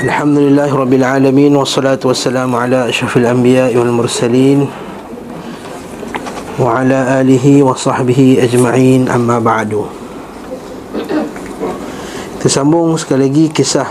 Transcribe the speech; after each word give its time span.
الحمد 0.00 0.38
لله 0.38 0.72
رب 0.72 0.92
العالمين 0.96 1.52
والصلاة 1.56 2.00
والسلام 2.00 2.48
على 2.56 2.88
أشرف 2.88 3.20
الأنبياء 3.20 3.76
والمرسلين 3.76 4.64
وعلى 6.56 6.98
آله 7.20 7.44
وصحبه 7.62 8.20
أجمعين 8.40 9.12
أما 9.12 9.36
بعد 9.44 9.72
Tersambung 12.40 12.96
sekali 12.96 13.28
lagi 13.28 13.44
kisah 13.52 13.84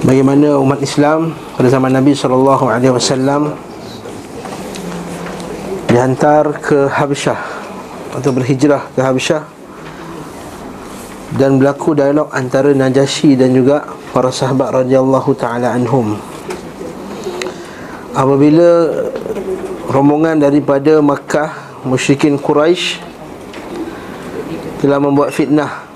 Bagaimana 0.00 0.56
umat 0.56 0.80
Islam 0.80 1.36
pada 1.60 1.68
zaman 1.68 1.92
Nabi 1.92 2.16
SAW 2.16 2.80
Dihantar 5.84 6.64
ke 6.64 6.88
Habsyah 6.88 7.40
Atau 8.16 8.32
berhijrah 8.32 8.88
ke 8.96 9.04
Habsyah 9.04 9.59
dan 11.38 11.62
berlaku 11.62 11.94
dialog 11.94 12.26
antara 12.34 12.74
Najasyi 12.74 13.38
dan 13.38 13.54
juga 13.54 13.86
para 14.10 14.34
sahabat 14.34 14.82
radhiyallahu 14.82 15.30
taala 15.38 15.70
anhum. 15.70 16.18
Apabila 18.10 18.90
rombongan 19.86 20.42
daripada 20.42 20.98
Makkah 20.98 21.82
musyrikin 21.86 22.34
Quraisy 22.34 22.98
telah 24.82 24.98
membuat 24.98 25.30
fitnah 25.30 25.86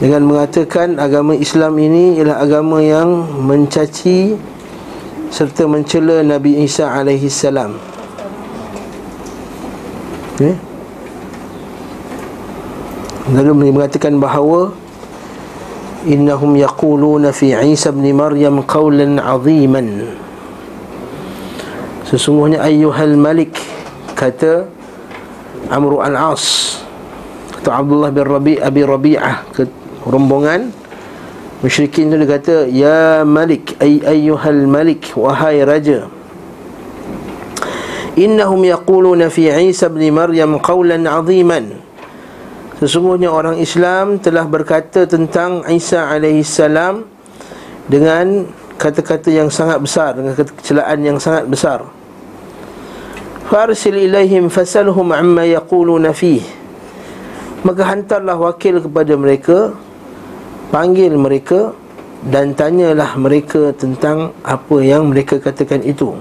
dengan 0.00 0.24
mengatakan 0.24 0.96
agama 0.96 1.36
Islam 1.36 1.76
ini 1.76 2.16
ialah 2.16 2.40
agama 2.40 2.80
yang 2.80 3.10
mencaci 3.44 4.38
serta 5.28 5.68
mencela 5.68 6.24
Nabi 6.24 6.64
Isa 6.64 6.88
alaihi 6.88 7.28
salam. 7.28 7.76
Okay. 10.38 10.69
Lalu 13.30 13.70
mengatakan 13.70 14.18
bahawa 14.18 14.74
Innahum 16.08 16.56
yaquluna 16.56 17.28
fi 17.30 17.52
Isa 17.52 17.92
bin 17.92 18.08
Maryam 18.16 18.64
qawlan 18.64 19.20
aziman. 19.20 20.16
Sesungguhnya 22.10 22.58
ayyuhal 22.66 23.14
malik 23.14 23.54
Kata 24.18 24.66
Amru 25.70 26.02
al-As 26.02 26.82
Atau 27.54 27.70
Abdullah 27.70 28.10
bin 28.10 28.26
Rabi' 28.26 28.58
Abi 28.58 28.82
Rabi'ah 28.82 29.46
Rombongan 30.02 30.74
Musyrikin 31.62 32.10
itu 32.10 32.16
dia 32.18 32.28
kata 32.34 32.56
Ya 32.66 33.00
malik 33.22 33.78
ay 33.78 34.02
ayyuhal 34.02 34.66
malik 34.66 35.14
Wahai 35.14 35.62
raja 35.62 36.10
Innahum 38.18 38.66
yaquluna 38.66 39.30
fi 39.30 39.46
Isa 39.70 39.86
bin 39.86 40.02
Maryam 40.10 40.58
qawlan 40.58 41.06
aziman 41.06 41.79
Sesungguhnya 42.80 43.28
orang 43.28 43.60
Islam 43.60 44.16
telah 44.16 44.48
berkata 44.48 45.04
tentang 45.04 45.68
Isa 45.68 46.16
AS 46.16 46.56
Dengan 47.84 48.48
kata-kata 48.80 49.28
yang 49.28 49.52
sangat 49.52 49.84
besar 49.84 50.16
Dengan 50.16 50.32
kecelakaan 50.32 51.00
yang 51.04 51.20
sangat 51.20 51.44
besar. 51.44 51.84
Farsil 53.52 54.00
ilaihim 54.00 54.48
fasalhum 54.48 55.12
amma 55.12 55.44
yaquluna 55.44 56.16
fih. 56.16 56.40
Maka 57.68 57.84
hantarlah 57.84 58.40
wakil 58.40 58.80
kepada 58.80 59.12
mereka 59.12 59.76
Panggil 60.72 61.12
mereka 61.20 61.76
Dan 62.24 62.56
tanyalah 62.56 63.12
mereka 63.20 63.76
tentang 63.76 64.32
apa 64.40 64.76
yang 64.80 65.12
mereka 65.12 65.36
katakan 65.36 65.84
itu. 65.84 66.16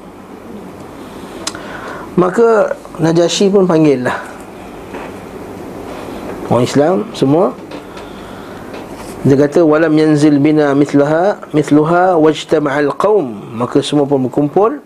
Maka 2.20 2.76
Najasyi 3.00 3.48
pun 3.48 3.64
panggil 3.64 4.04
lah 4.04 4.29
Orang 6.50 6.66
Islam 6.66 6.96
semua. 7.14 7.54
Dia 9.22 9.38
kata 9.38 9.62
Walam 9.62 9.94
yanzil 9.94 10.42
bina 10.42 10.74
mithlaha 10.74 11.38
Mithluha 11.54 12.18
wajtama'al 12.18 12.90
qawm. 12.98 13.54
Maka 13.54 13.86
semua 13.86 14.10
pun 14.10 14.26
berkumpul. 14.26 14.82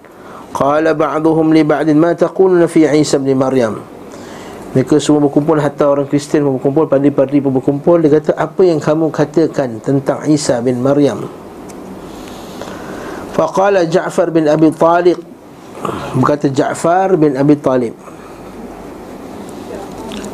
Qala 0.51 0.91
ba'duhum 0.91 1.55
li 1.55 1.63
ba'din 1.63 1.95
Ma 1.95 2.11
taquluna 2.11 2.67
fi 2.67 2.83
Isa 2.99 3.15
bin 3.15 3.39
Maryam? 3.39 3.79
Mereka 4.75 4.99
semua 4.99 5.23
berkumpul 5.23 5.63
Hatta 5.63 5.87
orang 5.87 6.03
Kristian 6.11 6.43
pun 6.43 6.59
berkumpul 6.59 6.91
Padi-padi 6.91 7.39
pun 7.39 7.55
berkumpul. 7.55 8.03
Dia 8.03 8.19
kata 8.19 8.35
apa 8.35 8.61
yang 8.67 8.83
kamu 8.83 9.07
katakan 9.07 9.79
Tentang 9.79 10.27
Isa 10.27 10.59
bin 10.59 10.83
Maryam? 10.83 11.23
Faqala 13.39 13.87
Ja'far 13.87 14.35
bin 14.35 14.51
Abi 14.51 14.67
Talib. 14.75 15.15
Berkata 16.19 16.51
Ja'far 16.51 17.15
bin 17.15 17.39
Abi 17.39 17.55
Talib 17.55 17.95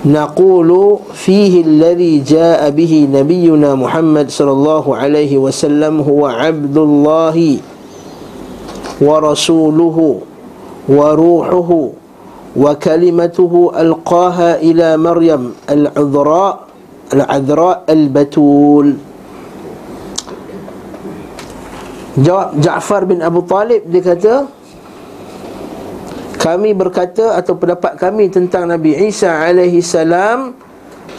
نقول 0.06 1.00
فيه 1.14 1.64
الذي 1.64 2.20
جاء 2.20 2.70
به 2.72 2.94
نبينا 3.14 3.76
محمد 3.76 4.32
صلى 4.32 4.52
الله 4.52 4.86
عليه 4.96 5.38
وسلم 5.38 6.02
هو 6.02 6.26
عبد 6.26 6.78
الله 6.78 7.38
ورسوله 9.02 9.98
وروحه 10.90 11.72
وكلمته 12.56 13.54
ألقاها 13.78 14.50
إلى 14.62 14.88
مريم 14.98 15.44
العذراء 15.70 16.54
العذراء 17.14 17.78
البتول. 17.90 18.88
جعفر 22.60 23.02
بن 23.04 23.22
أبو 23.22 23.40
طالب 23.48 23.82
dia 23.88 24.02
kata 24.04 24.36
kami 26.40 26.72
berkata 26.72 27.36
atau 27.36 27.60
pendapat 27.60 28.00
kami 28.00 28.32
tentang 28.32 28.72
Nabi 28.72 28.96
Isa 28.96 29.28
alaihi 29.28 29.84
salam 29.84 30.56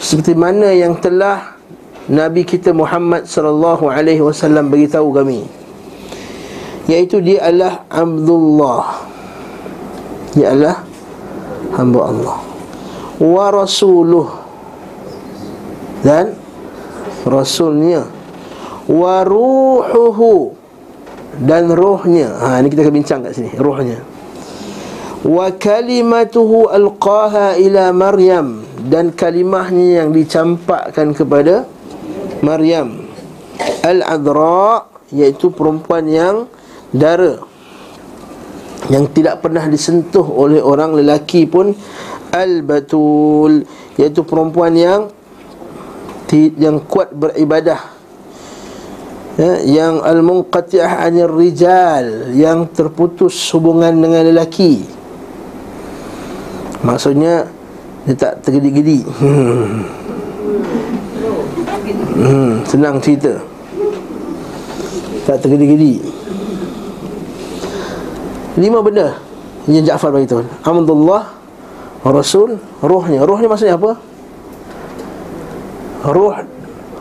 seperti 0.01 0.33
mana 0.33 0.73
yang 0.73 0.97
telah 0.97 1.61
Nabi 2.09 2.41
kita 2.41 2.73
Muhammad 2.73 3.29
sallallahu 3.29 3.85
alaihi 3.85 4.25
wasallam 4.25 4.73
beritahu 4.73 5.13
kami. 5.13 5.45
Iaitu 6.89 7.21
dia 7.21 7.45
adalah 7.45 7.85
Abdullah. 7.85 9.05
Dia 10.33 10.57
adalah 10.57 10.81
hamba 11.77 11.99
Allah. 12.09 12.37
Wa 13.21 13.45
rasuluh. 13.53 14.27
Dan 16.01 16.33
rasulnya. 17.29 18.09
Wa 18.89 19.21
ruhuhu. 19.21 20.57
Dan 21.45 21.69
rohnya. 21.69 22.33
Ha 22.41 22.57
ini 22.57 22.73
kita 22.73 22.89
akan 22.89 22.95
bincang 22.97 23.21
kat 23.21 23.37
sini. 23.37 23.53
Rohnya 23.53 24.10
wa 25.21 25.53
kalimatuhu 25.53 26.69
alqaha 26.69 27.57
ila 27.57 27.93
maryam. 27.93 28.65
Dan 28.81 29.13
kalimahnya 29.13 30.01
yang 30.01 30.09
dicampakkan 30.09 31.13
kepada 31.13 31.69
maryam. 32.41 33.05
Al-adra 33.85 34.89
iaitu 35.13 35.53
perempuan 35.53 36.09
yang 36.09 36.35
dara. 36.89 37.37
Yang 38.89 39.21
tidak 39.21 39.45
pernah 39.45 39.69
disentuh 39.69 40.25
oleh 40.25 40.57
orang 40.57 40.97
lelaki 40.97 41.45
pun. 41.45 41.77
Al-batul 42.33 43.61
iaitu 44.01 44.25
perempuan 44.25 44.73
yang 44.73 45.01
yang 46.31 46.79
kuat 46.87 47.11
beribadah. 47.11 48.01
Ya, 49.35 49.63
yang 49.63 50.03
al-munqati'ah 50.03 51.07
anir 51.07 51.31
rijal 51.31 52.35
yang 52.35 52.67
terputus 52.71 53.35
hubungan 53.55 53.95
dengan 53.95 54.27
lelaki 54.27 55.00
Maksudnya 56.81 57.45
Dia 58.09 58.15
tak 58.17 58.41
tergedi-gedi 58.41 59.05
hmm. 59.05 59.65
hmm. 62.17 62.51
Senang 62.65 62.97
cerita 62.97 63.37
Tak 65.29 65.37
tergedi-gedi 65.45 66.01
Lima 68.57 68.81
benda 68.81 69.13
Yang 69.69 69.93
Ja'far 69.93 70.09
beritahu 70.09 70.41
Alhamdulillah 70.65 71.23
Rasul 72.01 72.57
Rohnya 72.81 73.21
Rohnya 73.29 73.47
maksudnya 73.47 73.77
apa? 73.77 73.91
Roh 76.09 76.33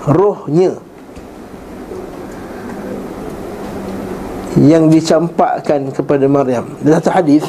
Rohnya 0.04 0.76
Yang 4.60 4.84
dicampakkan 5.00 5.88
kepada 5.88 6.28
Maryam 6.28 6.68
Dalam 6.84 7.00
satu 7.00 7.16
hadis 7.16 7.48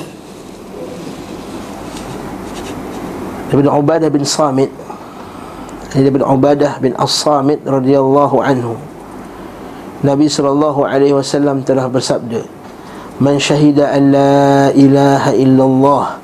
daripada 3.51 3.75
Ubadah 3.75 4.07
bin 4.07 4.23
Samit. 4.23 4.71
Daripada 5.91 6.23
Ubadah 6.23 6.79
bin 6.79 6.95
As-Samit 6.95 7.67
radhiyallahu 7.67 8.39
anhu. 8.39 8.79
Nabi 10.07 10.31
sallallahu 10.31 10.87
alaihi 10.87 11.13
wasallam 11.13 11.61
telah 11.61 11.85
bersabda 11.85 12.41
Man 13.21 13.37
syahida 13.37 13.93
an 13.93 14.09
la 14.09 14.73
ilaha 14.73 15.29
illallah 15.37 16.17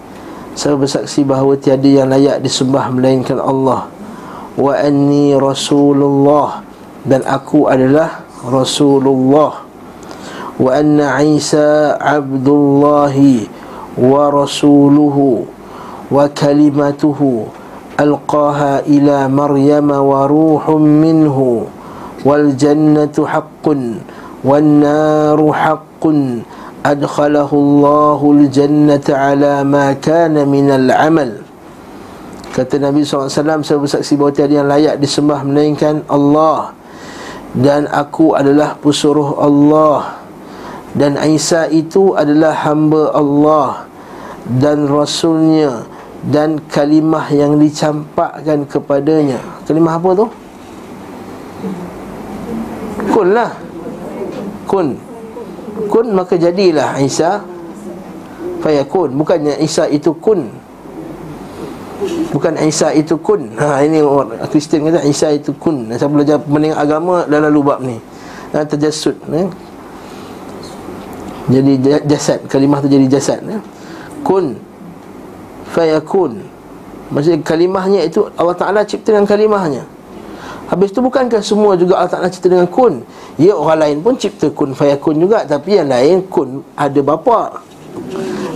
Saya 0.58 0.74
bersaksi 0.74 1.22
bahawa 1.22 1.54
tiada 1.62 1.86
yang 1.86 2.10
layak 2.10 2.42
disembah 2.42 2.90
melainkan 2.90 3.38
Allah. 3.38 3.86
Wa 4.58 4.72
anni 4.82 5.36
rasulullah 5.36 6.64
Dan 7.04 7.28
aku 7.28 7.68
adalah 7.68 8.24
rasulullah. 8.48 9.68
Wa 10.58 10.70
anna 10.74 11.22
Isa 11.22 12.00
abdullahi 12.02 13.46
Wa 14.00 14.32
rasuluhu 14.32 15.57
wa 16.08 16.28
kalimatuhu 16.32 17.52
alqaha 17.98 18.86
ila 18.88 19.28
maryama 19.28 20.00
wa 20.00 20.30
ruhum 20.30 20.82
minhu 20.82 21.68
wal 22.24 22.48
jannatu 22.54 23.26
haqqun 23.28 24.00
wan 24.46 24.82
naru 24.82 25.52
haqqun 25.52 26.46
adkhalahu 26.86 27.58
Allahu 27.58 28.26
al 28.38 28.44
jannata 28.48 29.34
ala 29.34 29.66
ma 29.68 29.92
kana 29.98 30.48
min 30.48 30.72
al 30.72 30.88
amal. 30.94 31.44
Kata 32.54 32.82
nabi 32.82 33.06
SAW 33.06 33.30
saya 33.30 33.78
bersaksi 33.78 34.18
bahawa 34.18 34.34
tiada 34.34 34.54
yang 34.58 34.66
layak 34.66 34.98
disembah 34.98 35.46
melainkan 35.46 36.02
Allah. 36.10 36.74
Dan 37.54 37.86
aku 37.90 38.34
adalah 38.34 38.74
pesuruh 38.82 39.38
Allah. 39.38 40.18
Dan 40.98 41.22
Isa 41.22 41.70
itu 41.70 42.18
adalah 42.18 42.58
hamba 42.66 43.14
Allah 43.14 43.86
dan 44.50 44.90
rasulnya. 44.90 45.86
Dan 46.26 46.58
kalimah 46.66 47.30
yang 47.30 47.62
dicampakkan 47.62 48.66
kepadanya. 48.66 49.38
Kalimah 49.70 50.02
apa 50.02 50.10
tu? 50.18 50.26
Kun 53.14 53.28
lah. 53.38 53.52
Kun. 54.66 54.98
Kun 55.88 56.08
maka 56.18 56.34
jadilah 56.36 56.98
Isa. 56.98 57.46
Fayakun. 58.66 59.14
Bukannya 59.14 59.62
Isa 59.62 59.86
itu 59.86 60.10
kun. 60.18 60.50
Bukan 62.34 62.54
Isa 62.66 62.94
itu 62.94 63.18
kun. 63.22 63.54
Ha, 63.58 63.82
Ini 63.86 64.02
orang 64.02 64.42
Kristian 64.50 64.90
kata 64.90 65.06
Isa 65.06 65.34
itu 65.34 65.54
kun. 65.58 65.90
Saya 65.94 66.10
belajar 66.10 66.38
menengah 66.50 66.78
agama 66.78 67.26
dalam 67.30 67.54
lubab 67.54 67.82
ni. 67.82 67.98
Ha, 68.54 68.66
Terjasud 68.66 69.18
eh? 69.34 69.48
Jadi 71.48 71.74
jasad. 72.10 72.44
Kalimah 72.50 72.84
tu 72.84 72.90
jadi 72.92 73.06
jasad 73.08 73.40
eh? 73.48 73.62
Kun 74.26 74.58
Fayakun. 75.78 76.42
Maksudnya 77.14 77.40
kalimahnya 77.46 78.02
itu 78.10 78.26
Allah 78.34 78.58
Ta'ala 78.58 78.82
cipta 78.82 79.14
dengan 79.14 79.30
kalimahnya. 79.30 79.86
Habis 80.74 80.90
tu 80.90 81.00
bukankah 81.00 81.40
semua 81.40 81.78
juga 81.78 82.02
Allah 82.02 82.12
Ta'ala 82.18 82.28
cipta 82.34 82.50
dengan 82.50 82.66
kun? 82.66 83.06
Ya 83.38 83.54
orang 83.54 83.80
lain 83.86 83.98
pun 84.02 84.18
cipta 84.18 84.50
kun 84.50 84.74
fayakun 84.74 85.22
juga. 85.22 85.46
Tapi 85.46 85.78
yang 85.78 85.88
lain 85.88 86.26
kun 86.28 86.66
ada 86.74 87.00
bapa. 87.06 87.62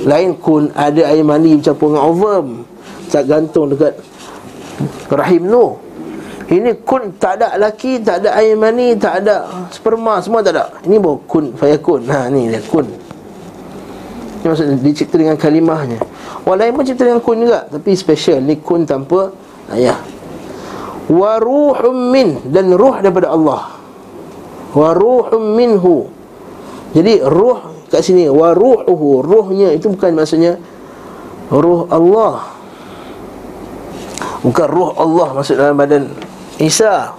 Lain 0.04 0.34
kun 0.42 0.74
ada 0.74 1.14
air 1.14 1.22
mani 1.22 1.62
bercampur 1.62 1.94
dengan 1.94 2.04
ovum. 2.10 2.46
Tak 3.14 3.24
gantung 3.30 3.70
dekat 3.70 3.94
rahim 5.14 5.46
tu 5.52 5.66
ini 6.52 6.76
kun 6.84 7.16
tak 7.16 7.40
ada 7.40 7.56
laki 7.56 8.04
tak 8.04 8.24
ada 8.24 8.36
air 8.40 8.60
mani 8.60 8.96
tak 9.00 9.24
ada 9.24 9.48
sperma 9.72 10.20
semua 10.20 10.44
tak 10.44 10.58
ada. 10.58 10.74
Ini 10.84 11.00
baru 11.00 11.22
kun 11.30 11.56
fayakun. 11.56 12.04
Ha 12.12 12.28
ni 12.28 12.52
dia 12.52 12.60
kun. 12.68 12.84
Ini 14.42 14.46
maksud 14.50 14.68
dicipta 14.84 15.16
dengan 15.16 15.38
kalimahnya 15.40 16.02
pun 16.46 16.84
cipta 16.86 17.04
dengan 17.06 17.22
kun 17.22 17.38
juga 17.42 17.70
tapi 17.70 17.94
special 17.94 18.42
ni 18.42 18.58
kun 18.58 18.86
tanpa 18.86 19.30
ayah. 19.74 19.98
Wa 21.12 21.38
ruhum 21.38 22.14
min 22.14 22.40
dan 22.50 22.74
ruh 22.74 22.98
daripada 23.02 23.34
Allah. 23.34 23.76
Wa 24.74 24.96
ruhum 24.96 25.54
minhu. 25.54 26.10
Jadi 26.92 27.24
ruh 27.24 27.88
kat 27.92 28.02
sini 28.04 28.28
wa 28.32 28.56
ruhuhu 28.56 29.24
ruhnya 29.24 29.76
itu 29.76 29.92
bukan 29.92 30.16
maksudnya 30.16 30.58
ruh 31.52 31.86
Allah. 31.92 32.48
Bukan 34.42 34.68
roh 34.70 34.92
Allah 34.98 35.28
masuk 35.38 35.56
dalam 35.60 35.78
badan 35.78 36.10
Isa. 36.58 37.14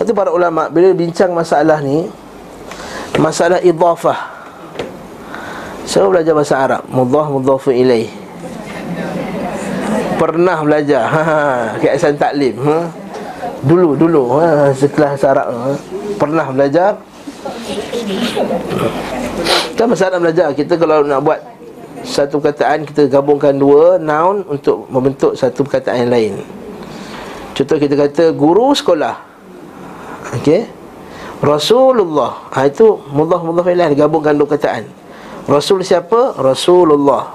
Itu 0.00 0.16
para 0.16 0.32
ulama' 0.32 0.72
bila 0.72 0.96
bincang 0.96 1.32
masalah 1.36 1.84
ni 1.84 2.08
Masalah 3.20 3.60
idhafah 3.60 4.39
Saya 5.90 6.06
belajar 6.06 6.38
bahasa 6.38 6.54
Arab 6.54 6.82
Mudhah 6.86 7.26
mudhafu 7.26 7.74
ilaih 7.74 8.06
Pernah 10.22 10.62
belajar 10.62 11.02
ha, 11.10 11.22
ha, 11.26 11.40
Keasan 11.82 12.14
taklim 12.14 12.54
ha? 12.62 12.86
Dulu, 13.66 13.98
dulu 13.98 14.38
ha? 14.38 14.70
Setelah 14.70 15.18
bahasa 15.18 15.26
ha? 15.34 15.74
Pernah 16.14 16.46
belajar 16.54 16.94
Kita 19.74 19.82
bahasa 19.90 20.04
Arab 20.14 20.30
belajar 20.30 20.54
Kita 20.54 20.78
kalau 20.78 21.02
nak 21.02 21.26
buat 21.26 21.42
satu 22.00 22.40
perkataan 22.40 22.88
kita 22.88 23.12
gabungkan 23.12 23.52
dua 23.60 24.00
noun 24.00 24.40
untuk 24.48 24.88
membentuk 24.88 25.36
satu 25.36 25.68
perkataan 25.68 26.08
yang 26.08 26.12
lain. 26.12 26.32
Contoh 27.52 27.76
kita 27.76 27.92
kata 27.92 28.32
guru 28.32 28.72
sekolah. 28.72 29.20
Okey. 30.40 30.64
Rasulullah. 31.44 32.48
Ha 32.56 32.68
itu 32.68 32.96
mudhaf 33.12 33.44
ilaih 33.68 33.92
digabungkan 33.92 34.32
dua 34.32 34.48
perkataan. 34.48 34.99
Rasul 35.50 35.82
siapa? 35.82 36.38
Rasulullah. 36.38 37.34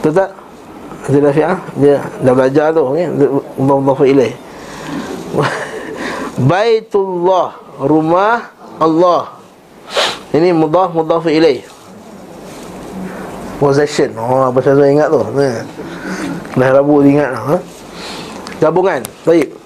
Betul 0.00 0.20
tak? 0.20 0.30
Betul 1.04 1.20
tak 1.24 1.32
Fi'ah? 1.32 1.58
Dia 1.80 1.96
dah 2.24 2.32
belajar 2.32 2.66
tu 2.72 2.82
okay? 2.92 3.08
Mudhaf 3.60 3.80
mudhaf 3.80 4.00
ilaih 4.04 4.34
Baitullah 6.52 7.56
Rumah 7.80 8.36
Allah 8.80 9.32
Ini 10.32 10.52
mudhaf 10.52 10.92
mudhaf 10.92 11.24
ilaih 11.28 11.64
Possession 13.56 14.12
Oh 14.20 14.52
apa 14.52 14.60
saya 14.60 14.92
ingat 14.92 15.08
tu. 15.08 15.24
Dah 16.60 16.68
Rabu 16.68 17.00
ingat 17.00 17.32
ha? 17.32 17.56
Gabungan 18.60 19.00
Baik 19.24 19.56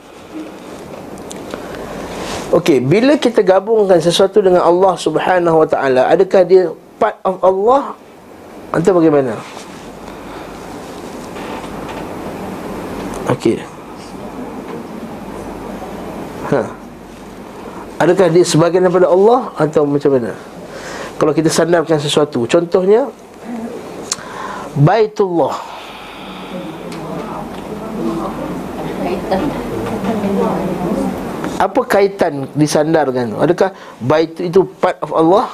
Okey, 2.48 2.80
bila 2.80 3.18
kita 3.20 3.44
gabungkan 3.44 4.00
sesuatu 4.00 4.40
dengan 4.40 4.64
Allah 4.64 4.96
Subhanahu 4.96 5.60
Wa 5.60 5.68
Taala, 5.68 6.08
adakah 6.08 6.42
dia 6.48 6.72
part 6.98 7.16
of 7.22 7.40
Allah 7.40 7.94
atau 8.74 8.92
bagaimana? 8.98 9.38
Okey. 13.32 13.62
Ha. 16.48 16.60
Adakah 17.98 18.26
dia 18.30 18.44
sebagian 18.46 18.86
daripada 18.86 19.10
Allah 19.10 19.52
atau 19.58 19.84
macam 19.84 20.14
mana? 20.16 20.32
Kalau 21.18 21.32
kita 21.34 21.50
sandarkan 21.50 21.98
sesuatu, 21.98 22.46
contohnya 22.46 23.10
Baitullah 24.78 25.58
Apa 31.58 31.80
kaitan 31.90 32.46
disandarkan 32.54 33.34
Adakah 33.34 33.74
bait 33.98 34.30
itu 34.38 34.62
part 34.78 34.94
of 35.02 35.10
Allah? 35.10 35.50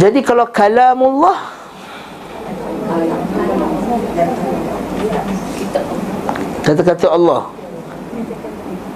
Jadi 0.00 0.20
kalau 0.24 0.44
kalamullah 0.48 1.60
Kata-kata 6.60 7.06
Allah. 7.10 7.50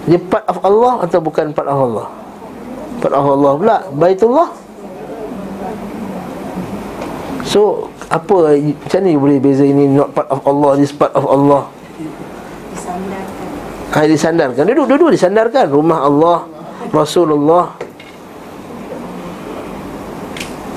Dia 0.05 0.21
part 0.21 0.45
of 0.47 0.61
Allah 0.61 0.93
atau 1.09 1.19
bukan 1.25 1.57
part 1.57 1.65
of 1.65 1.79
Allah? 1.81 2.07
Part 3.01 3.15
of 3.17 3.25
Allah 3.25 3.53
pula 3.57 3.77
Baitullah. 3.97 4.49
So 7.49 7.89
apa 8.13 8.61
macam 8.61 9.01
ni 9.01 9.17
boleh 9.17 9.39
beza 9.41 9.65
ini 9.65 9.89
not 9.89 10.13
part 10.13 10.29
of 10.29 10.45
Allah 10.45 10.77
this 10.77 10.93
part 10.93 11.13
of 11.17 11.25
Allah? 11.25 11.67
Disandarkan. 12.77 13.97
Ha, 13.97 13.99
disandarkan. 14.05 14.63
Duduk 14.69 14.87
duduk 14.93 15.09
disandarkan. 15.17 15.67
Rumah 15.73 15.99
Allah 16.05 16.39
Rasulullah 16.93 17.73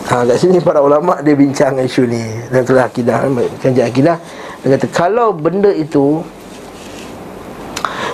Ha, 0.08 0.24
kat 0.24 0.40
sini 0.40 0.64
para 0.64 0.80
ulama 0.80 1.20
dia 1.20 1.36
bincang 1.36 1.76
isu 1.84 2.08
ni. 2.08 2.24
Dan 2.48 2.64
telah 2.64 2.88
akidah 2.88 3.28
kajian 3.60 3.92
akidah. 3.92 4.16
Dia 4.64 4.80
kata 4.80 4.88
kalau 4.88 5.36
benda 5.36 5.68
itu 5.68 6.24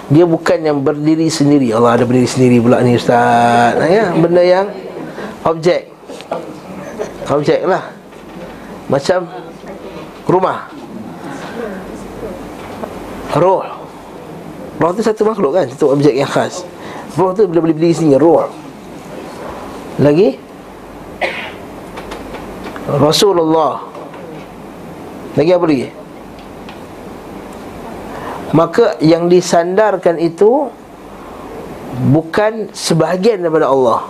dia 0.10 0.26
bukan 0.26 0.58
yang 0.66 0.82
berdiri 0.82 1.30
sendiri. 1.30 1.70
Allah 1.70 2.02
ada 2.02 2.06
berdiri 2.10 2.26
sendiri 2.26 2.58
pula 2.66 2.82
ni 2.82 2.98
ustaz. 2.98 3.78
Ya 3.86 4.10
benda 4.10 4.42
yang 4.42 4.74
objek. 5.46 5.94
Objek 7.30 7.62
lah. 7.70 7.94
Macam 8.90 9.30
rumah. 10.26 10.74
Roh. 13.38 13.64
Roh 14.82 14.92
tu 14.98 15.06
satu 15.06 15.24
makhluk 15.24 15.56
kan 15.56 15.66
Satu 15.70 15.94
objek 15.94 16.18
yang 16.18 16.28
khas. 16.28 16.66
Roh 17.14 17.38
tu 17.38 17.46
boleh 17.46 17.70
berdiri 17.70 17.94
sini 17.94 18.18
Roh. 18.18 18.50
Lagi 20.02 20.43
Rasulullah. 22.88 23.84
Lagi 25.34 25.52
apa 25.56 25.66
lagi? 25.66 25.90
Maka 28.54 29.02
yang 29.02 29.32
disandarkan 29.32 30.22
itu 30.22 30.70
Bukan 31.94 32.74
sebahagian 32.74 33.46
daripada 33.46 33.70
Allah. 33.70 34.10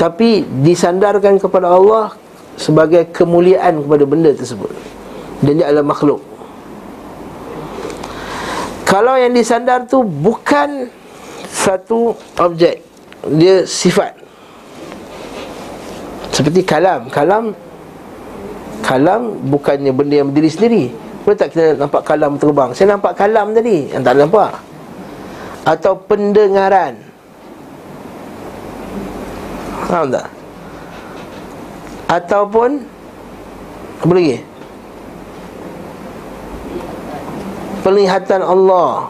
Tapi 0.00 0.40
disandarkan 0.64 1.36
kepada 1.36 1.76
Allah 1.76 2.16
sebagai 2.56 3.04
kemuliaan 3.12 3.84
kepada 3.84 4.04
benda 4.08 4.32
tersebut. 4.32 4.72
Dan 5.44 5.60
dia 5.60 5.68
adalah 5.68 5.84
makhluk. 5.92 6.24
Kalau 8.88 9.20
yang 9.20 9.36
disandar 9.36 9.84
tu 9.84 10.00
bukan 10.00 10.88
satu 11.52 12.16
objek. 12.40 12.80
Dia 13.28 13.68
sifat 13.68 14.23
seperti 16.34 16.66
kalam. 16.66 17.06
Kalam 17.08 17.54
Kalam 18.84 19.40
bukannya 19.48 19.96
benda 19.96 20.20
yang 20.20 20.28
berdiri 20.28 20.50
sendiri. 20.52 20.84
Boleh 21.24 21.36
tak 21.40 21.56
kita 21.56 21.80
nampak 21.80 22.04
kalam 22.04 22.36
terbang? 22.36 22.76
Saya 22.76 22.92
nampak 22.92 23.16
kalam 23.16 23.56
tadi. 23.56 23.88
Yang 23.88 24.02
tak 24.04 24.16
nampak. 24.20 24.50
Atau 25.64 25.92
pendengaran. 26.04 27.00
Faham 29.88 30.12
tak? 30.12 30.28
Ataupun 32.12 32.70
Apa 34.04 34.12
lagi? 34.12 34.44
Penglihatan 37.80 38.44
Allah. 38.44 39.08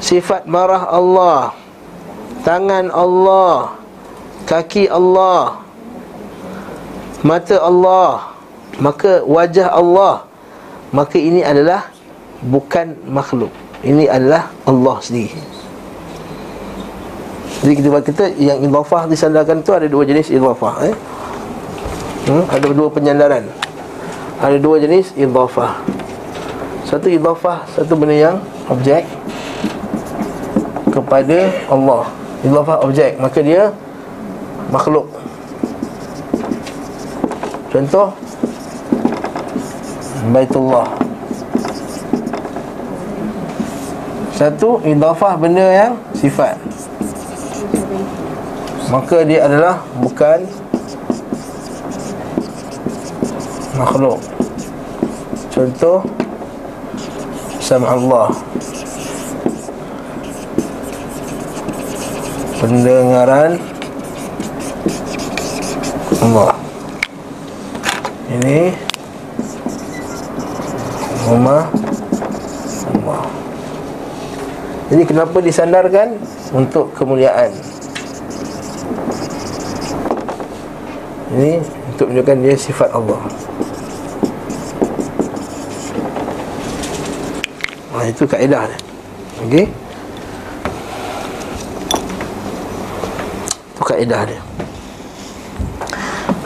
Sifat 0.00 0.48
marah 0.48 0.88
Allah. 0.88 1.52
Tangan 2.40 2.88
Allah. 2.88 3.76
Kaki 4.48 4.88
Allah 4.88 5.65
Mata 7.24 7.56
Allah 7.62 8.36
Maka 8.76 9.24
wajah 9.24 9.72
Allah 9.72 10.28
Maka 10.92 11.16
ini 11.16 11.40
adalah 11.40 11.88
Bukan 12.44 13.08
makhluk. 13.08 13.48
Ini 13.80 14.12
adalah 14.12 14.52
Allah 14.68 15.00
sendiri. 15.00 15.40
Jadi 17.64 17.72
kita 17.80 17.88
kata 17.88 18.24
Yang 18.36 18.68
idhafah 18.68 19.08
disandarkan 19.08 19.64
tu 19.64 19.72
Ada 19.72 19.88
dua 19.88 20.04
jenis 20.04 20.28
idhafah 20.28 20.74
eh? 20.84 20.94
hmm? 22.28 22.44
Ada 22.52 22.66
dua 22.76 22.88
penyandaran. 22.92 23.48
Ada 24.36 24.60
dua 24.60 24.76
jenis 24.76 25.16
idhafah. 25.16 25.80
Satu 26.84 27.08
idhafah 27.08 27.64
Satu 27.72 27.96
benda 27.96 28.12
yang 28.12 28.36
Objek 28.68 29.08
Kepada 30.92 31.48
Allah. 31.72 32.04
Idhafah 32.44 32.84
objek 32.84 33.16
Maka 33.16 33.40
dia 33.40 33.72
Makhluk 34.68 35.08
Contoh? 37.70 38.08
Baitullah. 40.34 40.88
Satu 44.36 44.82
Idhafah 44.84 45.34
benda 45.40 45.64
yang 45.64 45.92
Sifat. 46.12 46.58
Maka 48.92 49.26
dia 49.26 49.46
adalah 49.46 49.82
Bukan 49.98 50.44
Makhluk. 53.76 54.20
Contoh? 55.52 56.04
Sama 57.60 57.98
Allah 57.98 58.30
pendengaran 62.66 63.60
Allah 66.24 66.56
ini. 68.38 68.60
Rumah. 71.26 71.62
Allah 72.86 73.26
jadi 74.86 75.02
kenapa 75.02 75.42
disandarkan? 75.42 76.14
Untuk 76.54 76.94
kemuliaan. 76.94 77.50
Ini 81.34 81.58
untuk 81.90 82.06
menunjukkan 82.06 82.36
dia 82.46 82.54
sifat 82.54 82.94
Allah. 82.94 83.18
Nah, 87.90 88.06
itu 88.06 88.22
kaedah 88.22 88.62
dia. 88.70 88.80
Okey. 89.42 89.66
kaedah 93.86 94.26
dia 94.26 94.45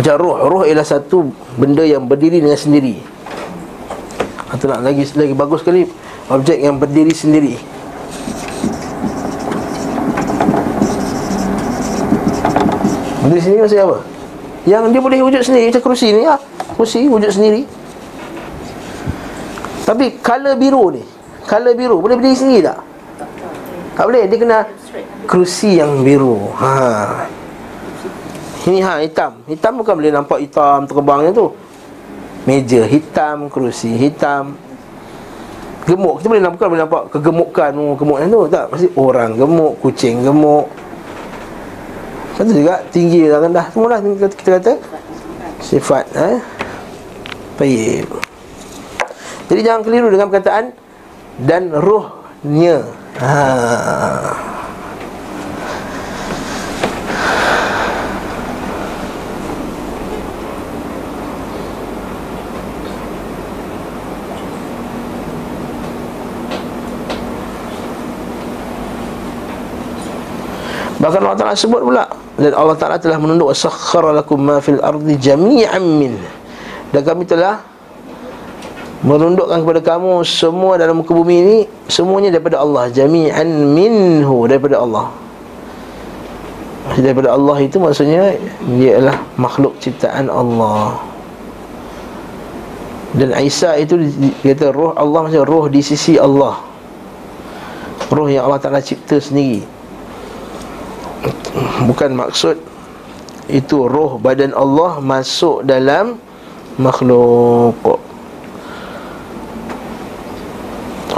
Macam 0.01 0.17
roh 0.17 0.37
Roh 0.49 0.63
ialah 0.65 0.89
satu 0.89 1.29
benda 1.61 1.85
yang 1.85 2.09
berdiri 2.09 2.41
dengan 2.41 2.57
sendiri 2.57 2.97
Atau 4.49 4.73
nak 4.73 4.81
lagi 4.81 5.05
lagi 5.13 5.37
bagus 5.37 5.61
sekali 5.61 5.85
Objek 6.33 6.57
yang 6.57 6.81
berdiri 6.81 7.13
sendiri 7.13 7.61
Berdiri 13.29 13.41
sendiri 13.45 13.61
maksudnya 13.61 13.85
apa? 13.93 13.99
Yang 14.65 14.83
dia 14.89 15.01
boleh 15.05 15.19
wujud 15.21 15.43
sendiri 15.45 15.65
Macam 15.69 15.83
kerusi 15.85 16.09
ni 16.17 16.25
ya. 16.25 16.37
Kerusi 16.81 17.01
wujud 17.05 17.31
sendiri 17.37 17.61
Tapi 19.85 20.17
color 20.25 20.57
biru 20.57 20.97
ni 20.97 21.05
Color 21.45 21.77
biru 21.77 22.01
boleh 22.01 22.17
berdiri 22.17 22.37
sendiri 22.41 22.73
tak? 22.73 22.81
Tak 24.01 24.05
boleh 24.09 24.25
Dia 24.33 24.39
kena 24.41 24.59
kerusi 25.29 25.77
yang 25.77 26.01
biru 26.01 26.57
ha. 26.57 27.29
Ini 28.61 28.79
ha 28.85 29.01
hitam. 29.01 29.41
Hitam 29.49 29.73
bukan 29.81 29.95
boleh 29.97 30.13
nampak 30.13 30.39
hitam 30.45 30.85
terbangnya 30.85 31.33
tu. 31.33 31.49
Meja 32.45 32.85
hitam, 32.85 33.49
kerusi 33.49 33.89
hitam. 33.97 34.57
Gemuk, 35.89 36.21
kita 36.21 36.29
boleh 36.29 36.45
nampak, 36.45 36.67
boleh 36.69 36.83
nampak 36.85 37.03
kegemukan. 37.09 37.73
Oh, 37.81 37.97
Gemuknya 37.97 38.27
tu, 38.29 38.41
tak? 38.53 38.65
Mesti 38.69 38.89
orang 39.01 39.31
gemuk, 39.37 39.73
kucing 39.81 40.21
gemuk. 40.21 40.69
Satu 42.37 42.53
juga, 42.53 42.85
tinggi 42.93 43.29
dan 43.29 43.49
rendah. 43.49 43.67
Semua 43.73 43.97
lah 43.97 44.01
kita 44.05 44.61
kata. 44.61 44.73
Sifat 45.61 46.05
eh? 46.17 46.41
Baik. 47.57 48.09
Jadi 49.53 49.61
jangan 49.61 49.83
keliru 49.85 50.09
dengan 50.09 50.33
perkataan 50.33 50.73
Dan 51.37 51.69
rohnya. 51.75 52.81
Haa 53.21 54.50
Bahkan 71.01 71.21
Allah 71.25 71.39
Ta'ala 71.41 71.57
sebut 71.57 71.81
pula 71.81 72.05
Dan 72.37 72.53
Allah 72.53 72.77
Ta'ala 72.77 73.01
telah 73.01 73.17
menunduk 73.17 73.57
Sakhara 73.57 74.13
lakum 74.13 74.37
ma 74.37 74.61
fil 74.61 74.79
ardi 74.85 75.17
jami'an 75.17 75.81
min. 75.81 76.13
Dan 76.93 77.01
kami 77.01 77.25
telah 77.25 77.65
Menundukkan 79.01 79.65
kepada 79.65 79.81
kamu 79.81 80.21
Semua 80.29 80.77
dalam 80.77 81.01
muka 81.01 81.17
bumi 81.17 81.37
ini 81.41 81.59
Semuanya 81.89 82.37
daripada 82.37 82.61
Allah 82.61 82.93
Jami'an 82.93 83.49
minhu 83.49 84.45
Daripada 84.45 84.77
Allah. 84.77 85.09
Daripada 87.01 87.33
Allah 87.33 87.57
itu 87.65 87.81
maksudnya 87.81 88.37
Dia 88.77 89.01
adalah 89.01 89.25
makhluk 89.41 89.81
ciptaan 89.81 90.29
Allah. 90.29 91.01
Dan 93.17 93.33
Isa 93.41 93.73
itu 93.81 93.97
kata 94.45 94.69
roh 94.69 94.93
Allah 95.01 95.25
Maksudnya 95.25 95.49
roh 95.49 95.65
di 95.73 95.81
sisi 95.81 96.21
Allah. 96.21 96.61
Roh 98.13 98.29
yang 98.29 98.45
Allah 98.45 98.61
Ta'ala 98.61 98.85
cipta 98.85 99.17
sendiri 99.17 99.80
bukan 101.85 102.11
maksud 102.17 102.57
itu 103.51 103.91
roh 103.91 104.17
badan 104.17 104.55
Allah 104.55 105.03
masuk 105.03 105.67
dalam 105.67 106.17
makhluk. 106.79 107.77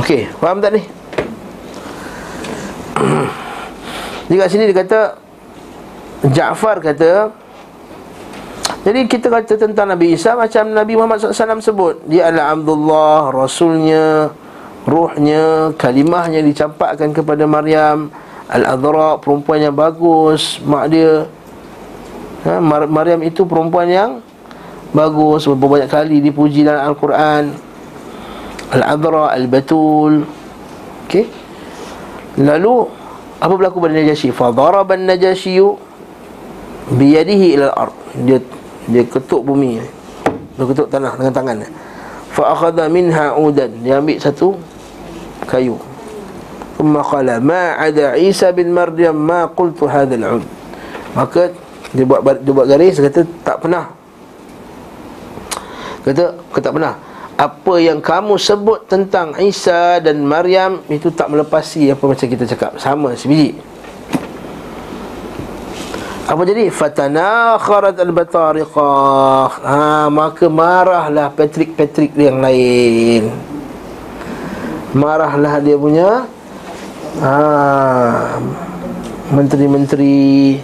Okey, 0.01 0.27
faham 0.41 0.59
tak 0.59 0.75
ni? 0.75 0.83
Di 4.29 4.35
kat 4.41 4.49
sini 4.51 4.67
dia 4.71 4.77
kata 4.83 5.01
Ja'far 6.33 6.79
kata 6.83 7.31
Jadi 8.83 9.07
kita 9.11 9.31
kata 9.31 9.55
tentang 9.59 9.91
Nabi 9.91 10.15
Isa 10.15 10.39
Macam 10.39 10.71
Nabi 10.71 10.95
Muhammad 10.95 11.19
SAW 11.19 11.63
sebut 11.63 12.03
Dia 12.07 12.31
adalah 12.31 12.55
Abdullah, 12.55 13.31
Rasulnya 13.35 14.31
Ruhnya, 14.83 15.71
kalimahnya 15.79 16.43
dicampakkan 16.43 17.15
kepada 17.15 17.47
Maryam 17.47 18.11
Al-Adra 18.53 19.17
perempuan 19.17 19.65
yang 19.65 19.73
bagus. 19.73 20.61
Mak 20.61 20.85
dia 20.93 21.25
ha, 22.45 22.61
Mar- 22.61 22.91
Maryam 22.91 23.25
itu 23.25 23.49
perempuan 23.49 23.89
yang 23.89 24.11
Bagus. 24.93 25.49
Beberapa 25.49 25.81
banyak 25.81 25.89
kali 25.89 26.17
dipuji 26.21 26.69
dalam 26.69 26.93
Al-Quran. 26.93 27.49
Al-Adra 28.77 29.33
Al-Batul. 29.33 30.29
Okey. 31.09 31.25
Lalu 32.41 33.01
Apa 33.43 33.59
berlaku 33.59 33.83
pada 33.83 33.99
Najasyi 33.99 34.31
Fadaraban 34.31 35.03
Najasyiyu 35.03 35.75
Biyadihi 36.95 37.59
ila 37.59 37.75
al-ard 37.75 37.97
Dia 38.23 38.39
dia 38.87 39.03
ketuk 39.03 39.43
bumi. 39.43 39.83
Dia 40.55 40.65
ketuk 40.65 40.87
tanah 40.87 41.19
dengan 41.19 41.35
tangannya 41.35 41.69
Fa'akhadha 42.33 42.87
minha 42.87 43.35
udan. 43.35 43.83
Dia 43.83 43.99
ambil 43.99 44.17
satu 44.23 44.57
Kayu 45.51 45.77
Thumma 46.77 47.01
qala 47.05 47.39
ma 47.39 47.77
ada 47.77 48.17
Isa 48.17 48.49
bin 48.51 48.73
Maryam 48.73 49.17
ma 49.17 49.49
qultu 49.51 49.85
hadzal 49.89 50.41
ud. 50.41 50.45
Maka 51.13 51.53
dia 51.93 52.05
buat 52.09 52.25
dia 52.41 52.53
buat 52.53 52.67
garis 52.69 52.97
kata 52.97 53.21
tak 53.45 53.57
pernah. 53.61 53.93
Kata 56.03 56.25
kata 56.51 56.65
tak 56.65 56.75
pernah. 56.75 56.95
Apa 57.33 57.75
yang 57.81 57.99
kamu 57.99 58.39
sebut 58.39 58.87
tentang 58.87 59.35
Isa 59.43 59.99
dan 59.99 60.23
Maryam 60.23 60.85
itu 60.87 61.11
tak 61.11 61.33
melepasi 61.33 61.91
apa 61.91 62.05
macam 62.07 62.27
kita 62.29 62.45
cakap 62.47 62.79
sama 62.79 63.13
sebiji. 63.19 63.57
Apa 66.33 66.49
jadi? 66.49 66.71
Fatana 66.73 67.59
kharat 67.59 67.99
al-batariqah 67.99 69.49
ha, 69.69 70.07
Maka 70.07 70.47
marahlah 70.49 71.29
Patrick-Patrick 71.35 72.15
yang 72.17 72.41
lain 72.41 73.29
Marahlah 74.97 75.61
dia 75.61 75.77
punya 75.77 76.25
ha, 77.21 78.41
Menteri-menteri 79.33 80.57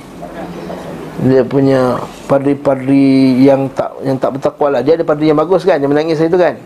Dia 1.28 1.42
punya 1.44 2.00
Padri-padri 2.28 3.40
yang 3.40 3.72
tak 3.72 4.04
yang 4.04 4.20
tak 4.20 4.36
bertakwa 4.36 4.78
lah. 4.78 4.80
Dia 4.84 5.00
ada 5.00 5.04
padri 5.08 5.32
yang 5.32 5.40
bagus 5.40 5.64
kan 5.64 5.80
Yang 5.80 5.90
menangis 5.96 6.20
itu 6.20 6.36
kan? 6.36 6.60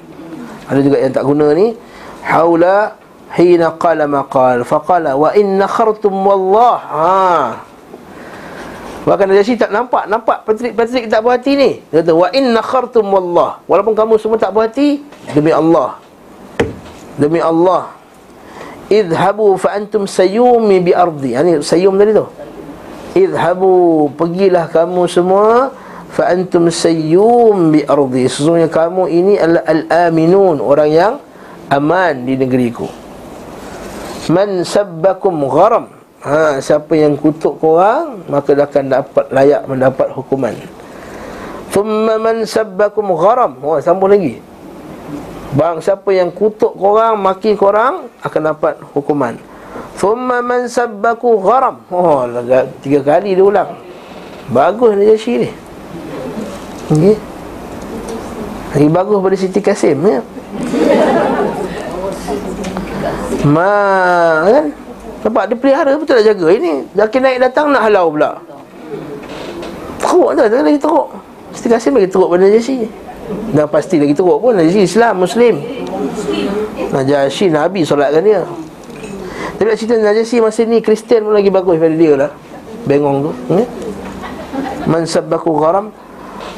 Ada 0.66 0.80
juga 0.82 0.98
yang 0.98 1.14
tak 1.14 1.24
guna 1.26 1.54
ni. 1.54 1.74
Haula 2.26 2.98
Hina 3.32 3.78
qala 3.78 4.10
maqal 4.10 4.66
Faqala 4.66 5.14
wa 5.14 5.30
inna 5.38 5.70
khartum 5.70 6.14
wallah. 6.26 6.76
Haa 6.82 7.46
Bahkan 9.02 9.34
Najasyi 9.34 9.58
tak 9.58 9.70
nampak 9.74 10.06
Nampak 10.06 10.46
Patrik-Patrik 10.46 11.06
tak 11.06 11.22
berhati 11.22 11.52
ni. 11.54 11.70
Dia 11.94 12.02
kata 12.02 12.12
Wa 12.14 12.28
inna 12.34 12.58
khartum 12.58 13.06
wallah. 13.06 13.62
Walaupun 13.70 13.94
kamu 13.94 14.18
semua 14.18 14.38
tak 14.38 14.50
berhati 14.50 14.98
Demi 15.30 15.54
Allah. 15.54 15.94
Demi 17.14 17.38
Allah 17.38 18.01
Idhabu 18.92 19.56
fa 19.56 19.72
antum 19.72 20.04
sayumi 20.04 20.84
bi 20.84 20.92
ardi. 20.92 21.32
Ini 21.32 21.64
sayum 21.64 21.96
tadi 21.96 22.12
tu. 22.12 22.28
Idhabu 23.16 24.08
Pergilah 24.16 24.72
kamu 24.72 25.04
semua 25.04 25.68
Fa 26.12 26.28
antum 26.28 26.68
sayyum 26.68 27.72
bi 27.72 27.80
ardi. 27.88 28.28
Sesungguhnya 28.28 28.68
kamu 28.68 29.08
ini 29.08 29.40
adalah 29.40 29.64
al-aminun 29.64 30.60
Orang 30.60 30.92
yang 30.92 31.14
aman 31.72 32.28
di 32.28 32.36
negeriku. 32.36 32.84
Man 34.28 34.60
sabbakum 34.68 35.40
gharam. 35.48 35.88
Ha, 36.20 36.60
Siapa 36.60 36.92
yang 36.94 37.16
kutuk 37.16 37.58
korang 37.58 38.28
Maka 38.28 38.54
dia 38.54 38.68
akan 38.68 38.84
dapat 38.92 39.24
layak 39.32 39.62
mendapat 39.64 40.08
hukuman. 40.12 40.52
Thumma 41.72 42.20
man 42.20 42.44
sabbakum 42.44 43.08
gharam. 43.16 43.56
Oh 43.64 43.80
sambung 43.80 44.12
lagi 44.12 44.51
Bang 45.52 45.84
siapa 45.84 46.08
yang 46.16 46.32
kutuk 46.32 46.72
korang 46.80 47.20
Maki 47.20 47.52
korang 47.60 48.08
Akan 48.24 48.48
dapat 48.48 48.80
hukuman. 48.96 49.36
Thumma 50.00 50.40
man 50.40 50.68
sabbaku 50.68 51.40
gharam. 51.44 51.84
Oh 51.92 52.24
tiga 52.80 53.00
kali 53.04 53.36
dia 53.36 53.44
ulang. 53.44 53.76
Bagus 54.48 54.96
ni 54.96 55.04
Jashi 55.08 55.32
ni. 55.44 55.48
Okay 56.92 57.16
Lagi 58.72 58.88
bagus 58.88 59.16
pada 59.20 59.36
Siti 59.36 59.60
Kasim 59.60 60.00
ya? 60.00 60.20
Ma 63.44 63.72
kan? 64.48 64.66
Nampak 65.22 65.44
dia 65.52 65.56
pelihara 65.60 65.92
betul 66.00 66.18
tak 66.18 66.26
jaga? 66.32 66.46
Ini 66.48 66.72
Zaki 66.96 67.18
naik 67.20 67.38
datang 67.44 67.68
nak 67.68 67.84
halau 67.84 68.08
pula. 68.08 68.40
Teruk 70.00 70.30
Tak? 70.34 70.48
Lagi 70.48 70.80
teruk. 70.80 71.08
Mesti 71.52 71.66
kasih 71.68 71.90
lagi 71.92 72.08
teruk 72.08 72.32
pada 72.32 72.48
Najasyi 72.48 73.01
Dan 73.52 73.68
pasti 73.68 74.00
lagi 74.00 74.16
teruk 74.16 74.40
pun 74.40 74.56
Najasyi 74.56 74.84
Islam 74.88 75.22
Muslim. 75.22 75.54
Najasyi 76.90 77.52
Nabi 77.52 77.84
solatkan 77.84 78.24
dia. 78.24 78.42
Tapi 79.60 79.66
nak 79.68 79.76
cerita 79.78 79.94
Najasyi 80.00 80.38
masa 80.40 80.64
ni 80.64 80.80
Kristian 80.80 81.28
pun 81.28 81.36
lagi 81.36 81.52
bagus 81.52 81.76
daripada 81.76 81.96
dia 81.96 82.12
lah. 82.16 82.30
Bengong 82.82 83.30
tu 83.30 83.32
hmm? 83.54 83.66
Man 84.90 85.06
sabbaku 85.06 85.54
gharam 85.54 85.94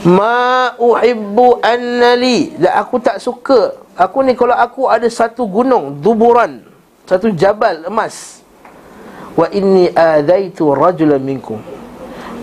Ma 0.09 0.73
uhibbu 0.81 1.61
annali 1.61 2.57
Dan 2.57 2.73
aku 2.81 2.97
tak 2.97 3.21
suka. 3.21 3.77
Aku 3.93 4.25
ni 4.25 4.33
kalau 4.33 4.57
aku 4.57 4.89
ada 4.89 5.05
satu 5.13 5.45
gunung 5.45 6.01
Duburan 6.01 6.65
Satu 7.05 7.29
jabal 7.37 7.85
emas 7.85 8.41
Wa 9.37 9.51
inni 9.51 9.91
adaitu 9.91 10.71
rajulan 10.73 11.19
minkum. 11.19 11.59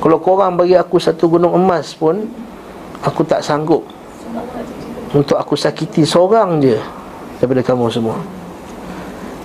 Kalau 0.03 0.19
korang 0.19 0.59
bagi 0.59 0.75
aku 0.75 0.99
satu 0.99 1.25
gunung 1.25 1.55
emas 1.57 1.95
pun 1.97 2.29
Aku 3.01 3.25
tak 3.25 3.41
sanggup 3.41 4.00
Untuk 5.11 5.35
aku 5.35 5.59
sakiti 5.59 6.07
seorang 6.07 6.63
je 6.63 6.79
Daripada 7.41 7.65
kamu 7.65 7.89
semua. 7.89 8.21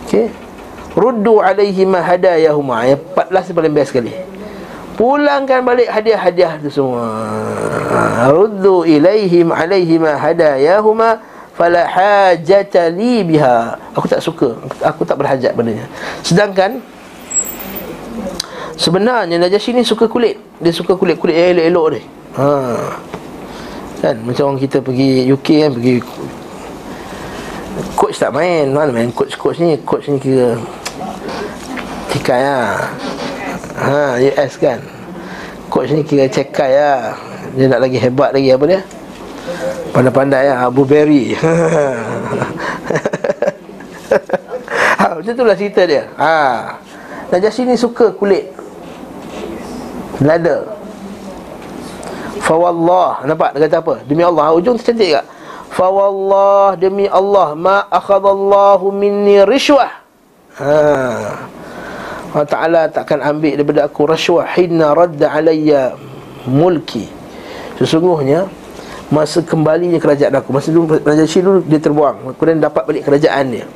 Okey. 0.05 0.28
Ruddu 0.93 1.40
alaihi 1.40 1.88
ma 1.88 2.05
hadayahuma. 2.05 2.84
Yang 2.84 3.00
14 3.17 3.56
paling 3.56 3.73
best 3.73 3.91
sekali. 3.93 4.13
Pulangkan 4.97 5.61
balik 5.65 5.89
hadiah-hadiah 5.89 6.61
tu 6.61 6.69
semua. 6.69 7.04
Ruddu 8.32 8.84
ilaihim 8.84 9.49
alaihi 9.52 9.97
ma 9.97 10.17
hadayahuma 10.17 11.21
Fala 11.56 11.89
hajata 11.89 12.93
li 12.93 13.25
biha. 13.25 13.80
Aku 13.97 14.04
tak 14.04 14.21
suka. 14.21 14.61
Aku 14.84 15.08
tak 15.08 15.17
berhajat 15.17 15.56
padanya 15.56 15.89
Sedangkan 16.21 16.84
Sebenarnya 18.76 19.41
Najasyi 19.41 19.73
ni 19.73 19.82
suka 19.89 20.04
kulit. 20.04 20.37
Dia 20.61 20.69
suka 20.69 20.93
kulit-kulit 21.00 21.32
yang 21.32 21.56
elok-elok 21.56 21.87
ni. 21.97 22.02
Ha. 22.37 22.49
Kan? 24.00 24.17
Macam 24.25 24.52
orang 24.52 24.61
kita 24.61 24.78
pergi 24.85 25.25
UK 25.32 25.49
kan 25.67 25.71
Pergi 25.73 25.95
Coach 27.97 28.17
tak 28.17 28.32
main. 28.32 28.73
Mana 28.73 28.93
main 28.93 29.13
coach-coach 29.13 29.61
ni? 29.61 29.76
Coach 29.85 30.09
ni 30.09 30.17
kira 30.17 30.56
Cikai 32.13 32.41
lah. 32.41 32.89
Ha, 33.76 34.17
US 34.17 34.52
kan? 34.56 34.80
Coach 35.69 35.93
ni 35.93 36.00
kira 36.00 36.25
cekai 36.25 36.73
lah. 36.73 37.13
Dia 37.52 37.69
nak 37.69 37.85
lagi 37.85 38.00
hebat 38.00 38.32
lagi 38.32 38.49
apa 38.52 38.65
dia? 38.65 38.80
Pandai-pandai 39.93 40.49
lah 40.49 40.69
Abu 40.69 40.85
Berry. 40.89 41.32
Ha, 44.97 45.13
Macam 45.19 45.35
tu 45.37 45.45
lah 45.45 45.52
cerita 45.59 45.85
dia. 45.85 46.09
Ha. 46.17 46.80
Najasyi 47.30 47.69
ni 47.69 47.76
suka 47.76 48.15
kulit 48.15 48.49
Lada 50.23 50.75
Fawallah. 52.43 53.25
Nampak? 53.25 53.57
Dia 53.57 53.69
kata 53.69 53.79
apa? 53.81 53.95
Demi 54.05 54.23
Allah. 54.23 54.53
Ujung 54.53 54.77
tercantik 54.77 55.17
tak 55.21 55.27
Fawallah. 55.73 56.77
Demi 56.77 57.07
Allah. 57.09 57.57
Ma 57.57 57.87
akhadallahu 57.89 58.93
minni 58.93 59.41
rishwah. 59.45 59.91
Ha. 60.57 60.73
Allah 62.37 62.49
Ta'ala 62.49 62.83
takkan 62.93 63.25
ambil 63.25 63.57
daripada 63.57 63.89
aku 63.89 64.05
rashwah 64.05 64.45
Hina 64.45 64.93
radda 64.93 65.33
alayya 65.33 65.97
mulki. 66.45 67.09
Sesungguhnya 67.81 68.49
Masa 69.07 69.39
kembalinya 69.39 70.03
kerajaan 70.03 70.35
aku. 70.35 70.51
Masa 70.51 70.75
dulu 70.75 70.99
Raja 70.99 71.23
Syil 71.23 71.63
dia 71.71 71.79
terbuang. 71.79 72.35
Kemudian 72.35 72.59
dapat 72.59 72.83
balik 72.91 73.07
kerajaan 73.07 73.55
dia. 73.55 73.67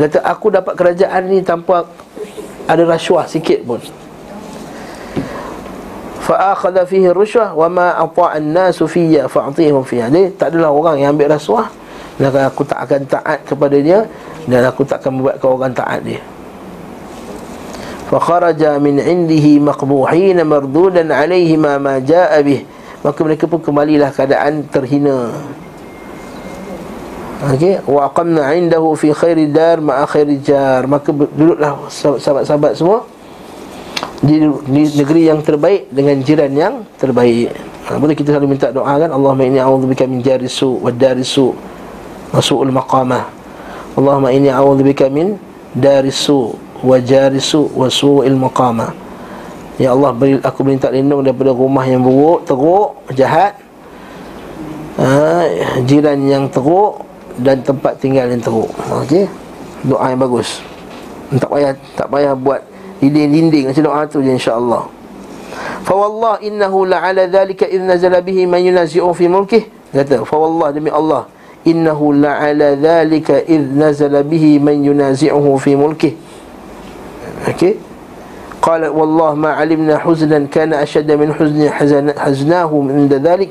Kata 0.00 0.24
aku 0.24 0.48
dapat 0.48 0.72
kerajaan 0.72 1.28
ni 1.28 1.44
tanpa 1.44 1.84
Ada 2.64 2.88
rashwah 2.88 3.28
sikit 3.28 3.60
pun 3.66 3.82
fa 6.22 6.54
akhadha 6.54 6.86
fihi 6.86 7.10
rushwah 7.10 7.50
wa 7.52 7.66
ma 7.66 7.88
ata'a 7.98 8.38
an-nasu 8.38 8.86
fiyya 8.86 9.26
fa'tihim 9.26 9.82
fiha 9.82 10.06
jadi 10.06 10.30
tak 10.38 10.54
adalah 10.54 10.70
orang 10.70 11.02
yang 11.02 11.18
ambil 11.18 11.34
rasuah 11.34 11.66
dan 12.20 12.46
aku 12.46 12.62
tak 12.62 12.78
akan 12.86 13.02
taat 13.10 13.38
kepadanya 13.42 14.06
dan 14.46 14.62
aku 14.68 14.86
tak 14.86 15.02
akan 15.02 15.18
membuat 15.18 15.42
kau 15.42 15.58
orang 15.58 15.74
taat 15.74 16.02
dia. 16.04 16.22
Fa 18.12 18.18
kharaja 18.20 18.76
min 18.76 19.00
indihi 19.00 19.56
maqbuhin 19.62 20.38
mardudan 20.44 21.08
alayhi 21.08 21.56
ma 21.56 21.80
ma 21.80 21.96
jaa 22.02 22.36
bih. 22.44 22.66
Maka 23.02 23.18
mereka 23.26 23.50
pun 23.50 23.58
kembalilah 23.58 24.14
keadaan 24.14 24.68
terhina. 24.70 25.34
Okey, 27.42 27.82
wa 27.90 28.06
aqamna 28.06 28.54
indahu 28.54 28.94
fi 28.94 29.10
khairi 29.10 29.50
dar 29.50 29.82
ma 29.82 30.06
khairi 30.06 30.38
jar. 30.38 30.86
Maka 30.86 31.10
duduklah 31.10 31.90
sahabat-sahabat 31.90 32.78
semua 32.78 33.02
di, 34.22 34.38
di 34.46 34.82
negeri 34.98 35.22
yang 35.26 35.42
terbaik 35.42 35.90
dengan 35.90 36.16
jiran 36.22 36.52
yang 36.54 36.74
terbaik. 36.96 37.50
Ha, 37.90 37.98
boleh 37.98 38.14
kita 38.14 38.38
selalu 38.38 38.54
minta 38.54 38.70
doa 38.70 38.94
kan 38.94 39.10
Allahumma 39.10 39.42
inni 39.42 39.58
a'udzubika 39.58 40.06
min 40.06 40.22
jarisu 40.22 40.78
wa 40.78 40.90
darisu 40.94 41.50
wa 42.30 42.38
su'ul 42.38 42.70
maqamah. 42.70 43.26
Allahumma 43.98 44.30
inni 44.30 44.48
a'udzubika 44.48 45.10
min 45.10 45.36
darisu 45.74 46.54
wa 46.82 46.98
jarisu 46.98 47.70
wa 47.74 47.86
su'il 47.86 48.36
maqamah. 48.36 48.90
Ya 49.80 49.96
Allah 49.96 50.12
beri 50.12 50.36
aku 50.42 50.60
minta 50.62 50.92
lindung 50.92 51.24
daripada 51.24 51.50
rumah 51.50 51.82
yang 51.88 52.04
buruk, 52.04 52.44
teruk, 52.44 52.90
jahat. 53.16 53.56
Ha, 55.00 55.48
jiran 55.88 56.20
yang 56.28 56.44
teruk 56.52 57.02
dan 57.40 57.64
tempat 57.64 57.96
tinggal 57.96 58.28
yang 58.28 58.42
teruk. 58.42 58.68
Okey. 59.02 59.24
Doa 59.88 60.12
yang 60.12 60.20
bagus. 60.20 60.60
Tak 61.32 61.48
payah 61.48 61.72
tak 61.96 62.06
payah 62.12 62.36
buat 62.36 62.60
dinding-dinding 63.02 63.74
macam 63.74 63.82
doa 63.82 64.06
tu 64.06 64.22
je 64.22 64.30
insya-Allah. 64.30 64.86
Fa 65.82 65.94
wallah 65.98 66.38
innahu 66.38 66.86
la 66.86 67.02
ala 67.02 67.26
dhalika 67.26 67.66
idh 67.66 67.82
nazala 67.82 68.22
bihi 68.22 68.46
man 68.46 68.62
yunazi'u 68.62 69.10
fi 69.10 69.26
mulkih. 69.26 69.66
Kata 69.90 70.22
fa 70.22 70.36
wallah 70.38 70.70
demi 70.70 70.94
Allah 70.94 71.26
innahu 71.66 72.14
la 72.14 72.38
ala 72.38 72.78
dhalika 72.78 73.42
idh 73.42 73.74
nazala 73.74 74.22
bihi 74.22 74.62
man 74.62 74.78
yunazi'uhu 74.78 75.58
fi 75.58 75.74
mulkih. 75.74 76.14
Okey. 77.50 77.90
قال 78.62 78.86
والله 78.86 79.34
ما 79.34 79.58
علمنا 79.58 79.98
حزنا 80.06 80.46
كان 80.46 80.70
أشد 80.70 81.10
من 81.10 81.34
حزن 81.34 81.70
حزن 81.70 82.06
حزناه 82.14 82.70
من 82.70 83.10
ذلك 83.10 83.50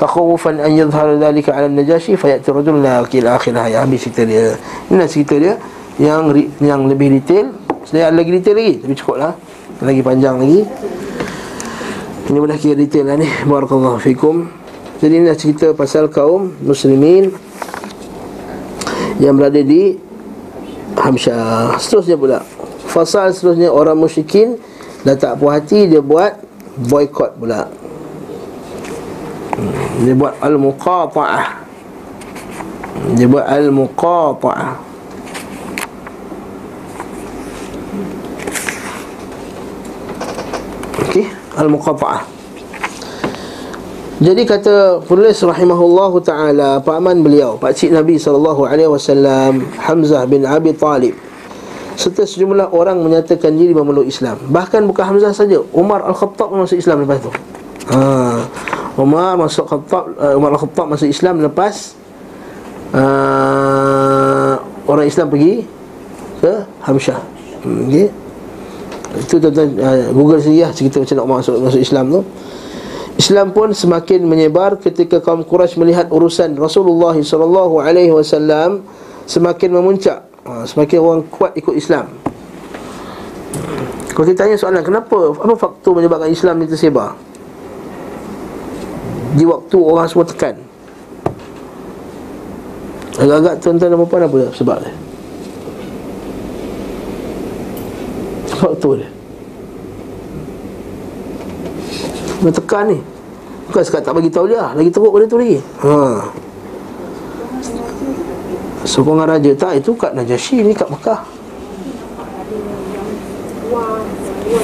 تخوفا 0.00 0.50
أن 0.66 0.72
يظهر 0.76 1.16
ذلك 1.16 1.48
على 1.48 1.66
النجاشي 1.66 2.16
فيأتي 2.16 2.50
الرجل 2.52 2.82
لا 2.82 3.00
إلى 3.14 3.36
آخرها 3.36 3.68
ya 3.72 3.80
habis 3.80 4.04
cerita 4.04 4.28
dia 4.28 4.56
ini 4.92 5.04
cerita 5.08 5.34
dia 5.40 5.56
yang 5.96 6.28
yang 6.60 6.84
lebih 6.88 7.20
detail 7.20 7.56
sebenarnya 7.90 8.06
ada 8.14 8.18
lagi 8.22 8.30
detail 8.38 8.54
lagi 8.54 8.74
Tapi 8.78 8.94
cukup 8.94 9.16
lah. 9.18 9.32
Lagi 9.82 10.00
panjang 10.06 10.38
lagi. 10.38 10.62
Ini 12.30 12.38
boleh 12.38 12.54
kira 12.62 12.78
detail 12.78 13.10
lah 13.10 13.18
ni. 13.18 13.26
Barakallahu 13.50 13.98
fikum. 13.98 14.46
Jadi 15.02 15.12
ini 15.18 15.26
dah 15.26 15.34
cerita 15.34 15.66
pasal 15.74 16.06
kaum 16.06 16.54
muslimin 16.62 17.34
Yang 19.18 19.34
berada 19.34 19.60
di 19.66 19.98
Hamsyah. 20.94 21.74
Seterusnya 21.82 22.14
pula. 22.14 22.38
Fasal 22.86 23.34
seterusnya 23.34 23.74
orang 23.74 23.98
musyrikin 23.98 24.54
Dah 25.02 25.18
tak 25.18 25.42
puas 25.42 25.58
hati 25.58 25.90
dia 25.90 25.98
buat 25.98 26.38
Boykot 26.86 27.34
pula. 27.34 27.66
Hmm, 29.58 30.06
Dia 30.06 30.14
buat 30.14 30.38
al-muqata'ah 30.38 31.46
Dia 33.18 33.26
buat 33.26 33.46
al-muqata'ah 33.50 34.89
al-muqata'ah 41.60 42.40
jadi 44.20 44.44
kata 44.44 45.00
penulis 45.08 45.40
rahimahullahu 45.40 46.20
taala 46.20 46.80
paman 46.84 47.24
beliau 47.24 47.56
pak 47.56 47.72
cik 47.72 47.92
Nabi 47.92 48.20
sallallahu 48.20 48.68
alaihi 48.68 48.88
wasallam 48.88 49.64
Hamzah 49.80 50.28
bin 50.28 50.44
Abi 50.44 50.76
Talib 50.76 51.16
serta 52.00 52.24
sejumlah 52.24 52.72
orang 52.72 52.96
menyatakan 53.04 53.52
diri 53.52 53.76
memeluk 53.76 54.08
Islam. 54.08 54.40
Bahkan 54.48 54.88
bukan 54.88 55.04
Hamzah 55.04 55.36
saja 55.36 55.60
Umar 55.76 56.00
Al-Khattab 56.08 56.48
masuk 56.48 56.80
Islam 56.80 57.04
lepas 57.04 57.20
itu 57.20 57.30
ha. 57.92 58.40
Umar 58.96 59.36
masuk 59.36 59.68
Khattab 59.68 60.16
uh, 60.16 60.32
Umar 60.36 60.56
Al-Khattab 60.56 60.86
masuk 60.88 61.08
Islam 61.12 61.44
lepas 61.44 61.92
uh, 62.96 64.56
orang 64.88 65.06
Islam 65.08 65.28
pergi 65.28 65.68
ke 66.40 66.52
Hamzah. 66.84 67.20
Hmm, 67.60 67.84
okey 67.88 68.08
itu 69.18 69.42
tuan-tuan 69.42 69.74
uh, 69.82 70.14
Google 70.14 70.38
sendiri 70.38 70.62
lah 70.62 70.70
cerita 70.70 71.02
macam 71.02 71.16
nak 71.18 71.28
masuk, 71.42 71.54
masuk 71.58 71.80
Islam 71.82 72.04
tu. 72.14 72.20
Islam 73.18 73.50
pun 73.50 73.74
semakin 73.74 74.22
menyebar 74.24 74.78
ketika 74.78 75.18
kaum 75.18 75.42
Quraisy 75.42 75.76
melihat 75.82 76.08
urusan 76.08 76.54
Rasulullah 76.54 77.12
SAW 77.18 78.80
semakin 79.26 79.70
memuncak. 79.74 80.18
Uh, 80.40 80.64
Semakin 80.64 80.98
orang 81.04 81.22
kuat 81.28 81.52
ikut 81.52 81.76
Islam. 81.76 82.08
Kalau 84.10 84.24
kita 84.24 84.46
tanya 84.46 84.56
soalan 84.56 84.80
kenapa 84.80 85.36
Apa 85.36 85.52
faktor 85.52 86.00
menyebabkan 86.00 86.32
Islam 86.32 86.64
ni 86.64 86.66
tersebar? 86.70 87.12
Di 89.36 89.44
waktu 89.44 89.76
orang 89.76 90.06
semua 90.08 90.24
tekan. 90.24 90.56
Agak-agak 93.20 93.54
tuan-tuan 93.60 93.90
dan 93.92 94.06
puan 94.08 94.22
apa 94.24 94.38
sebab 94.56 94.76
dia 94.80 95.09
faktor 98.60 99.00
dia 99.00 99.10
Dia 102.40 102.52
tekan 102.52 102.84
ni. 102.92 102.98
Bukan 103.68 103.82
sekat 103.84 104.00
tak 104.04 104.16
bagi 104.16 104.32
tahu 104.32 104.48
dia 104.48 104.72
Lagi 104.72 104.88
teruk 104.88 105.12
pada 105.12 105.24
tu 105.28 105.36
lagi. 105.36 105.60
Ha. 105.60 105.96
Sokongan 108.88 109.28
raja. 109.28 109.52
Tak 109.52 109.80
Itu 109.80 109.92
kat 109.96 110.16
Najasyi 110.16 110.64
ni 110.64 110.72
kat 110.72 110.88
Mekah. 110.88 111.20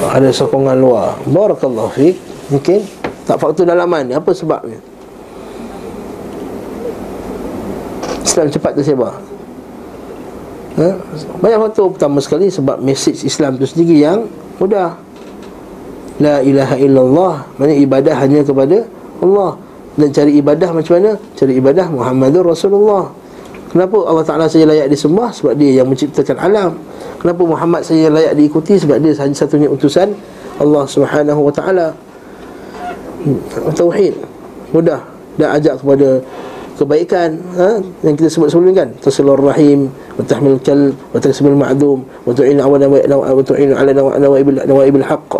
Ada 0.09 0.29
sokongan 0.33 0.77
luar. 0.77 1.21
Barakallahu 1.29 1.93
fiqh 1.93 2.17
Mungkin 2.49 2.81
Tak 3.29 3.37
faktor 3.37 3.69
dalaman 3.69 4.09
ni. 4.09 4.13
Apa 4.17 4.33
sebabnya? 4.33 4.81
Islam 8.25 8.53
cepat 8.53 8.73
tersebar 8.77 9.36
ha? 10.77 10.87
Banyak 11.41 11.59
faktor 11.69 11.85
pertama 11.93 12.17
sekali 12.21 12.47
Sebab 12.47 12.79
mesej 12.79 13.25
Islam 13.25 13.57
itu 13.57 13.65
sendiri 13.67 13.95
yang 13.99 14.29
Mudah 14.61 14.95
La 16.17 16.41
ilaha 16.41 16.75
illallah 16.77 17.35
Maksudnya 17.57 17.77
ibadah 17.81 18.15
hanya 18.21 18.41
kepada 18.41 18.77
Allah 19.21 19.51
Dan 19.97 20.09
cari 20.13 20.31
ibadah 20.37 20.69
macam 20.73 20.93
mana? 20.97 21.11
Cari 21.37 21.53
ibadah 21.57 21.85
Muhammadur 21.89 22.45
Rasulullah 22.45 23.09
Kenapa 23.67 23.99
Allah 24.07 24.23
Ta'ala 24.23 24.45
saja 24.47 24.63
layak 24.63 24.87
disembah? 24.87 25.29
Sebab 25.35 25.53
dia 25.59 25.83
yang 25.83 25.87
menciptakan 25.91 26.39
alam 26.39 26.71
Kenapa 27.19 27.41
Muhammad 27.43 27.83
saja 27.83 28.07
layak 28.07 28.33
diikuti? 28.39 28.79
Sebab 28.79 28.97
dia 29.03 29.13
hanya 29.19 29.35
satunya 29.35 29.67
utusan 29.67 30.15
Allah 30.57 30.83
Subhanahu 30.87 31.51
Wa 31.51 31.53
Ta'ala 31.53 31.87
hmm, 33.27 33.75
Tauhid 33.75 34.15
Mudah 34.71 35.03
Dan 35.35 35.47
ajak 35.59 35.83
kepada 35.83 36.23
kebaikan 36.77 37.41
ha? 37.57 37.81
yang 38.05 38.13
kita 38.13 38.29
sebut 38.29 38.53
sebelum 38.53 38.69
ni 38.69 38.75
kan? 38.77 38.89
Tasilur 39.01 39.41
rahim 39.41 39.89
wa 40.15 40.23
tahmil 40.23 40.61
kal 40.61 40.93
wa 40.93 41.17
tasmil 41.17 41.57
ma'dum 41.57 42.05
wa 42.05 42.31
tu'in 42.31 42.61
awana 42.61 42.85
wa 42.87 43.41
tu'in 43.41 43.73
ala 43.73 43.91
nawaibil 43.93 44.61
nawaibil 44.63 45.05
haqq. 45.05 45.33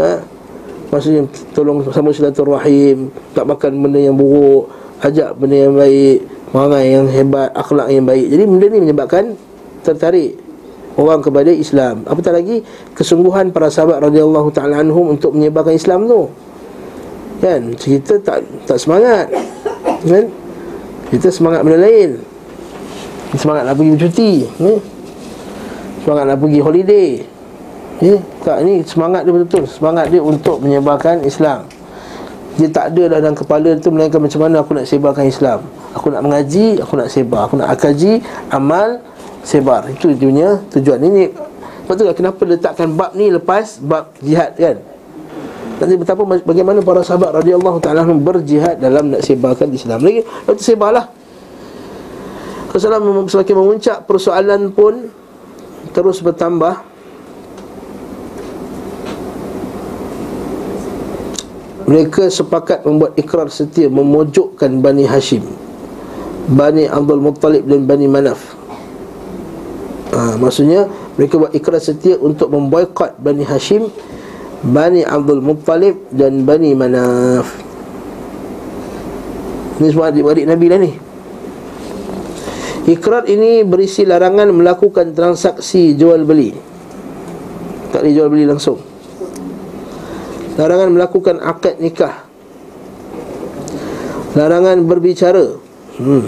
Ha? 0.00 0.10
maksudnya 0.94 1.26
tolong 1.50 1.82
sama 1.90 2.14
silaturahim 2.14 3.10
tak 3.34 3.42
makan 3.50 3.82
benda 3.82 3.98
yang 3.98 4.14
buruk 4.14 4.70
ajak 5.02 5.34
benda 5.34 5.66
yang 5.66 5.74
baik 5.74 6.22
perangai 6.54 6.84
yang 6.86 7.06
hebat 7.10 7.50
akhlak 7.50 7.90
yang 7.90 8.06
baik. 8.06 8.30
Jadi 8.30 8.42
benda 8.46 8.66
ni 8.70 8.78
menyebabkan 8.86 9.24
tertarik 9.82 10.38
orang 10.94 11.18
kepada 11.18 11.50
Islam. 11.50 12.06
Apatah 12.06 12.38
lagi 12.38 12.62
kesungguhan 12.94 13.50
para 13.50 13.66
sahabat 13.66 13.98
radhiyallahu 14.06 14.54
taala 14.54 14.78
anhum 14.78 15.18
untuk 15.18 15.34
menyebarkan 15.34 15.74
Islam 15.74 16.06
tu. 16.06 16.30
Kan? 17.42 17.74
Cerita 17.74 18.14
tak 18.22 18.46
tak 18.70 18.78
semangat. 18.78 19.26
Kan 20.06 20.30
kita 21.10 21.28
semangat 21.28 21.60
benda 21.66 21.80
lain. 21.84 22.20
Semangat 23.34 23.66
nak 23.66 23.74
pergi 23.74 23.90
bercuti 23.98 24.30
ni. 24.62 24.74
Semangat 26.06 26.24
nak 26.30 26.38
pergi 26.38 26.60
holiday. 26.62 27.08
Ni. 27.98 28.14
Tak 28.46 28.56
ni 28.62 28.74
semangat 28.86 29.26
dia 29.26 29.32
betul-betul. 29.34 29.64
Semangat 29.66 30.06
dia 30.08 30.20
untuk 30.22 30.62
menyebarkan 30.62 31.26
Islam. 31.26 31.66
Dia 32.54 32.70
tak 32.70 32.94
ada 32.94 33.18
dalam 33.18 33.34
kepala 33.34 33.74
tu 33.82 33.90
Melainkan 33.90 34.22
macam 34.22 34.46
mana 34.46 34.62
aku 34.62 34.78
nak 34.78 34.86
sebarkan 34.86 35.26
Islam. 35.26 35.66
Aku 35.98 36.06
nak 36.14 36.22
mengaji, 36.22 36.78
aku 36.78 36.94
nak 36.94 37.10
sebar. 37.10 37.50
Aku 37.50 37.58
nak 37.58 37.74
akaji, 37.74 38.22
amal, 38.54 39.02
sebar. 39.42 39.90
Itu 39.90 40.14
dia 40.14 40.26
punya 40.30 40.48
tujuan. 40.70 41.02
Ini 41.02 41.24
Lepas 41.84 42.00
tu 42.00 42.04
kenapa 42.16 42.40
letakkan 42.48 42.88
bab 42.96 43.12
ni 43.12 43.28
lepas 43.28 43.76
bab 43.76 44.08
jihad 44.24 44.56
kan 44.56 44.80
Nanti 45.74 45.94
betapa 45.98 46.22
bagaimana 46.22 46.78
para 46.86 47.02
sahabat 47.02 47.42
radhiyallahu 47.42 47.82
taala 47.82 48.06
berjihad 48.06 48.78
dalam 48.78 49.10
nak 49.10 49.26
sebarkan 49.26 49.74
Islam. 49.74 50.06
Lagi 50.06 50.22
lepas 50.22 50.62
sebarlah. 50.62 51.06
Kalau 52.70 53.26
semakin 53.30 53.54
memuncak 53.58 53.96
persoalan 54.06 54.70
pun 54.70 55.10
terus 55.94 56.22
bertambah. 56.22 56.94
Mereka 61.84 62.32
sepakat 62.32 62.80
membuat 62.88 63.12
ikrar 63.20 63.52
setia 63.52 63.92
memojokkan 63.92 64.80
Bani 64.80 65.04
Hashim 65.04 65.44
Bani 66.48 66.88
Abdul 66.88 67.20
Muttalib 67.20 67.68
dan 67.68 67.84
Bani 67.84 68.08
Manaf 68.08 68.56
ha, 70.16 70.32
Maksudnya 70.40 70.88
mereka 71.20 71.36
buat 71.36 71.52
ikrar 71.52 71.84
setia 71.84 72.16
untuk 72.16 72.48
memboikot 72.48 73.20
Bani 73.20 73.44
Hashim 73.44 73.92
Bani 74.64 75.04
Abdul 75.04 75.44
Muttalib 75.44 76.08
dan 76.08 76.48
Bani 76.48 76.72
Manaf. 76.72 77.48
Ini 79.76 79.88
semua 79.92 80.08
adik-adik 80.08 80.48
Nabi 80.48 80.66
lah 80.72 80.78
ni. 80.80 80.92
Ikrar 82.84 83.28
ini 83.28 83.60
berisi 83.64 84.08
larangan 84.08 84.52
melakukan 84.52 85.12
transaksi 85.12 85.92
jual 85.96 86.24
beli. 86.24 86.52
Tak 87.92 88.00
boleh 88.04 88.12
jual 88.16 88.28
beli 88.32 88.44
langsung. 88.48 88.80
Larangan 90.56 90.88
melakukan 90.96 91.36
akad 91.44 91.76
nikah. 91.80 92.24
Larangan 94.32 94.80
berbicara. 94.84 95.60
Hmm. 96.00 96.24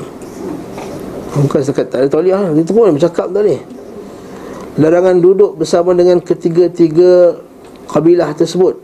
Bukan 1.37 1.61
sekat 1.61 1.93
tak 1.93 2.01
ada 2.01 2.09
tauliah 2.09 2.49
Itu 2.57 2.73
pun 2.73 2.97
bercakap 2.97 3.29
tadi. 3.33 3.57
Larangan 4.77 5.21
duduk 5.25 5.57
bersama 5.57 5.97
dengan 5.97 6.21
ketiga-tiga 6.21 7.41
kabilah 7.87 8.35
tersebut. 8.35 8.79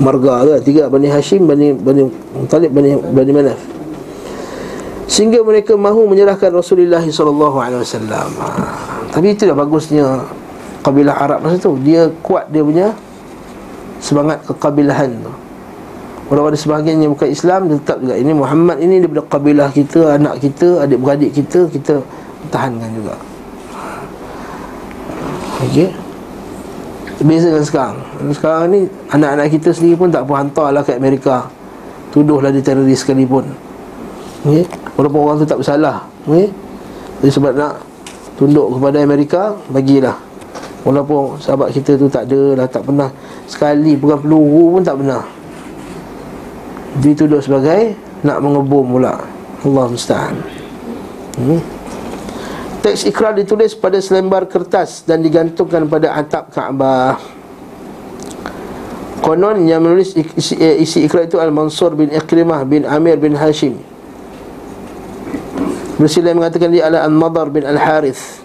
Marga 0.00 0.44
ke? 0.48 0.54
Tiga 0.64 0.88
Bani 0.88 1.08
Hashim 1.08 1.44
Bani 1.44 1.76
Bani 1.76 2.08
Talib 2.48 2.72
Bani 2.72 2.96
Bani 2.96 3.32
Manaf. 3.32 3.60
Sehingga 5.04 5.44
mereka 5.44 5.76
mahu 5.76 6.08
menyerahkan 6.08 6.48
Rasulullah 6.48 7.04
wasallam. 7.84 8.28
Ha. 8.40 8.46
tapi 9.12 9.36
itulah 9.36 9.52
bagusnya 9.52 10.24
kabilah 10.80 11.12
Arab 11.12 11.44
masa 11.44 11.60
tu. 11.60 11.76
Dia 11.84 12.08
kuat 12.24 12.48
dia 12.48 12.64
punya 12.64 12.96
semangat 14.00 14.40
kekabilahan 14.48 15.12
tu. 15.20 15.32
Walau 16.32 16.48
ada 16.48 16.56
sebahagian 16.56 16.96
yang 17.02 17.12
bukan 17.12 17.28
Islam 17.28 17.68
Dia 17.68 17.76
tetap 17.76 17.98
juga 18.00 18.16
Ini 18.16 18.32
Muhammad 18.32 18.80
ini 18.80 19.04
daripada 19.04 19.26
kabilah 19.26 19.68
kita 19.68 20.16
Anak 20.16 20.40
kita, 20.40 20.86
adik-beradik 20.86 21.34
kita 21.34 21.68
Kita 21.68 22.00
tahankan 22.48 22.88
juga. 22.94 23.14
Okey 25.66 26.11
Beza 27.22 27.48
dengan 27.54 27.66
sekarang. 27.66 27.96
Sekarang 28.34 28.64
ni 28.72 28.80
Anak-anak 29.10 29.46
kita 29.52 29.70
sendiri 29.70 29.94
pun 29.98 30.08
tak 30.10 30.26
pun 30.26 30.36
hantarlah 30.38 30.82
ke 30.82 30.96
Amerika. 30.96 31.46
Tuduhlah 32.10 32.52
dia 32.52 32.60
teroris 32.60 33.00
sekalipun. 33.00 33.46
Okay? 34.44 34.66
Walaupun 34.98 35.20
orang 35.22 35.36
tu 35.40 35.46
tak 35.48 35.58
bersalah. 35.62 36.04
Okay? 36.26 36.50
Jadi 37.22 37.32
sebab 37.32 37.52
nak 37.54 37.74
Tunduk 38.36 38.74
kepada 38.76 38.96
Amerika 39.04 39.54
Bagilah. 39.70 40.16
Walaupun 40.82 41.38
sahabat 41.38 41.70
kita 41.70 41.94
tu 41.94 42.10
tak 42.10 42.26
ada 42.26 42.58
lah 42.58 42.66
Tak 42.66 42.82
pernah. 42.82 43.10
Sekali 43.46 43.94
pegang 43.94 44.18
peluru 44.18 44.78
pun 44.78 44.82
tak 44.82 44.98
pernah. 44.98 45.22
Dituduh 46.98 47.38
sebagai 47.38 47.94
Nak 48.26 48.38
mengebom 48.42 48.98
pula. 48.98 49.14
Allah 49.62 49.84
musta'an. 49.86 50.34
Hmm. 51.38 51.81
Teks 52.82 53.06
ikrar 53.06 53.38
ditulis 53.38 53.78
pada 53.78 54.02
selembar 54.02 54.50
kertas 54.50 55.06
Dan 55.06 55.22
digantungkan 55.22 55.86
pada 55.86 56.18
atap 56.18 56.50
Kaabah. 56.50 57.14
Konon 59.22 59.70
yang 59.70 59.86
menulis 59.86 60.18
isi, 60.18 60.58
eh, 60.58 60.82
isi 60.82 61.06
ikrar 61.06 61.30
itu 61.30 61.38
Al-Mansur 61.38 61.94
bin 61.94 62.10
Iqrimah 62.10 62.66
bin 62.66 62.82
Amir 62.82 63.22
bin 63.22 63.38
Hashim. 63.38 63.78
Bersila 65.94 66.34
mengatakan 66.34 66.74
dia 66.74 66.90
adalah 66.90 67.06
Al-Madar 67.06 67.46
bin 67.54 67.62
Al-Harith. 67.62 68.42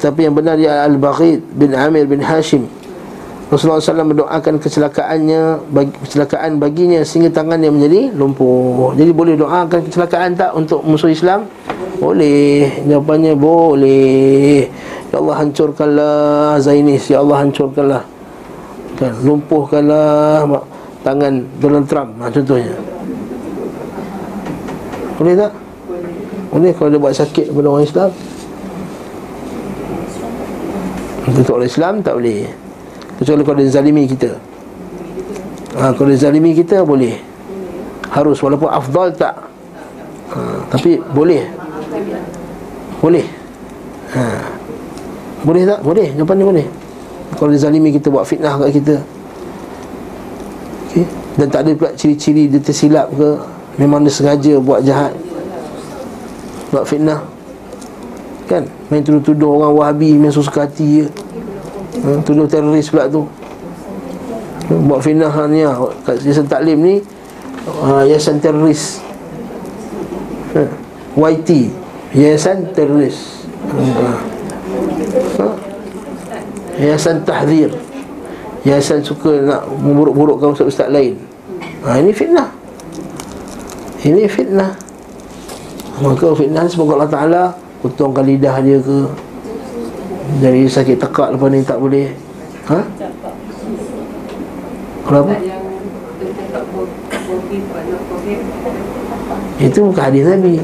Tapi 0.00 0.24
yang 0.24 0.32
benar 0.32 0.56
dia 0.56 0.88
Al-Baghid 0.88 1.44
bin 1.52 1.76
Amir 1.76 2.08
bin 2.08 2.24
Hashim 2.24 2.81
Rasulullah 3.52 3.84
SAW 3.84 4.16
mendoakan 4.16 4.56
kecelakaannya 4.56 5.68
bagi, 5.68 5.92
Kecelakaan 6.08 6.56
baginya 6.56 7.04
sehingga 7.04 7.28
tangannya 7.28 7.68
menjadi 7.68 8.08
lumpuh 8.16 8.96
Jadi 8.96 9.12
boleh 9.12 9.36
doakan 9.36 9.68
kecelakaan 9.68 10.32
tak 10.32 10.56
untuk 10.56 10.80
musuh 10.80 11.12
Islam? 11.12 11.44
Boleh. 12.00 12.80
Jawapannya 12.88 13.36
boleh. 13.36 14.64
Ya 15.12 15.16
Allah 15.20 15.36
hancurkanlah 15.44 16.56
Zainis 16.64 17.12
Ya 17.12 17.20
Allah 17.20 17.44
hancurkanlah. 17.44 18.02
Kan, 18.96 19.12
Lumpuhkanlah 19.20 20.48
Tangan 21.04 21.44
Donald 21.60 21.86
Trump 21.92 22.16
ha, 22.24 22.32
Contohnya. 22.32 22.72
Boleh 25.20 25.34
tak? 25.36 25.52
Boleh 26.48 26.72
kalau 26.72 26.88
dia 26.88 27.00
buat 27.04 27.14
sakit 27.20 27.52
kepada 27.52 27.68
orang 27.68 27.84
Islam? 27.84 28.10
Untuk 31.28 31.52
orang 31.52 31.68
Islam 31.68 31.94
tak 32.00 32.16
boleh 32.16 32.61
Kecuali 33.22 33.46
kalau 33.46 33.62
dia 33.62 33.70
zalimi 33.70 34.02
kita. 34.10 34.34
Ha, 35.78 35.94
Kalau 35.94 36.10
dia 36.10 36.26
zalimi 36.26 36.58
kita 36.58 36.82
boleh. 36.82 37.22
Harus 38.10 38.42
walaupun 38.42 38.66
afdal 38.66 39.14
tak. 39.14 39.38
Ha, 40.34 40.66
Tapi 40.74 40.98
boleh. 41.14 41.46
Boleh. 42.98 43.22
Ha. 44.18 44.42
Boleh 45.46 45.62
tak? 45.62 45.78
Boleh, 45.86 46.10
jawapan 46.18 46.34
ni 46.34 46.44
boleh. 46.50 46.66
Kalau 47.38 47.54
dia 47.54 47.62
zalimi 47.62 47.94
kita 47.94 48.10
buat 48.10 48.26
fitnah 48.26 48.58
kat 48.58 48.82
kita. 48.82 48.96
Okay. 50.90 51.06
Dan 51.38 51.46
tak 51.46 51.62
ada 51.62 51.78
pula 51.78 51.94
ciri-ciri 51.94 52.50
dia 52.50 52.58
tersilap 52.58 53.06
ke 53.14 53.38
Memang 53.78 54.02
dia 54.02 54.10
sengaja 54.10 54.58
buat 54.58 54.82
jahat. 54.82 55.14
Buat 56.74 56.90
fitnah. 56.90 57.22
Kan? 58.50 58.66
Main 58.90 59.06
tuduh-tuduh 59.06 59.62
orang 59.62 59.72
wahabi 59.78 60.12
Main 60.18 60.34
suka 60.34 60.66
hati 60.66 61.06
je 61.06 61.21
ha, 62.02 62.08
Tuduh 62.22 62.46
teroris 62.46 62.90
pula 62.90 63.08
tu. 63.08 63.26
Buat 64.68 65.00
fitnah 65.02 65.32
ni 65.50 65.66
lah. 65.66 65.78
Kat 66.06 66.22
Yayasan 66.22 66.46
Taklim 66.46 66.78
ni 66.82 66.94
uh, 67.66 68.02
Yayasan 68.06 68.38
teroris. 68.38 69.02
Ha, 70.54 70.62
YT 71.18 71.72
Yayasan 72.12 72.70
teroris. 72.76 73.46
Ha, 75.38 75.46
Yayasan 76.78 77.22
tahzir. 77.22 77.70
Yayasan 78.62 79.02
suka 79.02 79.42
nak 79.42 79.66
memburuk-burukkan 79.70 80.54
ustaz-ustaz 80.54 80.88
lain. 80.90 81.18
Ha, 81.82 81.98
Ini 81.98 82.10
fitnah. 82.14 82.48
Ini 84.02 84.26
fitnah. 84.30 84.74
Maka 86.02 86.34
fitnah 86.34 86.66
semoga 86.66 86.98
Allah 86.98 87.12
Ta'ala 87.12 87.42
Potongkan 87.82 88.22
lidah 88.22 88.62
dia 88.62 88.78
ke 88.78 89.10
Dari 90.22 90.70
sakit 90.70 90.96
tekak 90.98 91.34
lepas 91.34 91.48
ni 91.50 91.60
tak 91.66 91.78
boleh 91.82 92.06
Ha? 92.62 92.78
Kenapa? 95.02 95.34
Itu 99.58 99.78
bukan 99.90 100.02
hadis 100.02 100.24
Nabi 100.30 100.62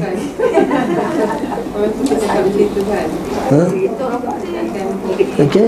ha? 3.51 3.61
Okey 5.43 5.67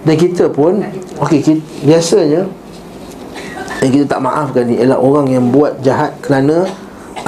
Dan 0.00 0.16
kita 0.16 0.44
pun 0.48 0.80
Okey, 1.20 1.60
biasanya 1.84 2.48
yang 3.84 3.92
kita 3.92 4.04
tak 4.16 4.24
maafkan 4.24 4.64
ni 4.64 4.80
Ialah 4.80 4.96
orang 4.96 5.28
yang 5.28 5.52
buat 5.52 5.76
jahat 5.84 6.16
kerana 6.24 6.64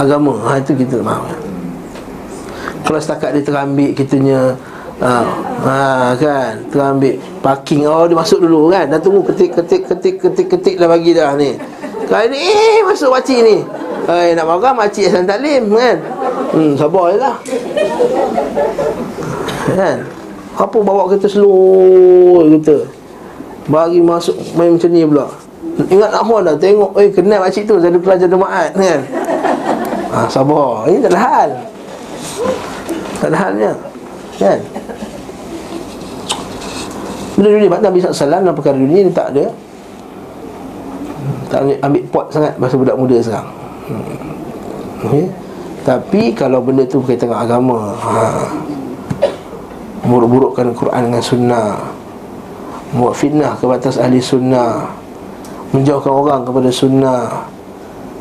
Agama 0.00 0.32
ha, 0.48 0.56
Itu 0.56 0.72
kita 0.72 1.00
tak 1.00 1.04
maafkan 1.04 1.52
kalau 2.82 2.98
setakat 2.98 3.38
dia 3.38 3.46
terambil 3.46 3.94
kitanya 3.94 4.58
ha, 5.02 5.18
ha, 5.66 6.14
kan? 6.14 6.62
Terambil 6.70 7.18
parking. 7.42 7.82
Oh 7.90 8.06
dia 8.06 8.14
masuk 8.14 8.38
dulu 8.46 8.70
kan? 8.70 8.86
Dah 8.86 9.02
tunggu 9.02 9.26
ketik 9.26 9.58
ketik 9.58 9.82
ketik 9.90 10.16
ketik 10.22 10.46
ketik 10.46 10.74
dah 10.78 10.86
bagi 10.86 11.10
dah 11.12 11.34
ni. 11.34 11.58
Kali 12.06 12.26
ni 12.30 12.38
eh 12.38 12.86
masuk 12.86 13.10
makcik 13.10 13.40
ni. 13.42 13.56
Eh 14.06 14.34
nak 14.38 14.46
marah 14.46 14.74
makcik 14.74 15.10
Hasan 15.10 15.26
Taklim 15.26 15.74
kan? 15.74 15.96
Hmm 16.54 16.72
sabar 16.78 17.04
je 17.14 17.18
lah. 17.18 17.36
Kan? 19.74 19.98
Apa 20.54 20.76
bawa 20.84 21.10
kita 21.10 21.26
slow 21.26 22.46
kita 22.58 22.86
bagi 23.70 24.02
masuk 24.02 24.36
main 24.54 24.74
macam 24.74 24.90
ni 24.90 25.02
pula. 25.06 25.26
Ingat 25.72 26.10
nak 26.12 26.26
dah 26.28 26.54
Tengok 26.58 26.92
Eh 27.00 27.08
kenal 27.08 27.40
makcik 27.40 27.64
tu 27.64 27.80
Jadi 27.80 27.96
pelajar 27.96 28.28
jemaat 28.28 28.76
kan? 28.76 29.00
Ha, 30.12 30.28
Sabar. 30.28 30.84
Ini 30.84 31.08
adalah 31.08 31.22
hal. 31.24 31.50
Tak 33.22 33.28
ada 33.32 33.38
halnya. 33.48 33.72
Kan 34.36 34.60
Benda 37.42 37.58
dunia 37.58 37.90
Nabi 37.90 37.98
SAW 37.98 38.30
dalam 38.30 38.54
perkara 38.54 38.78
dunia 38.78 39.02
ni 39.02 39.10
tak 39.10 39.34
ada. 39.34 39.50
Tak 41.50 41.58
ambil, 41.66 41.76
ambil 41.82 42.02
pot 42.14 42.30
sangat 42.30 42.54
Masa 42.54 42.78
budak 42.78 42.94
muda 42.94 43.18
sekarang. 43.18 43.50
Hmm. 43.90 44.14
okay. 45.02 45.26
Tapi 45.82 46.22
kalau 46.38 46.62
benda 46.62 46.86
tu 46.86 47.02
berkaitan 47.02 47.34
dengan 47.34 47.42
agama 47.42 47.98
ha. 47.98 48.46
Buruk-burukkan 50.06 50.70
Quran 50.70 51.10
dengan 51.10 51.18
sunnah. 51.18 51.82
Buat 52.94 53.18
fitnah 53.18 53.58
ke 53.58 53.66
batas 53.66 53.98
ahli 53.98 54.22
sunnah. 54.22 54.86
Menjauhkan 55.74 56.14
orang 56.14 56.46
kepada 56.46 56.70
sunnah. 56.70 57.42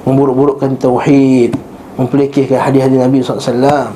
Memburuk-burukkan 0.09 0.81
tauhid. 0.81 1.53
Mempelekehkan 2.01 2.57
hadis-hadis 2.57 2.97
Nabi 2.97 3.21
SAW 3.21 3.93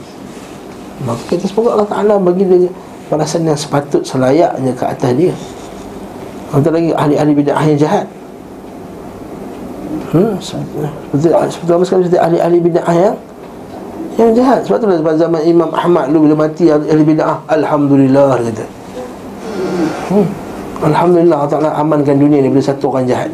Maka 1.01 1.21
kita 1.33 1.49
semoga 1.49 1.73
Allah 1.73 1.89
Ta'ala 1.89 2.13
bagi 2.21 2.45
dia 2.45 2.69
Balasan 3.11 3.45
yang 3.45 3.57
sepatut 3.57 4.01
selayaknya 4.01 4.73
ke 4.73 4.83
atas 4.85 5.11
dia 5.13 5.33
Antara 6.49 6.79
lagi 6.79 6.93
ahli-ahli 6.93 7.33
bid'ah 7.37 7.65
yang 7.65 7.79
jahat 7.79 8.05
Hmm, 10.15 10.39
seperti 10.39 11.27
seperti 11.27 11.83
sekali 11.83 12.01
seperti 12.07 12.19
ahli-ahli 12.23 12.57
bid'ah 12.63 12.95
yang 12.95 13.15
yang 14.15 14.31
jahat. 14.31 14.63
Sebab 14.63 14.77
tu 14.79 14.87
pada 15.03 15.17
zaman 15.19 15.43
Imam 15.43 15.67
Ahmad 15.75 16.07
lu 16.07 16.23
bila 16.23 16.47
mati 16.47 16.71
ahli 16.71 17.03
bid'ah, 17.03 17.43
alhamdulillah 17.51 18.39
kata. 18.39 18.65
Hmm. 20.07 20.27
Alhamdulillah 20.87 21.35
Allah 21.43 21.51
Taala 21.51 21.71
amankan 21.75 22.15
dunia 22.15 22.39
ni 22.39 22.47
bila 22.47 22.63
satu 22.63 22.95
orang 22.95 23.07
jahat. 23.11 23.27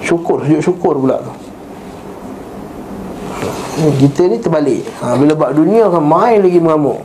Syukur, 0.00 0.40
sujud 0.48 0.62
syukur 0.64 0.94
pula 0.96 1.20
tu. 1.20 1.32
Hmm, 3.80 3.92
kita 3.96 4.28
ni 4.28 4.36
terbalik 4.36 4.84
ha, 5.00 5.16
Bila 5.16 5.32
buat 5.32 5.56
dunia 5.56 5.88
kan 5.88 6.04
main 6.04 6.44
lagi 6.44 6.60
mengamuk 6.60 7.00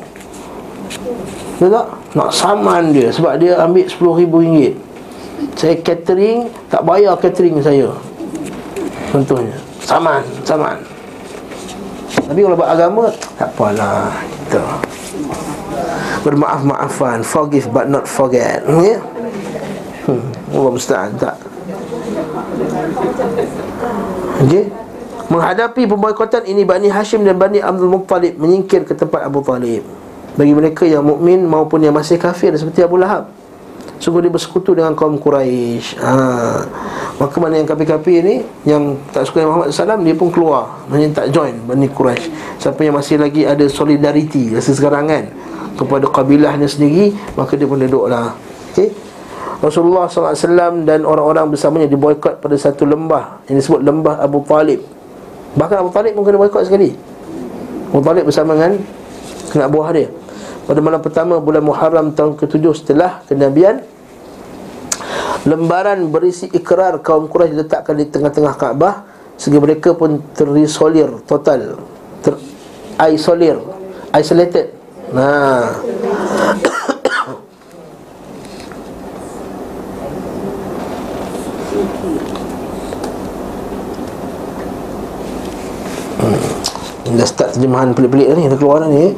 Tak? 1.55 1.87
Nak 2.19 2.29
saman 2.35 2.91
dia 2.91 3.07
Sebab 3.07 3.39
dia 3.39 3.55
ambil 3.63 3.87
RM10,000 3.87 4.75
Saya 5.55 5.75
catering 5.79 6.51
Tak 6.67 6.83
bayar 6.83 7.15
catering 7.15 7.63
saya. 7.63 7.87
Contohnya 9.15 9.55
Saman 9.79 10.23
Saman. 10.43 10.75
Tapi 12.27 12.39
kalau 12.43 12.59
buat 12.59 12.71
agama 12.75 13.07
Tak 13.39 13.55
apalah 13.55 14.11
Kita 14.43 14.63
Bermaaf-maafan 16.27 17.23
Forgive 17.23 17.71
but 17.71 17.87
not 17.87 18.03
forget 18.03 18.59
hmm, 18.67 18.83
Ya? 18.83 18.97
Hmm, 20.05 20.21
Allah 20.51 20.71
musta'an 20.75 21.11
tak? 21.15 21.39
Okay 24.43 24.67
Menghadapi 25.25 25.89
pemboikotan 25.89 26.45
ini 26.45 26.67
Bani 26.67 26.91
Hashim 26.91 27.25
dan 27.25 27.39
Bani 27.39 27.63
Abdul 27.63 27.89
Muttalib 27.89 28.37
Menyingkir 28.37 28.85
ke 28.85 28.93
tempat 28.93 29.25
Abu 29.25 29.41
Talib 29.41 30.04
Bagi 30.35 30.51
mereka 30.51 30.83
yang 30.83 31.07
mukmin 31.07 31.47
maupun 31.47 31.79
yang 31.79 31.95
masih 31.95 32.19
kafir 32.19 32.51
Seperti 32.59 32.83
Abu 32.83 32.99
Lahab. 32.99 33.31
Sungguh 33.95 34.27
dia 34.27 34.31
bersekutu 34.31 34.75
dengan 34.75 34.91
kaum 34.91 35.15
Quraisy. 35.15 35.95
Ha. 36.03 36.11
Maka 37.15 37.35
mana 37.39 37.55
yang 37.55 37.63
kafir-kafir 37.63 38.19
ni 38.19 38.43
Yang 38.67 38.99
tak 39.15 39.23
suka 39.23 39.39
dengan 39.39 39.55
Muhammad 39.55 39.71
SAW 39.71 40.03
Dia 40.03 40.15
pun 40.19 40.29
keluar. 40.35 40.63
Maksudnya 40.91 41.09
tak 41.15 41.27
join 41.31 41.55
Bani 41.63 41.87
Quraisy. 41.87 42.27
Siapa 42.59 42.79
yang 42.83 42.99
masih 42.99 43.15
lagi 43.23 43.47
ada 43.47 43.63
solidariti 43.71 44.51
Rasa 44.51 44.75
sekarang 44.75 45.07
kan 45.07 45.23
Kepada 45.79 46.11
kabilahnya 46.11 46.67
sendiri 46.67 47.15
Maka 47.39 47.55
dia 47.55 47.67
pun 47.67 47.79
duduklah 47.79 48.35
Okay 48.75 48.91
Rasulullah 49.55 50.05
SAW 50.11 50.83
dan 50.83 51.07
orang-orang 51.07 51.47
bersamanya 51.49 51.87
diboykot 51.87 52.43
pada 52.43 52.53
satu 52.59 52.83
lembah. 52.85 53.39
Yang 53.47 53.65
disebut 53.65 53.81
lembah 53.87 54.19
Abu 54.19 54.43
Talib. 54.43 54.83
Bahkan 55.55 55.77
Abu 55.79 55.89
Talib 55.95 56.11
pun 56.11 56.27
kena 56.27 56.37
boykot 56.37 56.67
sekali. 56.67 56.91
Abu 57.89 58.03
Talib 58.03 58.27
bersama 58.27 58.53
dengan 58.53 58.77
Kena 59.55 59.71
buah 59.71 59.95
dia 59.95 60.11
pada 60.65 60.81
malam 60.81 60.97
pertama 60.97 61.37
bulan 61.37 61.61
Muharram 61.61 62.09
tahun 62.17 62.41
ke-7 62.41 62.65
setelah 62.73 63.21
kenabian 63.29 63.85
lembaran 65.45 66.09
berisi 66.09 66.49
ikrar 66.49 66.97
kaum 67.05 67.29
Quraisy 67.29 67.53
diletakkan 67.53 67.95
di 67.95 68.05
tengah-tengah 68.09 68.53
Kaabah. 68.57 68.95
Sehingga 69.35 69.61
mereka 69.61 69.93
pun 69.93 70.23
terisolir 70.31 71.11
total 71.27 71.75
ter 72.23 72.39
isolir 73.11 73.59
isolated. 74.15 74.71
Nah. 75.13 75.75
Dah 87.15 87.23
start 87.23 87.55
terjemahan 87.55 87.95
pelik-pelik 87.95 88.27
ni 88.35 88.51
Dah 88.51 88.59
keluar 88.59 88.83
ni 88.91 89.15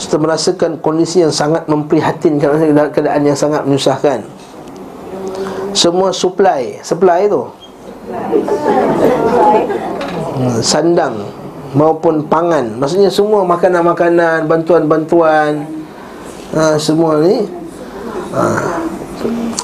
Setelah 0.00 0.32
merasakan 0.32 0.80
kondisi 0.80 1.20
yang 1.20 1.28
sangat 1.28 1.68
memprihatinkan 1.68 2.56
Keadaan 2.88 3.20
yang 3.20 3.36
sangat 3.36 3.68
menyusahkan. 3.68 4.24
Semua 5.76 6.08
supply 6.08 6.80
Supply 6.80 7.28
tu? 7.28 7.44
Hmm, 10.40 10.58
Sandang 10.64 11.20
Maupun 11.76 12.24
pangan. 12.26 12.80
Maksudnya 12.80 13.12
semua 13.12 13.44
makanan-makanan 13.44 14.48
Bantuan-bantuan 14.48 15.68
ha, 16.56 16.80
Semua 16.80 17.20
ni 17.20 17.44
ha. 18.32 18.42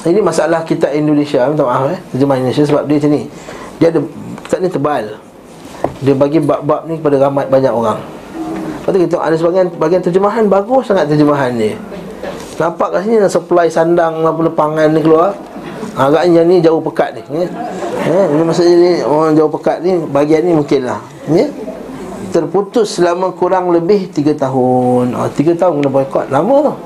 Ini 0.05 0.21
masalah 0.21 0.61
kita 0.61 0.93
Indonesia 0.93 1.49
Minta 1.49 1.65
maaf 1.65 1.89
eh 1.89 1.99
Terjemahan 2.13 2.45
Indonesia 2.45 2.63
Sebab 2.63 2.85
dia 2.85 3.01
macam 3.01 3.11
ni. 3.11 3.21
Dia 3.81 3.89
ada 3.89 3.99
Kitab 4.47 4.63
ni 4.63 4.69
tebal. 4.71 5.05
Dia 5.99 6.15
bagi 6.15 6.39
bab-bab 6.39 6.87
ni 6.87 7.01
kepada 7.01 7.27
ramai 7.27 7.49
banyak 7.51 7.73
orang 7.73 8.16
Lepas 8.87 8.95
tu 8.95 9.03
kita 9.03 9.15
ada 9.19 9.35
sebagian 9.35 9.67
bagian 9.75 9.99
terjemahan 9.99 10.47
Bagus 10.47 10.87
sangat 10.87 11.11
terjemahan 11.11 11.51
ni 11.51 11.75
Nampak 12.55 12.95
kat 12.95 13.03
sini 13.03 13.19
supply 13.27 13.67
sandang 13.67 14.23
apa 14.23 14.47
pangan 14.47 14.95
ni 14.95 15.03
keluar. 15.03 15.35
Agaknya 15.99 16.47
ni 16.47 16.63
jauh 16.63 16.79
pekat 16.79 17.19
ni 17.19 17.43
ya? 17.43 17.51
Ya? 18.07 18.21
Ini 18.31 18.41
maksudnya 18.47 18.75
ni 18.79 18.91
orang 19.03 19.35
jauh 19.35 19.51
pekat 19.51 19.83
ni 19.83 19.99
Bagian 20.07 20.47
ni 20.47 20.55
mungkin 20.55 20.87
lah 20.87 21.03
ya? 21.27 21.51
Terputus 22.31 22.95
selama 22.95 23.35
kurang 23.35 23.75
lebih 23.75 24.07
3 24.07 24.39
tahun. 24.39 25.11
Oh, 25.19 25.27
3 25.35 25.35
tahun 25.59 25.83
kena 25.83 25.91
boykot 25.91 26.25
Lama 26.31 26.79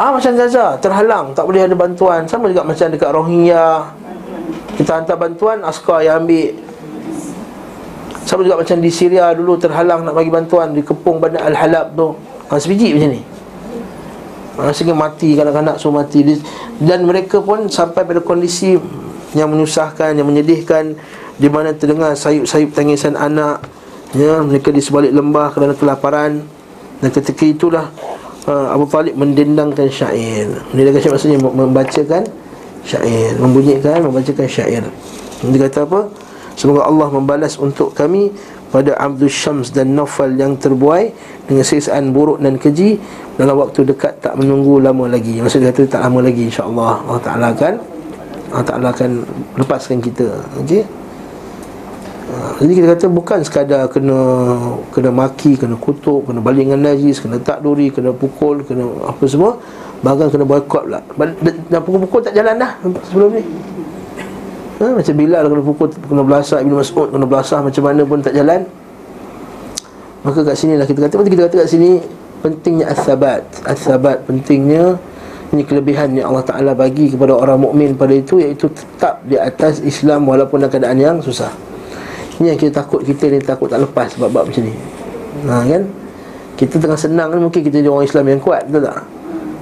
Ah 0.00 0.16
macam 0.16 0.32
Gaza 0.32 0.80
terhalang 0.80 1.36
tak 1.36 1.44
boleh 1.44 1.68
ada 1.68 1.76
bantuan. 1.76 2.24
Sama 2.24 2.48
juga 2.48 2.64
macam 2.64 2.88
dekat 2.88 3.10
Rohingya. 3.12 3.84
Kita 4.80 4.96
hantar 4.96 5.20
bantuan 5.20 5.60
Askar 5.60 6.00
yang 6.04 6.24
ambil 6.24 6.65
Sama 8.26 8.42
juga 8.42 8.58
macam 8.58 8.76
di 8.82 8.90
Syria 8.90 9.30
dulu 9.30 9.54
Terhalang 9.54 10.02
nak 10.02 10.18
bagi 10.18 10.34
bantuan 10.34 10.74
Di 10.74 10.82
kepung 10.82 11.22
bandar 11.22 11.46
Al-Halab 11.46 11.94
tu. 11.94 12.10
Ha, 12.50 12.58
Sebiji 12.58 12.90
macam 12.98 13.10
ni. 13.14 13.22
Ha, 14.58 14.74
Sehingga 14.74 14.98
mati 14.98 15.38
kanak-kanak 15.38 15.78
semua 15.78 16.02
mati. 16.02 16.26
Dan 16.82 17.06
mereka 17.06 17.38
pun 17.38 17.70
sampai 17.70 18.02
pada 18.02 18.18
kondisi 18.18 18.74
Yang 19.38 19.48
menyusahkan 19.54 20.18
Yang 20.18 20.26
menyedihkan 20.26 20.98
Di 21.38 21.46
mana 21.46 21.70
terdengar 21.70 22.18
sayup-sayup 22.18 22.74
tangisan 22.74 23.14
anak 23.14 23.62
ya, 24.10 24.42
Mereka 24.42 24.74
di 24.74 24.82
sebalik 24.82 25.14
lembah 25.14 25.54
kerana 25.54 25.78
kelaparan. 25.78 26.42
Dan 26.98 27.08
ketika 27.12 27.44
itulah 27.46 27.86
uh, 28.48 28.72
Abu 28.72 28.88
Talib 28.88 29.14
mendendangkan 29.14 29.86
syair. 29.92 30.48
Mendendangkan 30.72 31.00
syair 31.04 31.14
maksudnya 31.14 31.38
membacakan 31.38 32.22
syair 32.86 33.36
Membunyikan, 33.36 34.00
membacakan 34.00 34.46
syair. 34.48 34.82
Dia 35.44 35.58
kata 35.68 35.84
apa? 35.84 36.25
Semoga 36.56 36.88
Allah 36.88 37.12
membalas 37.12 37.60
untuk 37.60 37.92
kami 37.92 38.32
pada 38.72 38.96
Abdul 38.96 39.28
Syams 39.30 39.70
dan 39.76 39.92
Naufal 39.92 40.32
yang 40.34 40.56
terbuai 40.56 41.12
dengan 41.44 41.62
sisaan 41.62 42.16
buruk 42.16 42.40
dan 42.40 42.56
keji 42.56 42.96
dalam 43.36 43.60
waktu 43.60 43.84
dekat 43.84 44.24
tak 44.24 44.34
menunggu 44.40 44.80
lama 44.80 45.04
lagi. 45.06 45.38
Maksud 45.38 45.60
kata 45.60 45.84
tak 45.84 46.00
lama 46.08 46.24
lagi 46.24 46.48
insya-Allah 46.48 47.04
Allah 47.04 47.22
Taala 47.22 47.46
akan 47.52 47.74
Allah 48.56 48.66
Taala 48.66 48.88
akan 48.90 49.10
lepaskan 49.60 49.98
kita. 50.00 50.28
Okey. 50.64 50.82
Ha, 52.26 52.58
jadi 52.58 52.72
kita 52.74 52.86
kata 52.98 53.06
bukan 53.06 53.38
sekadar 53.46 53.86
kena 53.86 54.18
kena 54.90 55.14
maki, 55.14 55.54
kena 55.54 55.78
kutuk, 55.78 56.26
kena 56.26 56.42
balingan 56.42 56.82
najis, 56.82 57.22
kena 57.22 57.38
tak 57.38 57.62
duri, 57.62 57.92
kena 57.92 58.10
pukul, 58.10 58.66
kena 58.66 58.82
apa 59.06 59.24
semua. 59.28 59.60
Bahkan 59.96 60.28
kena 60.28 60.44
boykot 60.44 60.84
pula 60.84 61.00
Dan 61.72 61.80
pukul-pukul 61.80 62.20
tak 62.20 62.36
jalan 62.36 62.60
dah 62.60 62.76
Sebelum 63.08 63.32
ni 63.32 63.42
ha, 64.80 64.86
Macam 64.92 65.14
Bilal 65.16 65.44
kena 65.48 65.62
pukul 65.62 65.88
Kena 65.92 66.22
belasah 66.24 66.58
Ibn 66.60 66.72
Mas'ud 66.76 67.08
kena 67.12 67.26
belasah 67.26 67.58
Macam 67.64 67.82
mana 67.84 68.02
pun 68.04 68.18
tak 68.20 68.34
jalan. 68.36 68.60
Maka 70.26 70.38
kat 70.42 70.56
sini 70.58 70.74
lah 70.74 70.86
kita 70.88 71.06
kata 71.06 71.14
Maka 71.20 71.28
kita 71.30 71.42
kata 71.48 71.56
kat 71.64 71.68
sini 71.70 71.90
Pentingnya 72.44 72.86
as-sabat. 72.92 73.42
As-sabat 73.64 74.26
pentingnya 74.28 75.00
Ini 75.54 75.62
kelebihan 75.64 76.12
yang 76.18 76.34
Allah 76.34 76.44
Ta'ala 76.44 76.72
bagi 76.74 77.10
kepada 77.10 77.32
orang 77.32 77.62
mukmin 77.62 77.94
pada 77.94 78.12
itu 78.12 78.42
Iaitu 78.42 78.68
tetap 78.72 79.22
di 79.24 79.38
atas 79.38 79.80
Islam 79.80 80.26
Walaupun 80.28 80.60
dalam 80.60 80.72
keadaan 80.72 80.98
yang 80.98 81.16
susah. 81.22 81.50
Ini 82.42 82.52
yang 82.54 82.58
kita 82.60 82.84
takut 82.84 83.00
Kita 83.06 83.30
ni 83.30 83.40
takut 83.40 83.70
tak 83.70 83.80
lepas 83.80 84.12
Sebab-sebab 84.14 84.42
macam 84.50 84.62
ni. 84.62 84.74
Ha 85.46 85.62
kan? 85.64 85.82
Kita 86.56 86.80
tengah 86.80 86.96
senang 86.96 87.28
ni 87.36 87.40
mungkin 87.44 87.60
kita 87.60 87.84
jadi 87.84 87.88
orang 87.92 88.08
Islam 88.08 88.24
yang 88.32 88.40
kuat 88.40 88.64
Betul 88.68 88.88
tak? 88.88 89.04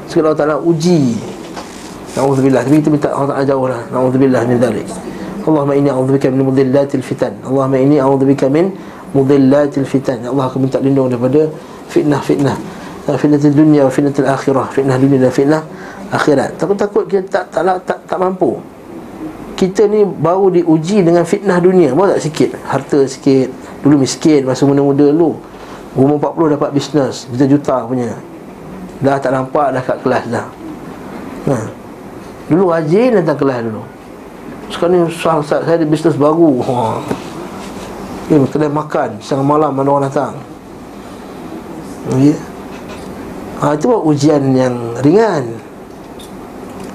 Sekali 0.07 0.24
Allah 0.31 0.38
Ta'ala 0.38 0.57
uji 0.61 1.34
Na'udzubillah. 2.14 2.62
Tapi 2.62 2.77
kita 2.79 2.90
minta 2.90 3.09
Allah 3.11 3.29
Ta'ala 3.35 3.44
jauh 3.46 3.66
lah 3.66 3.83
Na'udzubillah 3.90 4.42
min 4.46 4.57
dhalik. 4.59 4.87
Allahumma 5.44 5.77
inni 5.77 5.92
a'udzubika 5.92 6.33
min 6.33 6.40
mudhillatil 6.48 7.05
fitan. 7.05 7.37
Allahumma 7.44 7.77
inni 7.77 8.00
a'udzubika 8.00 8.48
min 8.48 8.72
mudhillatil 9.12 9.85
fitan. 9.85 10.24
Ya 10.24 10.33
Allah 10.33 10.48
aku 10.48 10.57
minta 10.57 10.81
lindung 10.81 11.12
daripada 11.12 11.53
fitnah-fitnah. 11.92 12.57
Fitnah 13.20 13.37
dunia, 13.37 13.85
fitnah 13.92 14.33
akhirah. 14.33 14.72
Fitnah 14.72 14.96
dunia 14.96 15.29
dan 15.29 15.33
fitnah 15.37 15.62
akhirat. 16.09 16.57
Takut-takut 16.57 17.05
kita 17.05 17.29
tak, 17.29 17.44
tak, 17.53 17.61
tak, 17.61 17.77
tak, 17.85 17.98
tak 18.09 18.18
mampu. 18.18 18.57
Kita 19.55 19.85
ni 19.85 20.09
baru 20.09 20.48
diuji 20.48 21.05
dengan 21.05 21.29
fitnah 21.29 21.61
dunia. 21.61 21.92
Baru 21.92 22.16
tak 22.16 22.24
sikit? 22.24 22.57
Harta 22.66 23.07
sikit 23.07 23.53
Dulu 23.85 24.00
miskin 24.00 24.48
masa 24.48 24.64
muda-muda 24.64 25.12
dulu. 25.12 25.37
Umur 25.94 26.18
40 26.18 26.57
dapat 26.57 26.70
bisnes 26.72 27.29
Juta-juta 27.29 27.85
punya. 27.85 28.16
Dah 29.05 29.20
tak 29.20 29.37
nampak 29.37 29.77
dah 29.77 29.83
kat 29.85 30.00
kelas 30.00 30.24
dah. 30.33 30.46
Ha. 31.53 31.84
Dulu 32.49 32.69
rajin 32.69 33.17
datang 33.17 33.41
kelas 33.41 33.61
dulu. 33.65 33.83
Sekarang 34.69 34.93
ni 34.93 34.99
Ustaz 35.09 35.49
Saya 35.49 35.81
ada 35.81 35.87
bisnes 35.87 36.17
baru. 36.17 36.61
Ha. 38.25 38.33
Okay, 38.33 38.41
kedai 38.57 38.73
makan 38.73 39.21
Setengah 39.21 39.45
malam 39.45 39.77
mana 39.77 39.89
orang 39.93 40.09
datang. 40.09 40.33
Okay. 42.09 42.33
ha, 43.61 43.77
Itu 43.77 43.85
pun 43.93 44.01
ujian 44.09 44.43
yang 44.57 44.77
ringan. 45.05 45.61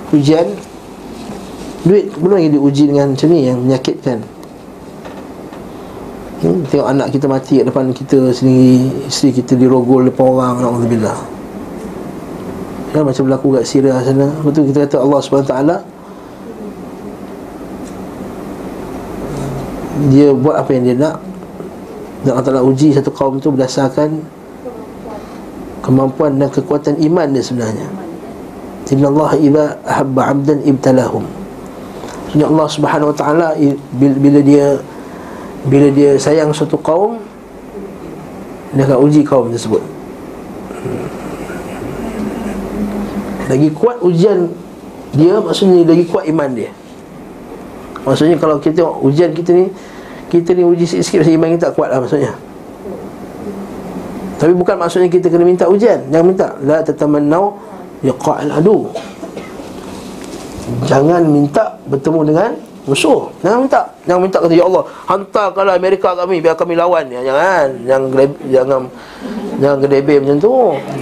Ujian 0.10 0.58
Duit 1.86 2.12
belum 2.18 2.42
lagi 2.42 2.50
diuji 2.50 2.84
dengan 2.90 3.14
macam 3.14 3.28
ni 3.30 3.46
Yang 3.46 3.58
menyakitkan. 3.62 4.18
Hmm, 6.40 6.66
Tengok 6.66 6.88
anak 6.88 7.08
kita 7.14 7.26
mati 7.30 7.62
depan 7.62 7.92
kita 7.94 8.32
sendiri 8.32 9.06
Isteri 9.12 9.44
kita 9.44 9.54
dirogol 9.60 10.08
depan 10.08 10.24
orang 10.24 10.56
Alhamdulillah 10.64 11.39
ya, 12.94 13.02
Macam 13.06 13.24
berlaku 13.26 13.48
kat 13.60 13.64
Syria 13.66 14.00
sana. 14.02 14.28
Betul 14.42 14.70
kita 14.70 14.86
kata 14.86 14.98
Allah 15.02 15.20
SWT 15.20 15.56
Dia 20.10 20.32
buat 20.32 20.56
apa 20.56 20.70
yang 20.72 20.84
dia 20.88 20.96
nak. 20.96 21.16
Dan 22.24 22.36
Allah 22.36 22.46
Ta'ala 22.46 22.64
uji 22.64 22.92
satu 22.96 23.12
kaum 23.12 23.40
itu 23.40 23.52
berdasarkan 23.52 24.24
Kemampuan 25.80 26.36
dan 26.36 26.52
kekuatan 26.52 27.00
iman 27.00 27.28
dia 27.32 27.44
sebenarnya. 27.44 27.88
Inna 28.90 29.08
Allah 29.14 29.32
iza 29.38 29.66
ahabba 29.86 30.22
abdan 30.34 30.60
ibtalahum. 30.66 31.24
Sebenarnya 32.30 32.48
Allah 32.50 32.68
Subhanahu 32.68 33.10
Wa 33.14 33.18
Taala 33.18 33.48
bila 33.94 34.40
dia 34.42 34.82
bila 35.66 35.88
dia 35.92 36.16
sayang 36.16 36.56
satu 36.56 36.80
kaum 36.80 37.20
dia 38.72 38.86
akan 38.86 38.98
uji 39.02 39.26
kaum 39.26 39.50
tersebut 39.50 39.82
lagi 43.50 43.74
kuat 43.74 43.98
ujian 44.06 44.54
dia 45.18 45.42
maksudnya 45.42 45.82
lagi 45.82 46.06
kuat 46.06 46.30
iman 46.30 46.50
dia. 46.54 46.70
Maksudnya 48.06 48.38
kalau 48.38 48.62
kita 48.62 48.86
tengok 48.86 48.96
ujian 49.02 49.34
kita 49.34 49.50
ni 49.58 49.66
kita 50.30 50.54
ni 50.54 50.62
uji 50.62 50.86
sikit-sikit 50.86 51.26
maksudnya 51.26 51.38
iman 51.42 51.50
kita 51.58 51.64
tak 51.70 51.74
kuat 51.74 51.90
lah 51.90 52.00
maksudnya. 52.00 52.34
Tapi 54.40 54.54
bukan 54.56 54.76
maksudnya 54.78 55.10
kita 55.10 55.28
kena 55.34 55.44
minta 55.44 55.66
ujian. 55.66 56.00
Jangan 56.14 56.26
minta. 56.30 56.48
La 56.64 56.80
tatamannau 56.86 57.58
liqa'al 58.06 58.54
adu. 58.54 58.88
Jangan 60.86 61.26
minta 61.26 61.76
bertemu 61.90 62.20
dengan 62.30 62.50
musuh. 62.86 63.34
Jangan 63.42 63.66
minta. 63.66 63.82
Jangan 64.06 64.22
minta 64.22 64.38
kata 64.40 64.54
ya 64.54 64.64
Allah 64.64 64.84
hantarkanlah 65.10 65.76
Amerika 65.76 66.14
kami 66.14 66.40
biar 66.40 66.56
kami 66.56 66.78
lawan. 66.78 67.10
Ya, 67.10 67.20
jangan. 67.26 67.68
Jangan 67.84 68.10
jangan 68.48 68.82
jangan 69.60 69.78
gedebe 69.84 70.14
macam 70.22 70.38
tu. 70.38 70.54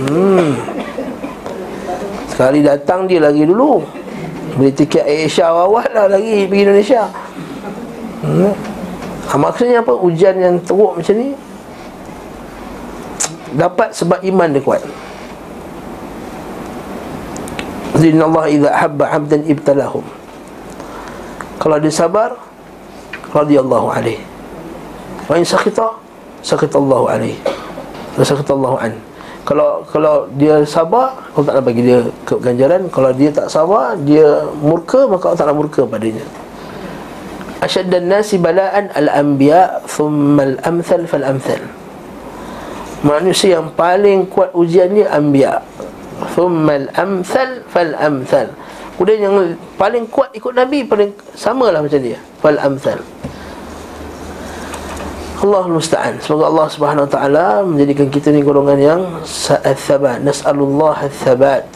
Hmm 0.08 0.87
Sekali 2.38 2.62
datang 2.62 3.10
dia 3.10 3.18
lagi 3.18 3.50
dulu. 3.50 3.82
Beli 4.62 4.70
tiket 4.70 5.02
Asia 5.02 5.50
awal 5.50 5.90
lah 5.90 6.06
lagi 6.06 6.46
pergi 6.46 6.70
Indonesia. 6.70 7.10
Hmm. 8.22 8.54
ha, 9.26 9.34
Maksudnya 9.42 9.82
apa? 9.82 9.98
Ujian 9.98 10.38
yang 10.38 10.62
teruk 10.62 11.02
macam 11.02 11.18
ni 11.18 11.34
dapat 13.58 13.90
sebab 13.90 14.22
iman 14.22 14.54
dia 14.54 14.62
kuat. 14.62 14.86
Inna 17.98 18.30
Allah 18.30 18.46
idha 18.54 18.70
habba 18.70 19.10
abdan 19.18 19.42
ibtalahum. 19.50 20.06
Kalau 21.58 21.82
dia 21.82 21.90
sabar 21.90 22.38
radhiyallahu 23.34 23.90
alaih. 23.90 24.22
Wa 25.26 25.42
in 25.42 25.42
sakhita 25.42 25.90
sakhitallahu 26.46 27.10
alaih. 27.10 27.34
Wa 28.14 28.22
sakhitallahu 28.22 28.78
an 28.78 29.07
kalau 29.48 29.80
kalau 29.88 30.28
dia 30.36 30.60
sabar 30.68 31.16
Allah 31.32 31.48
Taala 31.48 31.64
bagi 31.64 31.88
dia 31.88 32.04
ganjaran. 32.28 32.92
Kalau 32.92 33.16
dia 33.16 33.32
tak 33.32 33.48
sabar 33.48 33.96
dia 33.96 34.44
murka 34.60 35.08
maka 35.08 35.32
Allah 35.32 35.40
Taala 35.40 35.56
murka 35.56 35.88
padanya. 35.88 36.28
Asyaddan 37.64 38.12
nasi 38.12 38.36
bala'an 38.36 38.92
al-anbiya 38.92 39.88
thumma 39.88 40.52
al-amthal 40.52 41.08
fal-amthal. 41.08 41.64
Manusia 43.08 43.64
yang 43.64 43.72
paling 43.72 44.28
kuat 44.28 44.52
ujiannya 44.52 45.08
anbiya. 45.08 45.64
Thumma 46.36 46.84
al-amthal 46.84 47.64
fal-amthal. 47.72 48.52
Kemudian 49.00 49.32
yang 49.32 49.36
paling 49.80 50.12
kuat 50.12 50.36
ikut 50.36 50.52
Nabi 50.52 50.84
paling 50.84 51.16
samalah 51.40 51.80
macam 51.80 52.04
dia. 52.04 52.20
Fal 52.44 52.60
amsal. 55.38 55.48
Allah 55.48 55.66
musta'an. 55.70 56.14
Semoga 56.18 56.46
Allah 56.50 56.68
Subhanahu 56.70 57.06
wa 57.06 57.12
taala 57.12 57.48
menjadikan 57.62 58.10
kita 58.10 58.34
ni 58.34 58.42
golongan 58.42 58.80
yang 58.82 59.02
sa'athabat. 59.22 60.26
Nas'alullah 60.26 61.06
al-thabat. 61.06 61.70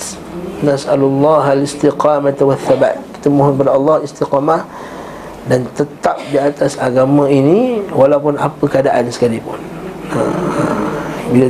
Nas'alullah 0.65 1.53
al-istiqamah 1.53 2.33
wa 2.41 2.57
thabat. 2.57 2.97
Kita 3.17 3.29
mohon 3.29 3.53
kepada 3.57 3.77
Allah 3.77 4.01
istiqamah 4.01 4.61
dan 5.49 5.65
tetap 5.77 6.17
di 6.29 6.37
atas 6.37 6.77
agama 6.77 7.29
ini 7.29 7.81
walaupun 7.93 8.37
apa 8.37 8.65
keadaan 8.65 9.09
sekalipun. 9.09 9.57
Ha. 10.13 10.19
Bila 11.29 11.47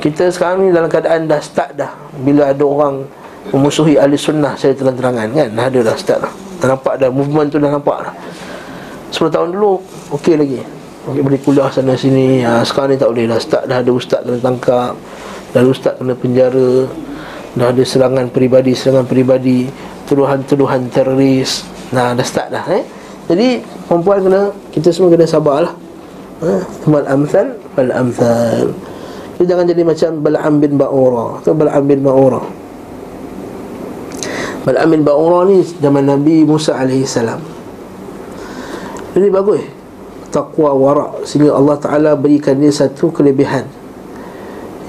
kita 0.00 0.32
sekarang 0.32 0.64
ni 0.64 0.72
dalam 0.72 0.88
keadaan 0.88 1.28
dah 1.28 1.40
start 1.42 1.74
dah 1.76 1.92
bila 2.22 2.52
ada 2.52 2.62
orang 2.62 3.04
memusuhi 3.50 3.98
ahli 3.98 4.14
sunnah 4.14 4.54
saya 4.54 4.76
terang-terangan 4.76 5.26
kan 5.34 5.48
dah 5.50 5.64
ada 5.66 5.78
dah 5.82 5.96
start 5.98 6.20
dah 6.22 6.32
dah 6.62 6.68
nampak 6.70 6.94
dah 7.02 7.10
movement 7.10 7.48
tu 7.50 7.58
dah 7.58 7.70
nampak 7.70 8.06
dah 8.06 8.14
10 9.10 9.34
tahun 9.34 9.48
dulu 9.58 9.82
okey 10.14 10.38
lagi 10.38 10.62
okey 11.08 11.22
boleh 11.24 11.40
kuliah 11.40 11.72
sana 11.72 11.96
sini. 11.96 12.44
Ha, 12.44 12.60
sekarang 12.62 12.94
ni 12.94 12.96
tak 13.00 13.08
boleh 13.08 13.24
dah. 13.24 13.40
Start 13.40 13.64
dah 13.64 13.80
ada 13.80 13.90
ustaz 13.92 14.20
kena 14.22 14.38
tangkap. 14.38 14.92
Dah 15.56 15.58
ada 15.64 15.68
ustaz 15.68 15.94
kena 15.96 16.12
penjara. 16.12 16.84
Dah 17.56 17.66
ada 17.72 17.82
serangan 17.82 18.26
peribadi 18.28 18.72
serangan 18.76 19.08
peribadi. 19.08 19.68
Tuduhan-tuduhan 20.04 20.92
teroris. 20.92 21.64
Nah 21.96 22.12
dah 22.12 22.26
start 22.26 22.52
dah 22.52 22.64
eh. 22.72 22.84
Jadi 23.28 23.64
perempuan 23.88 24.20
kena 24.24 24.40
kita 24.72 24.92
semua 24.92 25.08
kena 25.12 25.24
sabarlah. 25.24 25.72
Ha 26.44 26.52
mal 26.86 27.06
amsal 27.08 27.56
fal 27.74 27.90
amsal 27.90 28.72
jangan 29.38 29.70
jadi 29.70 29.86
macam 29.86 30.10
Bal'am 30.18 30.58
bin 30.58 30.74
Ba'ura. 30.74 31.38
Atau 31.38 31.54
Bal'am 31.54 31.86
bin 31.86 32.02
Ba'ura. 32.02 32.42
Bal'am 34.66 34.88
bin 34.90 35.06
Ba'ura 35.06 35.46
ni 35.46 35.62
zaman 35.62 36.10
Nabi 36.10 36.42
Musa 36.42 36.74
AS 36.74 37.14
Ini 39.14 39.30
bagus 39.30 39.77
Taqwa 40.28 40.70
warak 40.76 41.12
Sehingga 41.24 41.56
Allah 41.56 41.76
Ta'ala 41.80 42.10
berikan 42.14 42.56
dia 42.60 42.72
satu 42.72 43.08
kelebihan. 43.12 43.64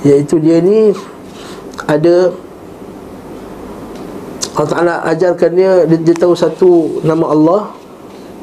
Iaitu 0.03 0.39
dia 0.39 0.63
ni 0.63 0.95
Ada 1.87 2.31
Allah 4.55 4.69
Ta'ala 4.71 4.93
ajarkan 5.11 5.51
dia, 5.55 5.71
dia 5.87 5.99
Dia 5.99 6.15
tahu 6.15 6.35
satu 6.35 6.99
nama 7.03 7.31
Allah 7.31 7.61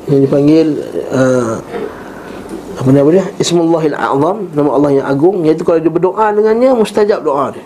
Yang 0.08 0.20
dipanggil 0.28 0.66
uh, 1.12 1.56
Apa 2.76 2.88
nama 2.92 3.08
dia? 3.08 3.24
Ismullahil 3.40 3.96
A'zam 3.96 4.52
Nama 4.52 4.70
Allah 4.72 4.90
yang 5.00 5.06
agung. 5.08 5.44
Iaitu 5.48 5.64
kalau 5.64 5.80
dia 5.80 5.92
berdoa 5.92 6.32
dengannya 6.32 6.76
Mustajab 6.76 7.24
doa 7.24 7.56
dia. 7.56 7.64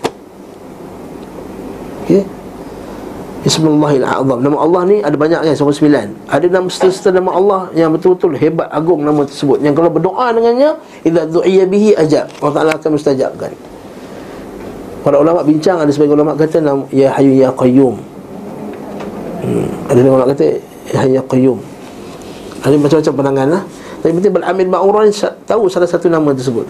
Okay 2.06 2.39
Ismullahil 3.40 4.04
A'zam 4.04 4.44
Nama 4.44 4.56
Allah 4.60 4.82
ni 4.84 4.96
ada 5.00 5.16
banyak 5.16 5.40
kan 5.40 5.54
Sampai 5.56 5.72
sembilan. 5.72 6.06
Ada 6.28 6.46
nama 6.52 6.68
serta-serta 6.68 7.08
nama 7.16 7.30
Allah 7.32 7.60
Yang 7.72 7.90
betul-betul 7.96 8.36
hebat 8.36 8.68
agung 8.68 9.00
nama 9.00 9.24
tersebut. 9.24 9.64
Yang 9.64 9.80
kalau 9.80 9.90
berdoa 9.92 10.26
dengannya 10.36 10.76
Iza 11.08 11.22
du'iyya 11.24 11.64
bihi 11.64 11.96
ajab. 11.96 12.28
Allah 12.44 12.52
Ta'ala 12.52 12.70
akan 12.76 12.90
mustajabkan. 13.00 13.52
Para 15.00 15.16
ulama 15.16 15.40
bincang 15.40 15.80
Ada 15.80 15.88
sebagian 15.88 16.20
ulama 16.20 16.36
kata 16.36 16.60
Ya 16.92 17.16
Hayu 17.16 17.32
Ya 17.32 17.48
Qayyum. 17.48 17.96
Hmm. 19.40 19.66
Ada 19.88 19.96
sebagian 20.04 20.16
ulama 20.20 20.28
kata 20.36 20.44
Ya 20.92 20.98
Hayu 21.00 21.12
Ya 21.16 21.22
Qayyum. 21.24 21.58
Ada 22.60 22.76
macam-macam 22.76 23.12
pandangan 23.16 23.48
lah. 23.48 23.62
Tapi 24.04 24.10
penting 24.20 24.34
Beramin 24.36 24.68
Ma'urah 24.68 25.08
Tahu 25.48 25.62
salah 25.72 25.88
satu 25.88 26.12
nama 26.12 26.28
tersebut. 26.36 26.68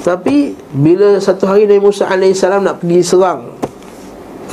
Tapi 0.00 0.56
Bila 0.72 1.20
satu 1.20 1.44
hari 1.44 1.68
Nabi 1.68 1.84
Musa 1.84 2.08
AS 2.08 2.40
Nak 2.48 2.80
pergi 2.80 3.04
serang 3.04 3.59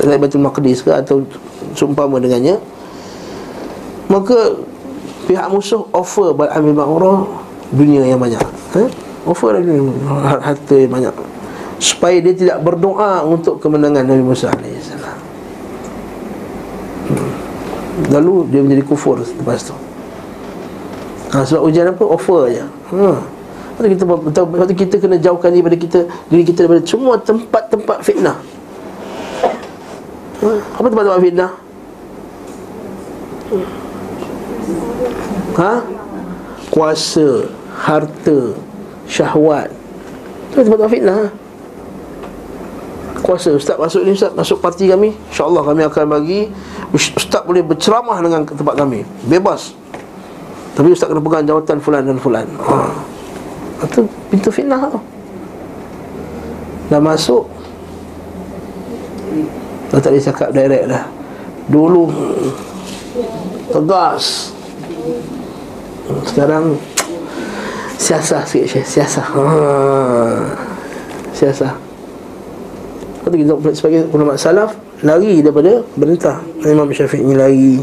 Naik 0.06 0.18
Baitul 0.22 0.42
Maqdis 0.44 0.86
ke 0.86 0.94
Atau 0.94 1.26
seumpama 1.74 2.22
dengannya 2.22 2.60
Maka 4.06 4.54
Pihak 5.26 5.50
musuh 5.50 5.82
offer 5.90 6.30
Buat 6.30 6.54
Amir 6.54 6.74
Ma'urah 6.76 7.26
Dunia 7.74 8.06
yang 8.06 8.22
banyak 8.22 8.38
ha? 8.38 8.84
Offer 9.26 9.58
dunia 9.60 9.90
Harta 10.38 10.74
yang 10.78 10.92
banyak 10.92 11.14
Supaya 11.82 12.22
dia 12.22 12.34
tidak 12.34 12.62
berdoa 12.62 13.26
Untuk 13.26 13.58
kemenangan 13.58 14.06
Nabi 14.06 14.22
Musa 14.22 14.54
AS 14.54 14.94
hmm. 17.10 17.30
Lalu 18.14 18.34
dia 18.54 18.60
menjadi 18.62 18.82
kufur 18.86 19.18
Lepas 19.18 19.66
tu 19.66 19.74
ha, 21.34 21.42
Sebab 21.42 21.60
ujian 21.66 21.90
apa? 21.90 22.04
Offer 22.06 22.42
je 22.54 22.64
ha. 22.64 23.18
Lepas 23.78 23.94
kita, 23.94 24.74
kita 24.74 24.94
kena 25.02 25.16
jauhkan 25.18 25.50
daripada 25.50 25.76
kita 25.76 26.06
Diri 26.30 26.42
kita 26.46 26.66
daripada 26.66 26.82
semua 26.86 27.18
tempat-tempat 27.18 27.98
fitnah 28.06 28.57
apa 30.38 30.86
tempat-tempat 30.86 31.22
fitnah? 31.22 31.52
Ha? 35.58 35.72
Kuasa, 36.70 37.50
harta, 37.74 38.54
syahwat. 39.10 39.74
Itu 40.54 40.62
tempat-tempat 40.62 40.92
fitnah. 40.94 41.22
Kuasa, 43.18 43.50
Ustaz 43.58 43.74
masuk 43.74 44.06
ni 44.06 44.14
Ustaz 44.14 44.30
Masuk 44.30 44.62
parti 44.62 44.86
kami 44.86 45.10
InsyaAllah 45.10 45.66
kami 45.66 45.82
akan 45.90 46.06
bagi. 46.06 46.40
Ustaz 46.94 47.42
boleh 47.42 47.66
berceramah 47.66 48.22
dengan 48.22 48.46
tempat 48.46 48.78
kami. 48.78 49.02
Bebas. 49.26 49.74
Tapi 50.78 50.94
Ustaz 50.94 51.10
kena 51.10 51.18
pegang 51.18 51.42
jawatan 51.42 51.82
fulan 51.82 52.06
dan 52.06 52.22
fulan. 52.22 52.46
Ha. 52.62 52.76
Itu 53.82 54.06
pintu 54.30 54.54
fitnah 54.54 54.86
tu. 54.86 55.02
Dah 56.88 57.02
masuk 57.02 57.50
Tuan 59.88 60.00
tak 60.04 60.12
boleh 60.12 60.24
cakap 60.24 60.48
direct 60.52 60.86
lah 60.88 61.04
Dulu 61.68 62.04
Tegas. 63.68 64.56
Sekarang 66.24 66.76
Siasah 67.98 68.46
sikit 68.46 68.66
Syekh. 68.78 68.86
Siasah. 68.88 69.26
Ha. 69.26 69.44
Siasah. 71.34 71.72
Lepas 73.20 73.36
kita 73.36 73.52
sebagai 73.76 74.00
ulama 74.14 74.38
salaf 74.38 74.72
Lari 75.04 75.44
daripada 75.44 75.84
berintah 75.94 76.40
Imam 76.64 76.88
Syafiq 76.88 77.20
ni 77.22 77.36
lari. 77.36 77.78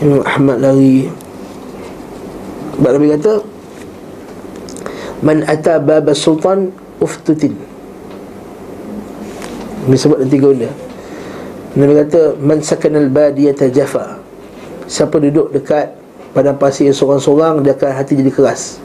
Imam 0.00 0.24
Ahmad 0.24 0.64
lari. 0.64 1.12
Sebab 2.80 2.90
Nabi 2.96 3.06
kata 3.12 3.34
Man 5.20 5.44
ata 5.44 5.76
baba 5.76 6.16
sultan 6.16 6.72
uftutin 6.96 7.52
ini 9.90 9.98
sebut 9.98 10.22
tiga 10.30 10.54
benda 10.54 10.70
Nabi 11.74 11.92
kata 12.06 12.34
Man 12.42 12.58
sakanal 12.62 13.06
badiyata 13.10 13.70
jafa. 13.70 14.18
Siapa 14.90 15.22
duduk 15.22 15.54
dekat 15.54 15.94
Padang 16.30 16.58
pasir 16.58 16.86
yang 16.90 16.94
sorang-sorang 16.94 17.62
Dia 17.62 17.74
akan 17.74 17.90
hati 17.90 18.14
jadi 18.14 18.30
keras. 18.30 18.78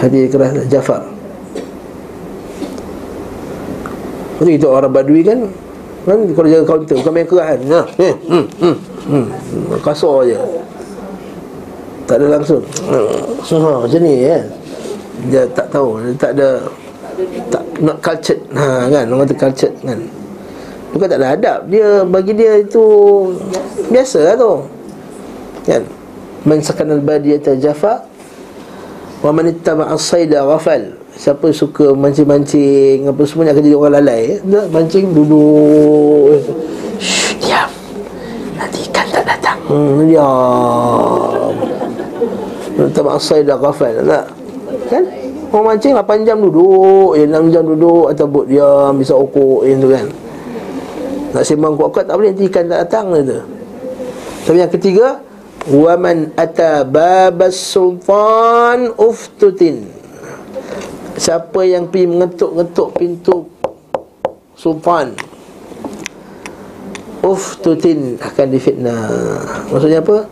Hati 0.00 0.16
jadi 0.16 0.30
keras 0.32 0.50
Jafa. 0.68 1.04
Lepas 4.40 4.48
itu 4.48 4.64
orang 4.64 4.88
badui 4.88 5.20
kan? 5.20 5.44
Kan? 6.08 6.24
Kalau 6.32 6.48
jaga 6.48 6.64
kaunter 6.64 6.96
bukan 6.96 7.12
main 7.12 7.28
keras 7.28 7.60
kan? 7.60 7.60
Ha, 7.68 7.80
eh, 8.00 8.14
hmm, 8.16 8.44
hmm, 8.64 8.76
hmm, 9.12 9.64
kasar 9.84 10.24
je. 10.24 10.40
Tak 12.08 12.16
ada 12.16 12.40
langsung. 12.40 12.64
So, 13.44 13.60
macam 13.60 14.00
ni 14.00 14.24
kan 14.24 14.42
dia 15.28 15.44
tak 15.52 15.68
tahu. 15.68 16.00
Dia 16.00 16.16
tak 16.16 16.32
ada 16.32 16.48
not 17.80 17.98
cultured 18.04 18.40
ha 18.52 18.86
kan 18.88 19.04
orang 19.08 19.24
kata 19.26 19.36
cultured 19.36 19.74
kan. 19.80 20.00
Bukan 20.90 21.06
tak 21.06 21.18
ada 21.22 21.38
adab. 21.38 21.60
Dia 21.70 22.02
bagi 22.02 22.34
dia 22.34 22.58
itu 22.58 22.84
biasa 23.88 24.18
lah 24.26 24.34
tu. 24.34 24.52
Kan. 25.64 25.82
Man 26.42 26.58
sakana 26.64 26.96
al-badiyata 26.96 27.52
jafa 27.60 28.08
wa 29.20 29.30
man 29.30 29.52
ittaba 29.52 29.92
as-sayda 29.92 30.42
ghafal. 30.44 30.96
Siapa 31.14 31.52
suka 31.52 31.92
mancing-mancing 31.92 33.04
apa 33.04 33.22
semuanya 33.28 33.52
akan 33.52 33.62
jadi 33.66 33.76
orang 33.76 33.94
lalai 34.00 34.40
dia 34.40 34.60
mancing 34.72 35.12
duduk. 35.12 36.40
Shh, 36.96 37.36
diam. 37.38 37.68
Nanti 38.56 38.88
ikan 38.88 39.06
tak 39.12 39.24
datang. 39.28 39.58
Hmm, 39.68 40.08
diam. 40.08 41.52
Ittaba 42.80 43.20
as-sayda 43.20 43.60
ghafal 43.60 43.94
tak? 44.00 44.24
Kan? 44.88 45.04
Orang 45.50 45.74
mancing 45.74 45.98
8 45.98 46.26
jam 46.26 46.38
duduk 46.38 47.18
eh, 47.18 47.26
6 47.26 47.50
jam 47.50 47.66
duduk 47.66 48.06
Atau 48.14 48.46
diam 48.46 48.94
Bisa 48.94 49.18
okok 49.18 49.66
eh, 49.66 49.74
tu 49.74 49.88
kan. 49.90 50.06
Nak 51.34 51.42
sembang 51.42 51.74
kuat-kuat 51.74 52.06
Tak 52.06 52.14
boleh 52.14 52.30
nanti 52.30 52.46
ikan 52.46 52.64
tak 52.70 52.78
datang 52.86 53.06
tu. 53.26 53.38
Tapi 54.46 54.56
yang 54.56 54.72
ketiga 54.72 55.06
Waman 55.68 56.32
ata 56.40 56.88
babas 56.88 57.52
sultan 57.52 58.96
uftutin. 58.96 59.84
Siapa 61.20 61.68
yang 61.68 61.92
pergi 61.92 62.08
mengetuk-ngetuk 62.08 62.88
pintu 62.96 63.44
Sultan 64.56 65.12
Uftutin 67.20 68.16
akan 68.16 68.46
difitnah. 68.48 69.08
Maksudnya 69.68 70.00
apa? 70.00 70.24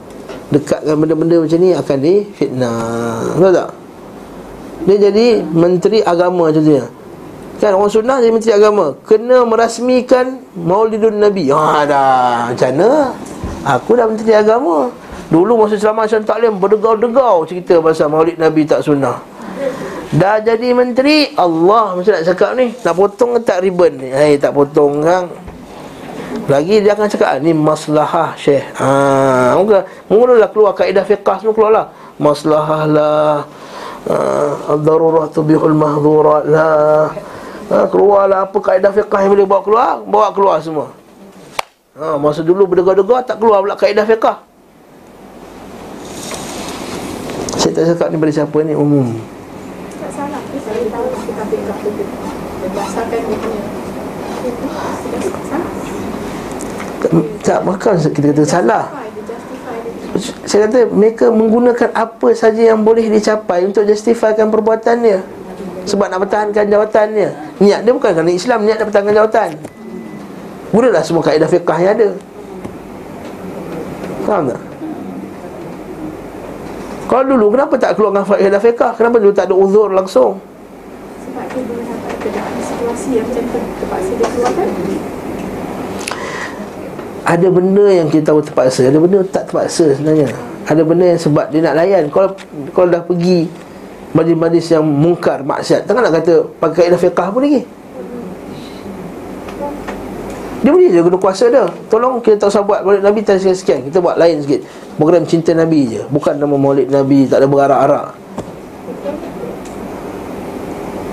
Dekatkan 0.49 0.97
benda-benda 0.97 1.45
macam 1.45 1.59
ni 1.61 1.77
akan 1.77 1.99
difitnah. 2.01 2.81
Tahu 3.37 3.53
tak? 3.53 3.69
Dia 4.87 5.11
jadi 5.11 5.43
menteri 5.43 6.05
agama 6.07 6.55
contohnya 6.55 6.87
Kan 7.59 7.75
orang 7.75 7.91
sunnah 7.91 8.23
jadi 8.23 8.31
menteri 8.31 8.55
agama. 8.55 8.95
Kena 9.03 9.43
merasmikan 9.43 10.39
maulidun 10.55 11.19
Nabi. 11.19 11.51
Haa 11.51 11.83
dah. 11.83 12.55
Macam 12.55 12.71
mana? 12.71 12.91
Aku 13.67 13.99
dah 13.99 14.07
menteri 14.07 14.31
agama. 14.31 14.95
Dulu 15.29 15.67
masa 15.67 15.75
selama 15.75 16.07
Syam 16.07 16.23
Taklim 16.23 16.57
Berdegau-degau 16.57 17.45
cerita 17.45 17.83
pasal 17.83 18.15
maulid 18.15 18.39
Nabi 18.39 18.63
tak 18.63 18.87
sunnah. 18.87 19.19
Dah 20.15 20.39
jadi 20.39 20.71
menteri 20.71 21.35
Allah 21.35 21.99
macam 21.99 22.15
nak 22.15 22.25
cakap 22.31 22.51
ni. 22.55 22.71
Nak 22.79 22.95
potong 22.95 23.31
ke 23.37 23.41
tak 23.43 23.59
ribbon 23.67 23.93
ni? 23.99 24.09
Hai 24.15 24.39
tak 24.39 24.55
potong 24.55 25.03
kan 25.03 25.27
lagi 26.49 26.81
dia 26.81 26.97
akan 26.97 27.09
cakap 27.13 27.41
Ni 27.45 27.53
maslahah 27.53 28.33
syekh. 28.37 28.65
Haa 28.77 29.57
Mula, 29.61 29.85
mulalah 30.09 30.49
keluar 30.49 30.73
kaedah 30.73 31.05
fiqah 31.05 31.41
semua 31.41 31.53
keluar 31.53 31.73
lah 31.73 31.87
Maslahah 32.17 32.83
lah 32.89 33.45
Al-darurah 34.69 35.27
tubihul 35.35 35.75
mahdurat 35.75 36.47
lah 36.47 37.11
ha, 37.73 37.85
Keluarlah 37.91 38.47
apa 38.47 38.59
kaedah 38.63 38.95
fiqah 38.95 39.27
yang 39.27 39.35
boleh 39.35 39.47
bawa 39.49 39.61
keluar 39.67 39.91
Bawa 40.07 40.29
keluar 40.31 40.57
semua. 40.63 40.95
Ha, 41.99 42.15
Masa 42.15 42.47
dulu 42.47 42.71
berdegar-degar 42.71 43.27
tak 43.27 43.43
keluar 43.43 43.59
pula 43.65 43.75
kaedah 43.75 44.07
fiqah. 44.07 44.39
Saya 47.59 47.75
tak 47.75 47.85
cakap 47.91 48.07
ni 48.15 48.17
pada 48.23 48.33
siapa 48.33 48.59
ni 48.63 48.75
umum. 48.79 49.19
Tak 49.99 50.11
salah. 50.15 50.41
Saya 50.47 50.87
tahu 50.95 51.07
kita 51.27 51.43
fiqah 51.51 51.77
Berdasarkan 52.59 53.23
tak 57.47 57.61
makan 57.63 57.95
kita 58.11 58.35
kata 58.35 58.45
salah 58.45 58.85
saya 60.49 60.67
kata 60.67 60.89
mereka 60.89 61.29
menggunakan 61.29 61.93
apa 61.93 62.29
saja 62.33 62.73
yang 62.73 62.81
boleh 62.81 63.07
dicapai 63.13 63.69
untuk 63.69 63.85
justifikan 63.85 64.49
perbuatannya. 64.49 65.21
Sebab 65.85 66.09
nak 66.09 66.25
pertahankan 66.25 66.65
jawatannya. 66.69 67.29
Niat 67.61 67.81
dia 67.85 67.93
bukan 67.93 68.13
kerana 68.13 68.33
Islam 68.33 68.65
niat 68.65 68.81
nak 68.81 68.87
pertahankan 68.93 69.15
jawatan. 69.15 69.51
Gunalah 70.69 71.03
semua 71.05 71.25
kaedah 71.25 71.49
fiqah 71.49 71.79
yang 71.81 71.93
ada. 71.97 72.09
Faham 74.29 74.53
tak? 74.53 74.61
Kalau 77.09 77.25
dulu 77.25 77.47
kenapa 77.57 77.75
tak 77.81 77.97
keluar 77.97 78.13
dengan 78.13 78.27
kaedah 78.29 78.61
fiqah? 78.61 78.93
Kenapa 79.01 79.17
dulu 79.17 79.33
tak 79.33 79.49
ada 79.49 79.57
uzur 79.57 79.89
langsung? 79.89 80.37
Sebab 81.25 81.45
dia 81.57 81.63
boleh 81.65 81.85
dapat 81.89 82.65
situasi 82.65 83.09
yang 83.17 83.27
macam 83.33 83.45
terpaksa 83.49 84.13
dia 84.13 84.29
keluarkan 84.29 84.69
ada 87.29 87.47
benda 87.53 87.85
yang 87.93 88.09
kita 88.09 88.33
tahu 88.33 88.41
terpaksa 88.41 88.89
Ada 88.89 88.97
benda 88.97 89.21
tak 89.29 89.53
terpaksa 89.53 89.93
sebenarnya. 89.93 90.33
Ada 90.65 90.81
benda 90.81 91.05
yang 91.13 91.21
sebab 91.21 91.53
dia 91.53 91.61
nak 91.61 91.77
layan. 91.77 92.09
Kalau 92.09 92.33
kalau 92.73 92.89
dah 92.89 93.05
pergi 93.05 93.45
Majlis-majlis 94.17 94.73
yang 94.73 94.85
mungkar, 94.89 95.45
maksiat 95.45 95.85
Takkan 95.85 96.09
nak 96.09 96.25
kata 96.25 96.41
pakai 96.57 96.89
kaedah 96.89 96.97
fiqah 96.97 97.29
pun 97.29 97.45
lagi. 97.45 97.61
Dia 100.59 100.71
boleh 100.75 100.89
je 100.89 101.01
guna 101.05 101.19
kuasa 101.21 101.45
dia. 101.53 101.69
Tolong 101.93 102.25
kita 102.25 102.41
tak 102.41 102.49
usah 102.49 102.65
buat 102.65 102.81
maulid 102.83 103.05
Nabi 103.05 103.21
tak 103.21 103.37
sekian 103.45 103.85
Kita 103.85 104.01
buat 104.01 104.17
lain 104.17 104.41
sikit. 104.41 104.65
Program 104.97 105.29
cinta 105.29 105.53
Nabi 105.53 106.01
je. 106.01 106.03
Bukan 106.09 106.41
nama 106.41 106.57
maulid 106.57 106.89
Nabi 106.89 107.29
Tak 107.29 107.45
ada 107.45 107.47
berarak-arak. 107.47 108.07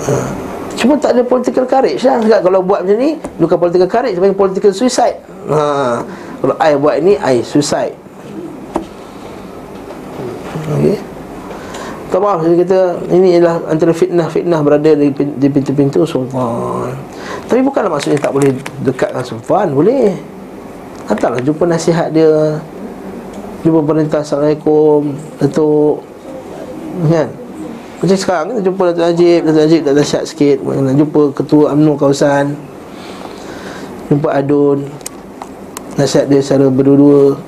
Ha. 0.05 0.13
Cuma 0.79 0.95
tak 0.95 1.19
ada 1.19 1.21
political 1.27 1.67
courage 1.67 2.07
lah. 2.07 2.39
Kalau 2.39 2.63
buat 2.63 2.87
macam 2.87 2.95
ni 2.95 3.19
Bukan 3.41 3.57
political 3.57 3.89
courage 3.89 4.15
Tapi 4.15 4.31
political 4.37 4.71
suicide 4.71 5.34
ha. 5.49 6.01
Kalau 6.41 6.55
I 6.61 6.71
buat 6.77 7.01
ni 7.01 7.17
I 7.17 7.41
suicide. 7.41 7.97
Okay 10.65 10.97
Tak 12.09 12.21
saya 12.21 12.55
kata 12.63 12.79
Ini 13.11 13.37
adalah 13.37 13.61
antara 13.69 13.91
fitnah-fitnah 13.93 14.59
Berada 14.65 14.91
di, 14.97 15.11
di 15.13 15.47
pintu-pintu 15.51 16.07
sultan. 16.07 16.95
Tapi 17.45 17.59
bukanlah 17.61 17.91
maksudnya 17.91 18.17
tak 18.17 18.33
boleh 18.33 18.55
Dekatkan 18.81 19.25
sultan 19.25 19.75
Boleh. 19.75 20.15
Hantarlah 21.05 21.37
jumpa 21.37 21.69
nasihat 21.69 22.09
dia. 22.09 22.57
Jumpa 23.61 23.85
perintah 23.85 24.25
Assalamualaikum 24.25 25.13
Datuk. 25.37 26.01
Kan? 27.09 27.29
Macam 28.01 28.17
sekarang 28.17 28.45
kita 28.49 28.61
jumpa 28.65 28.81
Datuk 28.89 29.03
Najib 29.05 29.39
Datuk 29.45 29.61
Najib 29.69 29.81
dah 29.85 29.93
dahsyat 29.93 30.23
sikit. 30.25 30.57
Jumpa 30.97 31.21
ketua 31.37 31.77
UMNO 31.77 31.93
kawasan. 31.93 32.57
Jumpa 34.09 34.33
Adun 34.33 35.04
Nasihat 35.95 36.27
dia 36.27 36.43
secara 36.43 36.67
berdua-dua 36.67 37.39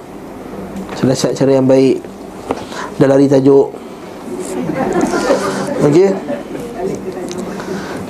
Nasihat 1.04 1.36
cara 1.36 1.60
yang 1.60 1.68
baik 1.68 2.00
Dah 2.98 3.08
lari 3.08 3.28
tajuk 3.28 3.76
Okey 5.88 6.38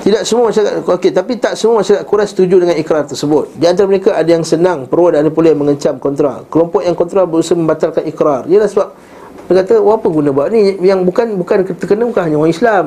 tidak 0.08 0.24
semua 0.24 0.48
masyarakat 0.48 0.88
Okey, 0.88 1.12
tapi 1.12 1.36
tak 1.36 1.52
semua 1.52 1.84
masyarakat 1.84 2.00
Quraisy 2.08 2.32
setuju 2.32 2.64
dengan 2.64 2.80
ikrar 2.80 3.04
tersebut. 3.04 3.52
Di 3.60 3.68
antara 3.68 3.84
mereka 3.84 4.16
ada 4.16 4.24
yang 4.24 4.40
senang 4.40 4.88
pro 4.88 5.12
dan 5.12 5.20
ada 5.20 5.28
pula 5.28 5.52
yang 5.52 5.60
mengecam 5.60 6.00
kontra. 6.00 6.48
Kelompok 6.48 6.80
yang 6.80 6.96
kontra 6.96 7.28
berusaha 7.28 7.52
membatalkan 7.52 8.08
ikrar. 8.08 8.48
Ialah 8.48 8.72
sebab 8.72 8.88
dia 9.52 9.60
kata, 9.60 9.84
"Apa 9.84 10.08
guna 10.08 10.32
buat 10.32 10.48
ni 10.48 10.80
yang 10.80 11.04
bukan 11.04 11.36
bukan 11.36 11.60
terkena 11.76 12.08
bukan 12.08 12.24
hanya 12.24 12.40
orang 12.40 12.52
Islam. 12.56 12.84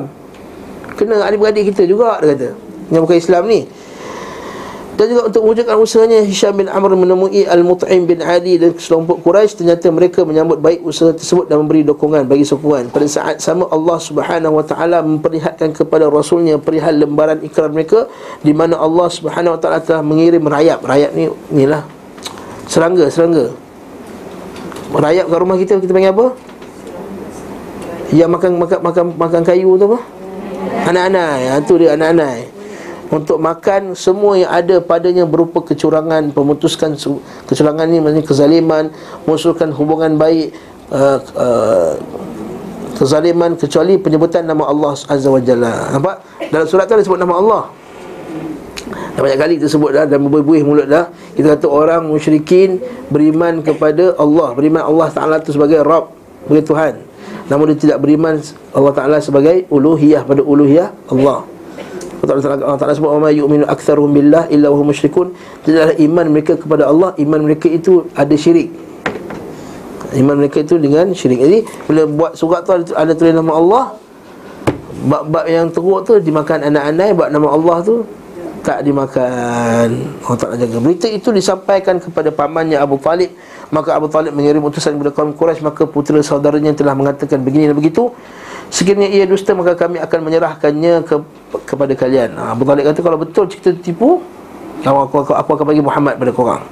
Kena 0.98 1.22
adik-beradik 1.22 1.70
kita 1.70 1.86
juga," 1.86 2.18
dia 2.18 2.34
kata. 2.34 2.48
Yang 2.90 3.00
bukan 3.06 3.18
Islam 3.22 3.42
ni 3.46 3.60
dan 4.92 5.08
juga 5.08 5.24
untuk 5.24 5.40
mewujudkan 5.48 5.76
usahanya 5.80 6.20
Hisham 6.20 6.52
bin 6.52 6.68
Amr 6.68 6.92
menemui 6.92 7.48
Al-Mut'im 7.48 8.04
bin 8.04 8.20
Adi 8.20 8.60
dan 8.60 8.76
selompok 8.76 9.24
Quraisy 9.24 9.64
ternyata 9.64 9.88
mereka 9.88 10.20
menyambut 10.28 10.60
baik 10.60 10.84
usaha 10.84 11.16
tersebut 11.16 11.48
dan 11.48 11.64
memberi 11.64 11.80
dukungan 11.80 12.28
bagi 12.28 12.44
sokongan 12.44 12.92
pada 12.92 13.08
saat 13.08 13.40
sama 13.40 13.64
Allah 13.72 13.96
Subhanahu 13.96 14.60
wa 14.60 14.64
taala 14.64 15.00
memperlihatkan 15.00 15.72
kepada 15.72 16.12
rasulnya 16.12 16.60
perihal 16.60 16.92
lembaran 16.92 17.40
ikrar 17.40 17.72
mereka 17.72 18.04
di 18.44 18.52
mana 18.52 18.76
Allah 18.76 19.08
Subhanahu 19.08 19.56
wa 19.56 19.60
taala 19.64 19.80
telah 19.80 20.04
mengirim 20.04 20.44
rayap. 20.44 20.84
Rayap 20.84 21.16
ni 21.16 21.32
inilah 21.48 21.88
serangga 22.68 23.08
serangga. 23.08 23.48
Rayap 24.92 25.24
kat 25.32 25.38
rumah 25.40 25.56
kita 25.56 25.80
kita 25.80 25.92
panggil 25.96 26.12
apa? 26.12 26.26
Yang 28.12 28.28
makan 28.28 28.50
makan 28.60 28.78
makan 28.84 29.04
makan 29.16 29.40
kayu 29.40 29.80
tu 29.80 29.88
apa? 29.88 29.98
Anak-anak 30.84 31.32
ya 31.40 31.52
tu 31.64 31.80
dia 31.80 31.96
anak-anak 31.96 32.61
untuk 33.12 33.36
makan 33.36 33.92
semua 33.92 34.40
yang 34.40 34.48
ada 34.48 34.80
padanya 34.80 35.28
berupa 35.28 35.60
kecurangan 35.60 36.32
pemutuskan 36.32 36.96
kecurangan 37.44 37.84
ini 37.84 38.00
maksudnya 38.00 38.24
kezaliman 38.24 38.84
mengusulkan 39.28 39.68
hubungan 39.76 40.16
baik 40.16 40.56
uh, 40.88 41.20
uh, 41.36 41.92
kezaliman 42.96 43.52
kecuali 43.60 44.00
penyebutan 44.00 44.48
nama 44.48 44.64
Allah 44.64 44.96
Azza 44.96 45.28
wa 45.28 45.42
Jalla. 45.44 45.92
Nampak? 45.92 46.16
Dalam 46.48 46.64
surat 46.64 46.88
tu 46.88 46.96
disebut 46.96 47.20
nama 47.20 47.36
Allah. 47.36 47.62
Dan 49.12 49.20
banyak 49.28 49.38
kali 49.44 49.52
kita 49.60 49.68
sebut 49.68 49.92
dah 49.92 50.08
dan 50.08 50.24
berbuih 50.24 50.64
mulut 50.64 50.88
dah. 50.88 51.12
Kita 51.36 51.52
kata 51.52 51.68
orang 51.68 52.08
musyrikin 52.08 52.80
beriman 53.12 53.60
kepada 53.60 54.16
Allah. 54.16 54.56
Beriman 54.56 54.88
Allah 54.88 55.12
Taala 55.12 55.36
itu 55.44 55.52
sebagai 55.52 55.84
Rabb 55.84 56.16
sebagai 56.48 56.64
Tuhan. 56.64 56.94
Namun 57.52 57.76
dia 57.76 57.78
tidak 57.90 57.98
beriman 58.00 58.40
Allah 58.72 58.92
Taala 58.96 59.20
sebagai 59.20 59.68
uluhiyah 59.68 60.24
pada 60.24 60.40
uluhiyah 60.40 61.12
Allah 61.12 61.51
Allah 62.22 62.78
Taala 62.78 62.94
sebut 62.94 63.10
wa 63.10 63.30
yu'minu 63.34 63.66
aktsaruhum 63.66 64.14
billah 64.14 64.46
illa 64.46 64.70
wa 64.70 64.78
hum 64.78 64.94
musyrikun. 64.94 65.34
Tidaklah 65.66 65.98
iman 65.98 66.26
mereka 66.30 66.54
kepada 66.54 66.86
Allah, 66.86 67.10
iman 67.18 67.40
mereka 67.42 67.66
itu 67.66 68.06
ada 68.14 68.30
syirik. 68.38 68.70
Iman 70.14 70.38
mereka 70.38 70.62
itu 70.62 70.78
dengan 70.78 71.10
syirik. 71.10 71.42
Jadi 71.42 71.58
bila 71.90 72.02
buat 72.06 72.32
surat 72.38 72.62
tu 72.62 72.78
ada, 72.78 72.84
ada 72.94 73.12
tulis 73.18 73.34
nama 73.34 73.52
Allah, 73.58 73.84
bab-bab 75.02 75.50
yang 75.50 75.66
teruk 75.74 76.06
tu 76.06 76.22
dimakan 76.22 76.70
anak-anak, 76.70 77.10
bab 77.18 77.28
nama 77.34 77.48
Allah 77.50 77.76
tu 77.82 78.06
tak 78.62 78.86
dimakan. 78.86 79.88
Allah 80.22 80.38
Taala 80.38 80.54
jaga. 80.54 80.78
Berita 80.78 81.10
itu 81.10 81.34
disampaikan 81.34 81.98
kepada 81.98 82.30
pamannya 82.30 82.78
Abu 82.78 83.02
Talib. 83.02 83.34
Maka 83.74 83.98
Abu 83.98 84.06
Talib 84.06 84.30
mengirim 84.30 84.62
utusan 84.62 84.94
kepada 84.94 85.10
kaum 85.10 85.34
Quraisy 85.34 85.64
maka 85.64 85.90
putera 85.90 86.22
saudaranya 86.22 86.70
telah 86.70 86.94
mengatakan 86.94 87.42
begini 87.42 87.72
dan 87.72 87.74
begitu 87.74 88.12
Sekiranya 88.72 89.04
ia 89.04 89.28
dusta 89.28 89.52
maka 89.52 89.76
kami 89.76 90.00
akan 90.00 90.20
menyerahkannya 90.24 91.04
ke, 91.04 91.20
kepada 91.68 91.92
kalian. 91.92 92.36
Ha, 92.40 92.56
Abu 92.56 92.64
Talib 92.64 92.88
kata 92.88 93.00
kalau 93.04 93.18
betul 93.20 93.44
cerita 93.48 93.70
tipu 93.76 94.24
aku, 94.82 94.98
aku, 95.08 95.16
aku, 95.28 95.32
aku 95.36 95.50
akan 95.60 95.66
bagi 95.68 95.82
Muhammad 95.84 96.16
pada 96.16 96.32
korang. 96.32 96.64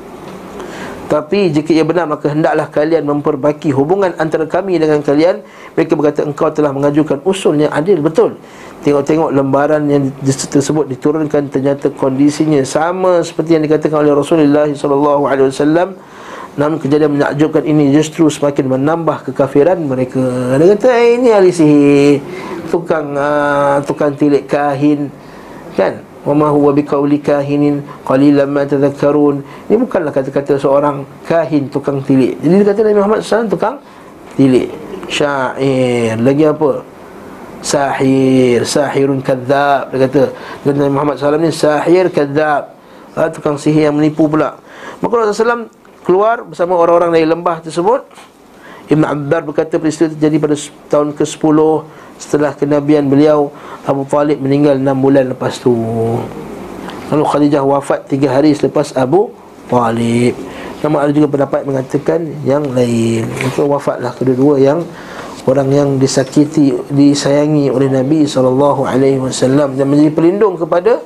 Tapi 1.10 1.50
jika 1.50 1.74
ia 1.74 1.82
benar 1.82 2.06
maka 2.06 2.30
hendaklah 2.30 2.70
kalian 2.70 3.02
memperbaiki 3.02 3.74
hubungan 3.74 4.14
antara 4.14 4.46
kami 4.46 4.78
dengan 4.78 5.02
kalian. 5.02 5.42
Mereka 5.74 5.98
berkata 5.98 6.22
engkau 6.22 6.54
telah 6.54 6.70
mengajukan 6.70 7.18
usul 7.26 7.58
yang 7.58 7.74
adil. 7.74 7.98
Betul. 7.98 8.38
Tengok-tengok 8.86 9.34
lembaran 9.34 9.90
yang 9.90 10.14
tersebut 10.22 10.86
diturunkan 10.86 11.50
ternyata 11.50 11.90
kondisinya 11.90 12.62
sama 12.62 13.26
seperti 13.26 13.58
yang 13.58 13.66
dikatakan 13.66 14.06
oleh 14.06 14.14
Rasulullah 14.14 14.70
SAW 14.70 15.98
Namun 16.60 16.76
kejadian 16.76 17.16
menakjubkan 17.16 17.64
ini 17.64 17.88
justru 17.96 18.28
semakin 18.28 18.68
menambah 18.68 19.32
kekafiran 19.32 19.80
mereka. 19.80 20.20
Dia 20.60 20.76
kata 20.76 20.88
eh, 20.92 21.16
ini 21.16 21.32
ahli 21.32 21.48
sihir 21.48 22.20
Tukang, 22.68 23.16
uh, 23.16 23.80
tukang 23.88 24.12
tilik 24.12 24.44
kahin. 24.44 25.08
Kan? 25.72 26.04
wa 26.20 26.34
ma 26.36 26.48
huwa 26.52 26.76
biqauli 26.76 27.16
kahinin 27.24 27.80
qalilan 28.04 28.48
ma 28.48 28.68
tadhakkarun. 28.68 29.40
Ini 29.72 29.76
bukanlah 29.80 30.12
kata-kata 30.12 30.60
seorang 30.60 31.08
kahin 31.24 31.72
tukang 31.72 32.04
tilik. 32.04 32.36
Jadi 32.44 32.54
dia 32.60 32.66
kata 32.68 32.80
Nabi 32.84 32.96
Muhammad 33.00 33.18
SAW 33.24 33.48
tukang 33.48 33.80
tilik 34.36 34.68
syair. 35.08 36.20
Lagi 36.20 36.44
apa? 36.44 36.84
Sahir 37.64 38.68
sahirun 38.68 39.24
kadzab. 39.24 39.96
Dia 39.96 39.98
kata 40.08 40.22
kata 40.64 40.76
Nabi 40.76 40.92
Muhammad 40.92 41.14
SAW 41.16 41.40
ni 41.40 41.52
sahir 41.52 42.12
kadzab. 42.12 42.76
Ha, 43.16 43.26
tukang 43.32 43.56
sihir 43.56 43.88
yang 43.88 43.96
menipu 43.96 44.28
pula. 44.28 44.60
Maka 45.00 45.24
Rasulullah 45.24 45.64
SAW 45.64 45.79
keluar 46.10 46.42
bersama 46.42 46.74
orang-orang 46.74 47.14
dari 47.14 47.22
lembah 47.22 47.62
tersebut 47.62 48.02
Ibn 48.90 49.06
Abbar 49.06 49.46
berkata 49.46 49.78
peristiwa 49.78 50.10
terjadi 50.10 50.42
pada 50.42 50.58
tahun 50.90 51.14
ke-10 51.14 51.58
setelah 52.18 52.50
kenabian 52.58 53.06
beliau 53.06 53.54
Abu 53.86 54.02
Talib 54.10 54.42
meninggal 54.42 54.74
6 54.82 54.90
bulan 54.98 55.30
lepas 55.30 55.62
tu. 55.62 55.70
Lalu 57.14 57.22
Khadijah 57.22 57.62
wafat 57.62 58.10
3 58.10 58.26
hari 58.26 58.50
selepas 58.50 58.90
Abu 58.98 59.30
Talib. 59.70 60.34
Namun 60.82 60.98
ada 60.98 61.14
juga 61.14 61.30
pendapat 61.30 61.62
mengatakan 61.62 62.42
yang 62.42 62.66
lain. 62.74 63.30
Itu 63.46 63.70
wafatlah 63.70 64.10
kedua-dua 64.10 64.58
yang 64.58 64.82
Orang 65.48 65.72
yang 65.72 65.96
disakiti, 65.96 66.76
disayangi 66.92 67.72
oleh 67.72 67.88
Nabi 67.88 68.28
SAW 68.28 68.92
Dan 69.72 69.86
menjadi 69.88 70.12
pelindung 70.12 70.58
kepada 70.58 71.00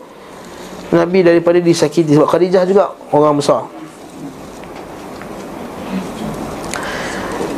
Nabi 0.90 1.22
daripada 1.22 1.60
disakiti. 1.60 2.16
Sebab 2.16 2.26
Khadijah 2.32 2.64
juga 2.66 2.96
orang 3.12 3.38
besar 3.38 3.73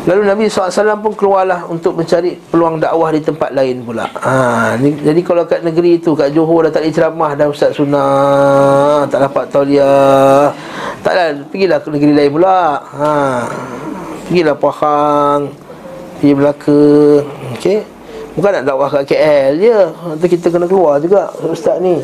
Lalu 0.07 0.23
Nabi 0.23 0.47
SAW 0.47 1.03
pun 1.03 1.19
keluarlah 1.19 1.67
untuk 1.67 1.99
mencari 1.99 2.39
peluang 2.39 2.79
dakwah 2.79 3.11
di 3.11 3.19
tempat 3.19 3.51
lain 3.51 3.83
pula. 3.83 4.07
Ha, 4.23 4.79
ni, 4.79 4.95
Jadi 5.03 5.19
kalau 5.27 5.43
kat 5.43 5.67
negeri 5.67 5.99
itu, 5.99 6.15
kat 6.15 6.31
Johor 6.31 6.71
dah 6.71 6.79
tak 6.79 6.87
ada 6.87 6.95
ceramah 6.95 7.35
dah 7.35 7.51
Ustaz 7.51 7.75
Sunnah 7.75 9.03
Tak 9.11 9.19
dapat 9.27 9.51
tauliah. 9.51 10.55
Taklah, 11.03 11.43
pergilah 11.51 11.79
ke 11.83 11.89
negeri 11.91 12.13
lain 12.15 12.31
pula. 12.39 12.79
Ha, 12.87 13.11
Pergilah 14.31 14.55
Pahang 14.55 15.41
Pergi 16.23 16.33
Melaka. 16.39 16.87
Okey? 17.59 17.79
Bukan 18.39 18.51
nak 18.63 18.63
dakwah 18.63 18.89
kat 18.95 19.11
KL 19.11 19.53
je. 19.59 19.79
Nanti 19.91 20.27
kita 20.31 20.55
kena 20.55 20.71
keluar 20.71 21.03
juga 21.03 21.35
Ustaz 21.51 21.83
ni. 21.83 21.99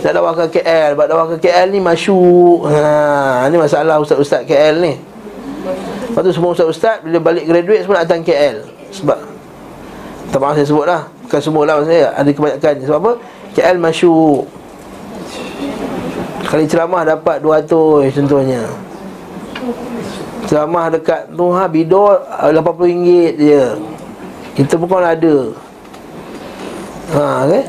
Nak 0.00 0.12
dakwah 0.16 0.32
kat 0.32 0.48
KL 0.48 0.96
Sebab 0.96 1.06
dakwah 1.12 1.26
kat 1.36 1.44
KL 1.44 1.68
ni 1.76 1.80
masyuk. 1.84 2.72
Ha, 2.72 3.52
Ni 3.52 3.60
masalah 3.60 4.00
Ustaz-Ustaz 4.00 4.48
KL 4.48 4.80
ni 4.80 5.17
Lepas 6.18 6.34
tu 6.34 6.34
semua 6.34 6.50
ustaz-ustaz 6.50 6.98
Bila 7.06 7.22
balik 7.22 7.46
graduate 7.46 7.86
semua 7.86 8.02
nak 8.02 8.10
datang 8.10 8.26
KL 8.26 8.66
Sebab 8.90 9.18
Tak 10.34 10.38
maaf 10.42 10.58
saya 10.58 10.66
sebut 10.66 10.82
lah 10.82 11.06
Bukan 11.22 11.38
semua 11.38 11.62
lah 11.62 11.78
saya 11.86 12.10
Ada 12.10 12.34
kebanyakan. 12.34 12.74
Sebab 12.82 12.98
apa? 12.98 13.12
KL 13.54 13.78
masyuk. 13.78 14.50
Kali 16.50 16.66
ceramah 16.66 17.06
dapat 17.06 17.38
200 17.38 18.10
contohnya. 18.18 18.66
Ceramah 20.50 20.90
dekat 20.90 21.30
tu 21.30 21.46
ha 21.54 21.70
bidor 21.70 22.18
RM80 22.50 23.36
je. 23.38 23.64
Kita 24.58 24.74
pun 24.74 25.04
ada. 25.06 25.36
Ha 27.14 27.46
okay? 27.46 27.64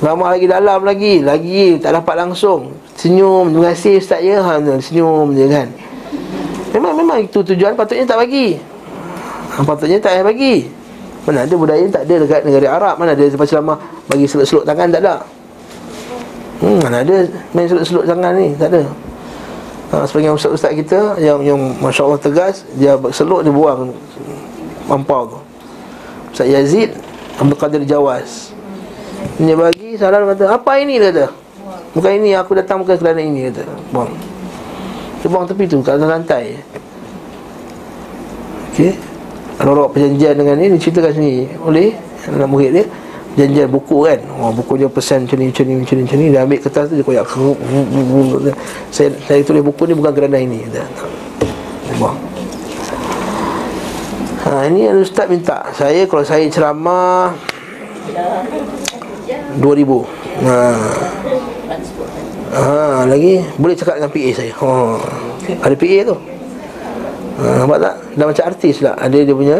Ramah 0.00 0.28
lagi 0.32 0.46
dalam 0.48 0.80
lagi. 0.80 1.14
Lagi 1.20 1.76
tak 1.76 2.00
dapat 2.00 2.14
langsung. 2.24 2.72
Senyum. 2.96 3.52
Terima 3.52 3.74
kasih 3.74 4.00
ustaz. 4.00 4.24
Ya 4.24 4.40
ha, 4.40 4.56
Senyum 4.80 5.36
je 5.36 5.44
kan 5.52 5.83
Memang 6.74 6.92
memang 6.98 7.18
itu 7.22 7.38
tujuan 7.38 7.78
patutnya 7.78 8.02
tak 8.02 8.26
bagi. 8.26 8.58
Patutnya 9.62 10.02
tak 10.02 10.18
payah 10.18 10.26
bagi. 10.26 10.66
Mana 11.24 11.46
ada 11.46 11.54
budaya 11.54 11.86
tak 11.88 12.02
ada 12.04 12.14
dekat 12.26 12.40
negara 12.42 12.66
Arab, 12.76 12.94
mana 13.00 13.14
ada 13.14 13.24
lepas 13.24 13.46
ceramah 13.48 13.78
bagi 14.10 14.26
seluk-seluk 14.26 14.66
tangan 14.66 14.90
tak 14.90 15.00
ada. 15.06 15.14
Hmm, 16.60 16.78
mana 16.82 17.00
ada 17.00 17.16
main 17.54 17.64
seluk-seluk 17.70 18.04
tangan 18.04 18.32
ni, 18.36 18.52
tak 18.58 18.68
ada. 18.74 18.82
Ha, 19.94 20.04
sebagian 20.10 20.34
ustaz-ustaz 20.34 20.74
kita 20.74 21.16
yang 21.22 21.38
yang 21.40 21.56
masya-Allah 21.78 22.18
tegas, 22.18 22.66
dia 22.74 22.98
seluk 23.14 23.46
dia 23.46 23.54
buang 23.54 23.94
mampau 24.90 25.30
tu. 25.30 25.38
Ustaz 26.34 26.50
Yazid 26.50 26.90
Abdul 27.38 27.56
Qadir 27.56 27.82
Jawas. 27.86 28.50
Dia 29.38 29.54
bagi 29.56 29.96
salam 29.96 30.28
kata, 30.28 30.50
"Apa 30.50 30.82
ini?" 30.82 30.98
dia 30.98 31.14
kata. 31.14 31.26
Bukan 31.94 32.10
ini 32.10 32.34
aku 32.34 32.58
datang 32.58 32.82
bukan 32.82 32.98
kerana 32.98 33.22
ini 33.22 33.48
kata. 33.48 33.64
Buang. 33.94 34.33
Dia 35.24 35.32
buang 35.32 35.48
tepi 35.48 35.64
tu 35.64 35.80
kat 35.80 35.96
atas 35.96 36.04
lantai. 36.04 36.52
Okey. 38.76 38.92
Rorok 39.56 39.96
perjanjian 39.96 40.36
dengan 40.36 40.60
ni 40.60 40.76
Diceritakan 40.76 41.16
sini. 41.16 41.48
Oleh 41.64 41.96
Anak 42.28 42.44
murid 42.44 42.76
dia. 42.76 42.84
Perjanjian 43.32 43.72
buku 43.72 44.04
kan? 44.04 44.20
Oh, 44.36 44.52
Buku 44.52 44.76
dia 44.76 44.84
pesan 44.84 45.24
macam 45.24 45.40
ni 45.40 45.48
Macam 45.48 45.64
ni 45.64 45.74
macam 45.80 45.94
ni, 45.96 46.02
macam 46.04 46.18
ni. 46.20 46.26
Dia 46.28 46.44
ambil 46.44 46.60
kertas 46.60 46.92
tu 46.92 47.00
Dia 47.00 47.06
koyak. 47.08 47.24
Saya, 48.92 49.16
saya 49.24 49.40
tulis 49.40 49.64
buku 49.64 49.88
ni 49.88 49.96
Bukan 49.96 50.12
kerana 50.12 50.36
ini. 50.36 50.60
Dia 50.68 50.84
buang. 51.96 52.20
Ha, 54.44 54.68
ini 54.68 54.92
yang 54.92 55.00
Ustaz 55.00 55.24
minta. 55.24 55.72
Saya 55.72 56.04
kalau 56.04 56.20
saya 56.20 56.44
ceramah 56.52 57.32
2000 59.56 60.04
Ha 60.44 61.53
Ha, 62.54 63.02
lagi 63.10 63.42
boleh 63.58 63.74
cakap 63.74 63.98
dengan 63.98 64.10
PA 64.14 64.30
saya. 64.30 64.52
Ha. 64.54 64.70
Ada 65.66 65.74
PA 65.74 65.98
tu. 66.06 66.16
Ha, 67.34 67.42
nampak 67.66 67.78
tak? 67.82 67.94
Dah 68.14 68.26
macam 68.30 68.44
artis 68.46 68.76
lah. 68.78 68.94
Ada 68.94 69.18
dia 69.26 69.34
punya 69.34 69.58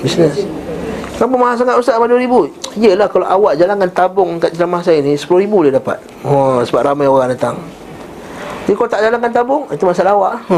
bisnes. 0.00 0.48
Kenapa 1.14 1.34
mahal 1.38 1.54
sangat 1.54 1.76
Ustaz 1.78 2.00
pada 2.00 2.16
ribu? 2.16 2.50
Yelah 2.74 3.06
kalau 3.06 3.28
awak 3.28 3.54
jalankan 3.54 3.86
tabung 3.94 4.42
kat 4.42 4.50
ceramah 4.56 4.82
saya 4.82 4.98
ni 5.04 5.14
ribu 5.14 5.62
dia 5.62 5.76
dapat. 5.76 6.00
Ha, 6.24 6.64
sebab 6.64 6.80
ramai 6.82 7.06
orang 7.06 7.30
datang. 7.30 7.60
Jadi 8.64 8.74
kalau 8.80 8.88
tak 8.88 9.04
jalankan 9.04 9.30
tabung, 9.30 9.62
itu 9.68 9.84
masalah 9.84 10.16
awak. 10.16 10.34
Ha. 10.48 10.56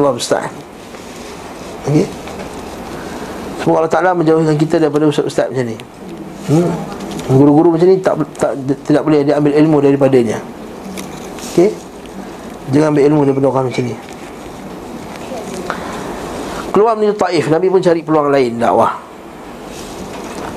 Allah 0.00 0.12
Ustaz. 0.16 0.48
Okay. 1.86 2.08
Semoga 3.60 3.84
Allah 3.84 3.92
Ta'ala 3.92 4.10
menjauhkan 4.14 4.56
kita 4.58 4.78
daripada 4.78 5.10
ustaz-ustaz 5.10 5.50
macam 5.50 5.66
ni. 5.66 5.76
Hmm. 6.50 6.70
Guru-guru 7.26 7.74
macam 7.74 7.90
ni 7.90 7.98
tak, 7.98 8.14
tak 8.38 8.54
tidak 8.86 9.02
boleh 9.02 9.26
dia 9.26 9.34
ambil 9.34 9.50
ilmu 9.58 9.76
daripadanya. 9.82 10.38
Okey. 11.50 11.74
Jangan 12.70 12.94
ambil 12.94 13.04
ilmu 13.10 13.20
daripada 13.26 13.46
orang 13.50 13.64
macam 13.70 13.82
ni. 13.82 13.94
Keluar 16.70 16.92
menuju 16.94 17.14
Taif, 17.18 17.44
Nabi 17.50 17.66
pun 17.66 17.80
cari 17.82 18.00
peluang 18.06 18.30
lain 18.30 18.62
dakwah. 18.62 18.94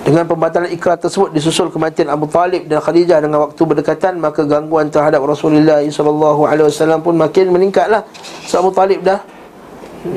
Dengan 0.05 0.25
pembatalan 0.25 0.69
ikrar 0.73 0.97
tersebut 0.97 1.33
disusul 1.33 1.69
kematian 1.69 2.09
Abu 2.09 2.25
Talib 2.29 2.65
dan 2.65 2.81
Khadijah 2.81 3.21
dengan 3.21 3.45
waktu 3.49 3.61
berdekatan 3.61 4.17
maka 4.17 4.41
gangguan 4.45 4.89
terhadap 4.89 5.21
Rasulullah 5.21 5.85
sallallahu 5.85 6.49
alaihi 6.49 6.69
wasallam 6.69 7.01
pun 7.01 7.17
makin 7.17 7.49
meningkatlah. 7.49 8.05
Sebab 8.45 8.69
Abu 8.69 8.71
Talib 8.73 8.99
dah 9.05 9.21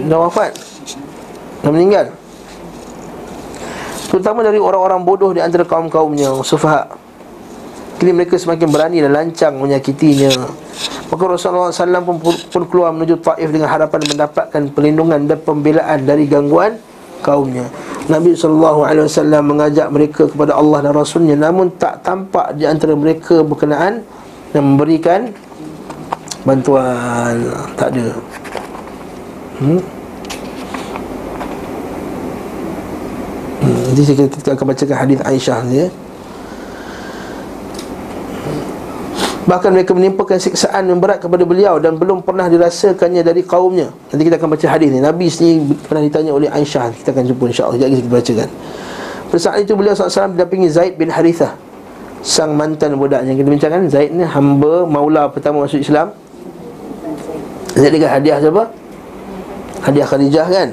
dah 0.09 0.19
wafat. 0.29 0.53
Dah 1.61 1.71
meninggal 1.73 2.22
terutama 4.13 4.45
dari 4.45 4.61
orang-orang 4.61 5.01
bodoh 5.09 5.33
di 5.33 5.41
antara 5.41 5.65
kaum-kaumnya 5.65 6.45
sufaha 6.45 6.85
kini 8.03 8.19
mereka 8.19 8.35
semakin 8.35 8.67
berani 8.67 8.99
dan 8.99 9.15
lancang 9.15 9.63
menyakitinya. 9.63 10.35
Maka 11.07 11.23
Rasulullah 11.23 11.71
SAW 11.71 12.03
pun, 12.03 12.35
pun 12.35 12.63
keluar 12.67 12.91
menuju 12.91 13.23
Taif 13.23 13.47
dengan 13.55 13.71
harapan 13.71 14.03
mendapatkan 14.11 14.63
perlindungan 14.75 15.23
dan 15.31 15.39
pembelaan 15.39 16.03
dari 16.03 16.27
gangguan 16.27 16.83
kaumnya. 17.23 17.63
Nabi 18.11 18.35
SAW 18.35 18.83
mengajak 19.47 19.87
mereka 19.95 20.27
kepada 20.27 20.59
Allah 20.59 20.83
dan 20.83 20.99
Rasulnya 20.99 21.39
namun 21.39 21.71
tak 21.79 22.03
tampak 22.03 22.59
di 22.59 22.67
antara 22.67 22.99
mereka 22.99 23.47
berkenaan 23.47 24.03
dan 24.51 24.63
memberikan 24.67 25.31
bantuan. 26.43 27.39
Tak 27.79 27.95
ada. 27.95 28.19
Hmm? 29.63 30.02
Nanti 33.83 34.03
kita, 34.07 34.25
kita 34.31 34.51
akan 34.55 34.67
bacakan 34.71 34.97
hadis 34.97 35.19
Aisyah 35.27 35.59
ni 35.67 35.77
ya. 35.83 35.89
Bahkan 39.43 39.75
mereka 39.75 39.91
menimpakan 39.91 40.39
siksaan 40.39 40.87
yang 40.87 41.03
berat 41.03 41.19
kepada 41.19 41.43
beliau 41.43 41.75
Dan 41.83 41.99
belum 41.99 42.23
pernah 42.23 42.47
dirasakannya 42.47 43.27
dari 43.27 43.43
kaumnya. 43.43 43.91
Nanti 44.15 44.23
kita 44.23 44.39
akan 44.39 44.49
baca 44.55 44.67
hadis 44.71 44.89
ni. 44.95 45.03
Nabi 45.03 45.27
sendiri 45.27 45.75
pernah 45.83 46.03
ditanya 46.07 46.31
oleh 46.31 46.47
Aisyah. 46.47 46.95
Kita 46.95 47.11
akan 47.11 47.25
jumpa 47.27 47.45
insyaAllah. 47.51 47.75
Sekejap 47.75 47.91
lagi 47.91 47.99
kita 47.99 48.11
bacakan. 48.11 48.49
Pada 49.33 49.41
saat 49.41 49.59
itu 49.65 49.73
beliau 49.75 49.97
SAW 49.97 50.37
didampingi 50.37 50.69
Zaid 50.69 51.01
bin 51.01 51.09
Harithah 51.09 51.57
Sang 52.23 52.55
mantan 52.55 52.95
budak 52.95 53.27
yang 53.27 53.35
kita 53.35 53.49
bincangkan. 53.51 53.91
Zaid 53.91 54.15
ni 54.15 54.23
hamba 54.23 54.87
maula 54.87 55.27
pertama 55.27 55.67
masuk 55.67 55.83
Islam. 55.83 56.15
Jadi 57.75 57.99
dengan 57.99 58.15
hadiah 58.15 58.39
siapa? 58.39 58.63
Hadiah 59.83 60.07
Khadijah 60.07 60.47
kan 60.47 60.69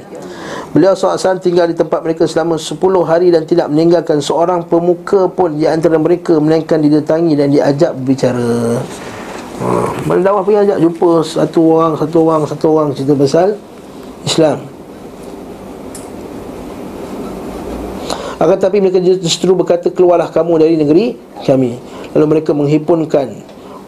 Beliau 0.70 0.94
SAW 0.94 1.42
tinggal 1.42 1.66
di 1.66 1.74
tempat 1.74 1.98
mereka 2.06 2.30
selama 2.30 2.54
10 2.54 2.78
hari 3.02 3.34
dan 3.34 3.42
tidak 3.42 3.66
meninggalkan 3.74 4.22
seorang 4.22 4.62
pemuka 4.70 5.26
pun 5.26 5.58
di 5.58 5.66
antara 5.66 5.98
mereka 5.98 6.38
melainkan 6.38 6.78
didatangi 6.78 7.34
dan 7.34 7.50
diajak 7.50 7.90
berbicara. 7.98 8.78
Ha, 9.60 9.66
mana 10.06 10.20
dakwah 10.24 10.46
pergi 10.46 10.70
ajak 10.70 10.78
jumpa 10.78 11.10
satu 11.26 11.60
orang, 11.74 11.92
satu 11.98 12.16
orang, 12.22 12.42
satu 12.46 12.66
orang 12.70 12.88
cerita 12.94 13.12
pasal 13.18 13.48
Islam. 14.22 14.58
Akan 18.40 18.56
tetapi 18.56 18.80
mereka 18.80 19.04
justru 19.04 19.52
berkata 19.52 19.92
keluarlah 19.92 20.32
kamu 20.32 20.64
dari 20.64 20.74
negeri 20.80 21.12
kami. 21.44 21.76
Lalu 22.16 22.24
mereka 22.24 22.56
menghimpunkan 22.56 23.26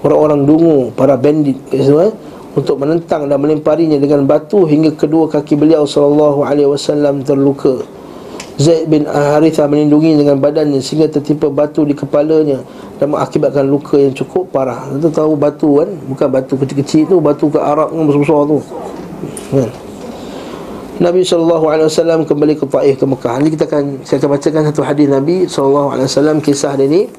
orang-orang 0.04 0.44
dungu, 0.44 0.78
para 0.92 1.16
bandit 1.16 1.56
semua 1.72 2.12
untuk 2.52 2.76
menentang 2.76 3.28
dan 3.28 3.38
melemparinya 3.40 3.96
dengan 3.96 4.28
batu 4.28 4.68
hingga 4.68 4.92
kedua 4.92 5.28
kaki 5.28 5.56
beliau 5.56 5.88
sallallahu 5.88 6.44
alaihi 6.44 6.68
wasallam 6.68 7.24
terluka. 7.24 7.80
Zaid 8.60 8.86
bin 8.92 9.08
Harithah 9.08 9.64
melindungi 9.64 10.20
dengan 10.20 10.36
badannya 10.36 10.78
sehingga 10.84 11.08
tertimpa 11.08 11.48
batu 11.48 11.88
di 11.88 11.96
kepalanya 11.96 12.60
dan 13.00 13.10
mengakibatkan 13.10 13.64
luka 13.64 13.96
yang 13.96 14.12
cukup 14.12 14.52
parah. 14.52 14.86
Kita 14.92 15.08
tahu 15.24 15.32
batu 15.34 15.80
kan, 15.80 15.88
bukan 16.06 16.28
batu 16.28 16.54
kecil-kecil 16.60 17.08
tu, 17.08 17.16
batu 17.18 17.48
ke 17.48 17.56
Arab 17.58 17.90
yang 17.96 18.04
besar-besar 18.06 18.40
tu. 18.46 18.58
Kan? 19.56 19.70
Nabi 21.02 21.26
SAW 21.26 22.22
kembali 22.22 22.54
ke 22.54 22.64
Taif 22.70 22.94
ke 23.02 23.06
Mekah. 23.08 23.34
Ini 23.42 23.48
kita 23.50 23.64
akan 23.66 24.06
saya 24.06 24.22
akan 24.22 24.30
bacakan 24.38 24.62
satu 24.70 24.82
hadis 24.86 25.06
Nabi 25.10 25.36
SAW 25.50 26.38
kisah 26.38 26.78
dia 26.78 26.86
ni. 26.86 27.10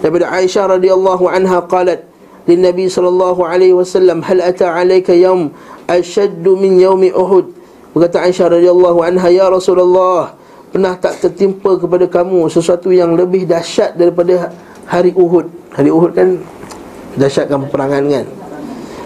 Daripada 0.00 0.32
Aisyah 0.32 0.80
radhiyallahu 0.80 1.28
anha 1.28 1.60
qalat 1.68 2.07
للنبي 2.47 2.85
صلى 2.89 3.09
الله 3.09 3.37
عليه 3.47 3.71
وسلم 3.73 4.19
هل 4.23 4.41
أتى 4.41 4.67
عليك 4.67 5.09
يوم 5.09 5.51
أشد 5.89 6.43
من 6.43 6.79
يوم 6.79 7.03
أحد 7.03 7.45
berkata 7.93 8.25
Aisyah 8.25 8.57
radhiyallahu 8.57 9.05
anha 9.05 9.29
ya 9.29 9.53
Rasulullah 9.53 10.33
pernah 10.73 10.97
tak 10.97 11.21
tertimpa 11.21 11.77
kepada 11.77 12.09
kamu 12.09 12.49
sesuatu 12.49 12.89
yang 12.89 13.13
lebih 13.13 13.45
dahsyat 13.45 13.93
daripada 13.93 14.49
hari 14.89 15.13
Uhud 15.13 15.45
hari 15.77 15.93
Uhud 15.93 16.17
kan 16.17 16.41
dahsyatkan 17.13 17.69
peperangan 17.69 18.03
kan 18.09 18.25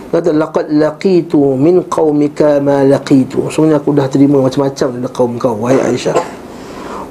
kata 0.08 0.32
laqad 0.32 0.72
laqitu 0.72 1.60
min 1.60 1.84
qaumika 1.92 2.64
ma 2.64 2.88
laqitu 2.88 3.52
sebenarnya 3.52 3.84
aku 3.84 3.92
dah 3.92 4.08
terima 4.08 4.40
macam-macam 4.40 4.88
dari 4.96 5.12
kaum 5.12 5.32
kau 5.36 5.56
wahai 5.60 5.80
Aisyah 5.92 6.16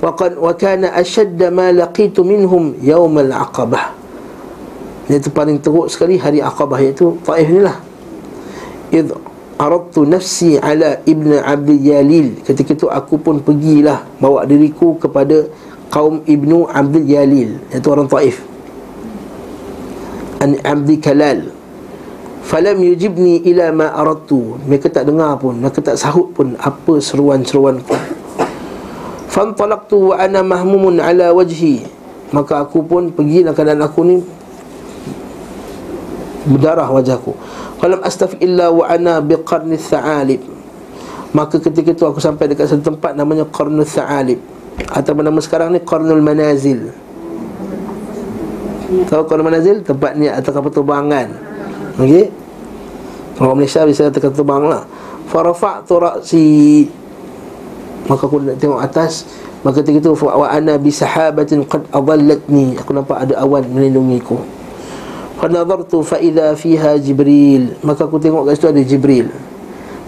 wa 0.01 0.17
kan 0.17 0.33
wa 0.33 0.57
kana 0.57 0.97
ashadda 0.97 1.53
ma 1.53 1.69
laqitu 1.77 2.25
minhum 2.25 2.73
yawm 2.81 3.21
al-aqabah 3.21 4.00
Iaitu 5.12 5.28
paling 5.28 5.60
teruk 5.60 5.92
sekali 5.92 6.16
hari 6.16 6.40
Aqabah 6.40 6.80
iaitu 6.80 7.20
Taif 7.28 7.52
ni 7.52 7.60
lah 7.60 7.84
Id 8.96 9.12
aradtu 9.60 10.08
nafsi 10.08 10.56
ala 10.56 11.04
ibn 11.04 11.36
Abdul 11.36 11.84
Yalil. 11.84 12.40
Ketika 12.48 12.72
itu 12.72 12.88
aku 12.88 13.20
pun 13.20 13.44
pergilah 13.44 14.08
Bawa 14.24 14.48
diriku 14.48 14.96
kepada 14.96 15.52
kaum 15.92 16.24
ibnu 16.24 16.64
Abdul 16.72 17.04
Yalil 17.04 17.60
Iaitu 17.76 17.88
orang 17.92 18.08
Taif. 18.08 18.40
An 20.40 20.56
Abdi 20.64 20.96
Kalal. 21.04 21.52
Falam 22.48 22.80
yujibni 22.80 23.44
ila 23.52 23.70
ma 23.76 23.88
aradtu. 23.92 24.56
Mereka 24.64 24.88
tak 24.96 25.12
dengar 25.12 25.36
pun 25.44 25.60
Mereka 25.60 25.84
tak 25.84 26.00
sahut 26.00 26.32
pun 26.32 26.56
Apa 26.56 27.04
seruan-seruanku 27.04 27.94
Fantalaktu 29.32 30.12
wa 30.12 30.16
ana 30.20 30.40
mahmumun 30.40 31.00
ala 31.04 31.36
wajhi. 31.36 31.84
Maka 32.32 32.64
aku 32.64 32.84
pun 32.84 33.12
pergi 33.12 33.44
dalam 33.44 33.56
keadaan 33.56 33.84
aku 33.84 34.02
ni 34.04 34.16
berdarah 36.42 36.90
wajahku 36.90 37.38
falam 37.82 38.02
astaf 38.06 38.38
illa 38.42 38.70
wa 38.70 38.86
ana 38.86 39.18
biqarni 39.22 39.78
tha'alib. 39.78 40.42
Maka 41.32 41.64
ketika 41.64 41.96
itu 41.96 42.04
aku 42.04 42.20
sampai 42.20 42.52
dekat 42.52 42.68
satu 42.68 42.92
tempat 42.92 43.16
namanya 43.16 43.48
qarnu 43.48 43.82
tha'alib. 43.88 44.38
Atau 44.92 45.16
nama 45.16 45.40
sekarang 45.40 45.72
ni 45.72 45.80
qarnul 45.80 46.20
manazil. 46.20 46.92
Tahu 49.08 49.22
qarnul 49.26 49.48
manazil? 49.48 49.80
Tempat 49.80 50.20
ni 50.20 50.28
atau 50.28 50.52
kapal 50.52 50.72
terbangan 50.76 51.28
okey? 51.98 52.28
Orang 53.42 53.58
Malaysia 53.58 53.82
bisa 53.88 54.12
kata 54.12 54.30
terbang 54.30 54.70
lah. 54.70 54.84
Farafa'tu 55.32 55.98
ra'si. 55.98 56.86
Maka 58.06 58.28
aku 58.28 58.38
nak 58.44 58.60
tengok 58.62 58.78
atas. 58.84 59.26
Maka 59.66 59.82
ketika 59.82 60.04
itu 60.04 60.12
wa 60.22 60.46
ana 60.46 60.78
bi 60.78 60.94
sahabatin 60.94 61.66
qad 61.66 61.88
adallatni. 61.90 62.78
Aku 62.78 62.94
nampak 62.94 63.24
ada 63.24 63.42
awan 63.42 63.66
melindungiku 63.66 64.61
Fanadartu 65.42 66.06
fa'idha 66.06 66.54
fiha 66.54 67.02
Jibril. 67.02 67.74
Maka 67.82 68.06
aku 68.06 68.22
tengok 68.22 68.46
kat 68.46 68.62
situ 68.62 68.68
ada 68.70 68.82
Jibril. 68.86 69.34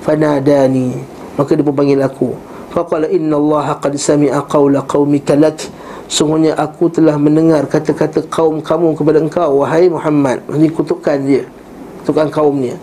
Fanadani. 0.06 0.94
Maka 1.34 1.58
dia 1.58 1.66
pun 1.66 1.74
panggil 1.74 1.98
aku. 2.06 2.38
Faqala 2.70 3.10
inna 3.10 3.42
Allah 3.42 3.82
qad 3.82 3.98
sami'a 3.98 4.46
qawla 4.46 4.86
qawmika 4.86 5.34
lak. 5.34 5.58
Sungguhnya 6.06 6.54
aku 6.54 6.94
telah 6.94 7.18
mendengar 7.18 7.66
kata-kata 7.66 8.30
kaum 8.30 8.62
kamu 8.62 8.94
kepada 8.94 9.18
engkau 9.18 9.66
Wahai 9.66 9.90
Muhammad. 9.90 10.46
Ini 10.54 10.70
kutukan 10.70 11.18
dia. 11.26 11.50
Kutukan 12.06 12.30
kaumnya 12.30 12.78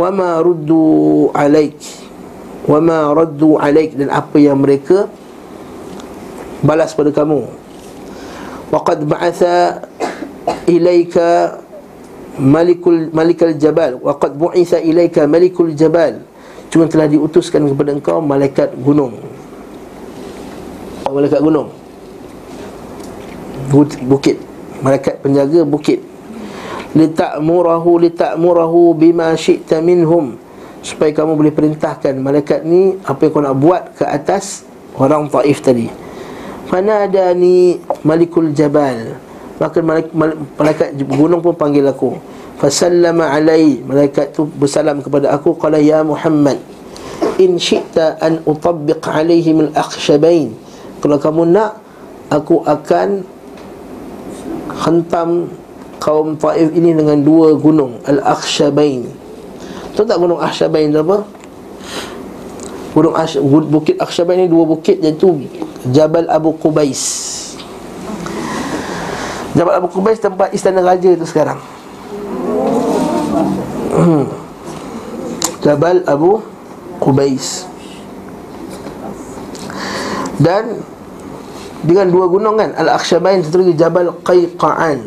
Wama 0.00 0.40
ruddu 0.40 1.28
alaik. 1.36 1.76
Wama 2.64 3.12
raddu 3.12 3.60
alaik. 3.60 4.00
Dan 4.00 4.08
apa 4.08 4.40
yang 4.40 4.64
mereka 4.64 5.12
Balas 6.64 6.96
pada 6.96 7.12
kamu. 7.12 7.44
Waqad 8.72 9.04
ba'atha 9.04 9.84
ilaika 10.68 11.60
malikul 12.36 13.08
malikal 13.14 13.54
jabal 13.54 13.96
wa 14.02 14.18
qad 14.18 14.34
bu'itha 14.34 14.82
ilaika 14.82 15.24
malikul 15.24 15.70
jabal 15.72 16.20
cuma 16.68 16.90
telah 16.90 17.06
diutuskan 17.06 17.70
kepada 17.70 17.94
engkau 17.94 18.18
malaikat 18.18 18.74
gunung. 18.74 19.14
Malaikat 21.06 21.38
gunung. 21.38 21.70
Bukit. 24.10 24.42
Malaikat 24.82 25.22
penjaga 25.22 25.62
bukit. 25.62 26.02
Lita'murahu 26.98 28.02
lita'murahu 28.02 28.98
bima 28.98 29.30
syi'ta 29.38 29.78
minhum. 29.78 30.34
Supaya 30.82 31.14
kamu 31.14 31.38
boleh 31.38 31.54
perintahkan 31.54 32.18
malaikat 32.18 32.66
ni 32.66 32.98
apa 33.06 33.22
yang 33.22 33.32
kau 33.32 33.40
nak 33.40 33.56
buat 33.56 33.82
ke 33.94 34.04
atas 34.04 34.66
orang 34.98 35.30
Taif 35.30 35.62
tadi. 35.62 35.86
Fanadani 36.66 37.78
malikul 38.02 38.50
jabal 38.50 39.14
Maka 39.62 39.78
malaikat 39.82 40.98
gunung 41.06 41.38
pun 41.38 41.54
panggil 41.54 41.86
aku. 41.86 42.18
Fasallama 42.58 43.30
alai. 43.30 43.82
Malaikat 43.82 44.34
tu 44.34 44.46
bersalam 44.46 44.98
kepada 44.98 45.30
aku. 45.30 45.54
Qala 45.54 45.78
ya 45.78 46.02
Muhammad 46.02 46.58
In 47.38 47.58
syi'ta 47.58 48.18
an 48.22 48.42
utabbiq 48.46 49.02
alaihim 49.02 49.70
al-akhshabain. 49.70 50.54
Kalau 51.02 51.18
kamu 51.18 51.50
nak 51.50 51.84
Aku 52.32 52.64
akan 52.64 53.22
Hentam 54.74 55.52
kaum 56.00 56.34
Taif 56.40 56.72
ini 56.72 56.96
dengan 56.96 57.20
dua 57.20 57.54
gunung 57.54 58.00
Al-Akhshabain. 58.08 59.06
Tahu 59.94 60.04
tak 60.08 60.18
gunung 60.18 60.40
Akhshabain 60.40 60.90
tu 60.90 61.00
apa? 61.04 61.22
Gunung 62.96 63.14
Ash, 63.14 63.36
Bukit 63.44 64.00
Akhshabain 64.00 64.40
ni 64.40 64.48
dua 64.48 64.64
bukit 64.66 65.02
iaitu 65.02 65.46
Jabal 65.92 66.26
Abu 66.32 66.56
Qubais 66.56 67.43
Jabal 69.54 69.78
Abu 69.78 69.88
Qubais 69.94 70.18
tempat 70.18 70.50
istana 70.50 70.82
raja 70.82 71.14
tu 71.14 71.22
sekarang. 71.22 71.62
Hmm. 73.94 74.26
Jabal 75.62 76.02
Abu 76.10 76.42
Qubais. 76.98 77.70
Dan 80.42 80.82
Dengan 81.84 82.08
dua 82.08 82.26
gunung 82.32 82.56
kan 82.56 82.72
Al-Akhshabain 82.80 83.44
satu 83.44 83.60
lagi 83.60 83.76
Jabal 83.76 84.10
Qayqa'an. 84.24 85.04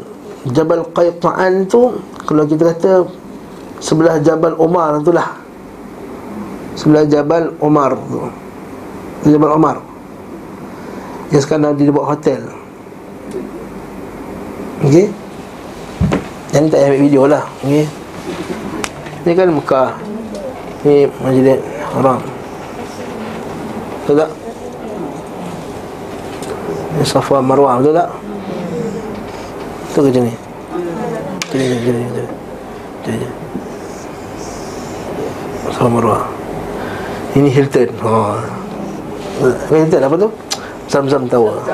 Jabal 0.53 0.85
Qayqa'an 0.93 1.65
tu 1.65 1.99
Kalau 2.21 2.45
kita 2.45 2.71
kata 2.71 2.91
Sebelah 3.81 4.21
Jabal 4.21 4.53
Umar 4.61 5.01
tu 5.01 5.09
lah. 5.09 5.35
Sebelah 6.77 7.09
Jabal 7.09 7.49
Umar 7.59 7.97
tu. 7.97 8.29
Jabal 9.25 9.57
Umar 9.57 9.81
Yang 11.33 11.49
sekarang 11.49 11.75
di 11.75 11.89
bawah 11.89 12.13
hotel 12.13 12.56
Okey. 14.77 15.09
Ni 16.53 16.69
tak 16.69 16.85
ambil 16.85 17.01
video 17.01 17.23
lah 17.25 17.43
Okey. 17.65 17.89
Ni 19.25 19.31
kan 19.33 19.49
Mekah 19.49 19.89
Ni 20.85 21.09
Majlis 21.17 21.59
Haram 21.97 22.21
Betul 24.05 24.15
tak? 24.21 24.29
Ni 26.93 27.03
Safa 27.05 27.41
Marwah 27.41 27.81
Betul 27.81 27.93
tak? 27.97 28.09
Betul 29.89 30.01
ke 30.01 30.09
macam 30.13 30.23
ni? 30.29 30.33
Jadi, 31.47 31.63
jadi, 31.65 31.77
jadi, 31.81 32.01
jadi. 32.05 32.25
jadi. 33.01 33.27
Safa 35.73 35.89
Marwah 35.89 36.21
Ini 37.33 37.49
Hilton 37.49 37.89
oh. 38.05 38.37
Hilton 39.73 40.01
apa 40.05 40.15
tu? 40.21 40.29
Zam-zam 40.85 41.25
Tower 41.25 41.65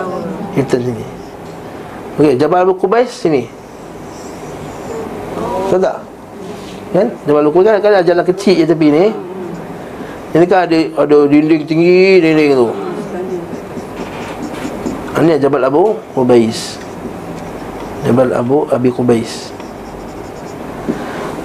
Hilton 0.55 0.81
sini 0.87 1.22
Okey, 2.13 2.37
Jabal 2.37 2.61
Abu 2.61 2.77
Qubais 2.77 3.09
sini. 3.09 3.49
Tahu 5.73 5.81
tak? 5.81 5.97
Kan? 6.93 7.09
Jabal 7.25 7.49
Uqubais 7.49 7.65
kan, 7.65 7.81
kan 7.81 8.05
jalan 8.05 8.21
kecil 8.21 8.53
je 8.61 8.65
tepi 8.69 8.93
ni. 8.93 9.09
Ini 10.37 10.45
kan 10.45 10.69
ada 10.69 10.77
ada 11.01 11.17
dinding 11.25 11.65
tinggi 11.65 12.21
dinding 12.21 12.53
tu. 12.53 12.69
Ini 15.17 15.41
Jabal 15.41 15.65
Abu 15.65 15.97
Qubais. 16.13 16.77
Jabal 18.05 18.29
Abu 18.37 18.69
Abi 18.69 18.93
Qubais. 18.93 19.49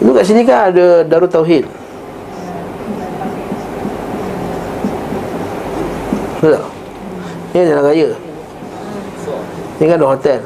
Lu 0.05 0.13
kat 0.13 0.29
sini 0.29 0.45
kan 0.45 0.69
ada 0.69 1.01
Darul 1.09 1.33
Tauhid. 1.33 1.65
Betul 6.37 6.61
tak? 6.61 6.65
Ini 7.57 7.63
jalan 7.73 7.85
raya. 7.89 8.09
Ini 9.81 9.85
kan 9.89 9.97
ada 9.97 10.09
hotel. 10.13 10.41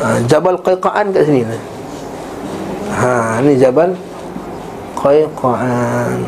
Ha, 0.00 0.22
Jabal 0.24 0.56
Qaiqaan 0.62 1.12
kat 1.12 1.22
sini. 1.28 1.44
Ha, 2.96 3.40
ini 3.44 3.60
Jabal 3.60 3.92
Qaiqaan. 4.96 6.20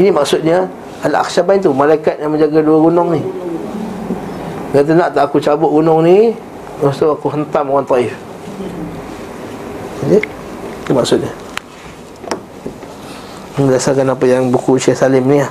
Ini 0.00 0.08
maksudnya 0.12 0.68
Al-Akhshabain 1.00 1.64
tu 1.64 1.72
malaikat 1.72 2.20
yang 2.20 2.32
menjaga 2.32 2.60
dua 2.60 2.78
gunung 2.80 3.16
ni. 3.16 3.20
Kata 4.70 4.94
nak 4.94 5.10
tak 5.10 5.26
aku 5.26 5.42
cabut 5.42 5.66
gunung 5.66 6.06
ni 6.06 6.30
Lepas 6.78 6.94
tu 6.94 7.06
aku 7.10 7.26
hentam 7.34 7.74
orang 7.74 7.82
Taif 7.82 8.14
Jadi 10.06 10.18
Itu 10.86 10.90
maksudnya 10.94 11.32
Berdasarkan 13.58 14.14
apa 14.14 14.24
yang 14.30 14.48
buku 14.48 14.78
Syekh 14.78 14.94
Salim 14.94 15.26
ni 15.26 15.42
lah 15.42 15.50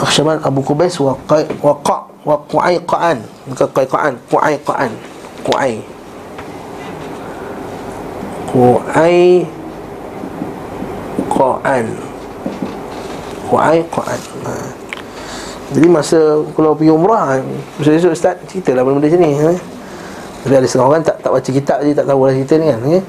Akhsyaban 0.00 0.38
Abu 0.40 0.62
Qubais 0.62 0.94
wa 1.02 1.18
qa 1.82 2.09
wa 2.24 2.36
qu'ai 2.44 2.76
qa'an 2.84 3.18
bukan 3.48 3.68
qai 3.72 3.86
qa'an 3.88 4.14
qu'ai. 4.28 5.74
Qu'ai. 8.50 9.46
Qa'an 11.30 11.86
qu'ai 13.48 13.78
qa'an 13.88 14.20
ha. 14.44 14.52
jadi 15.72 15.88
masa 15.88 16.18
kalau 16.52 16.76
pergi 16.76 16.92
umrah 16.92 17.40
Ustaz 17.80 18.04
Ustaz 18.04 18.36
cerita 18.50 18.76
lah 18.76 18.84
benda-benda 18.84 19.08
sini 19.10 19.30
ha? 19.40 19.50
Tapi 20.40 20.56
ada 20.56 20.64
setengah 20.64 20.88
orang 20.88 21.04
tak, 21.04 21.20
tak 21.20 21.30
baca 21.36 21.50
kitab 21.52 21.84
Jadi 21.84 21.92
tak 21.92 22.06
tahu 22.08 22.24
lah 22.24 22.32
cerita 22.32 22.54
ni 22.56 22.66
kan 22.72 22.80
okay? 22.80 23.00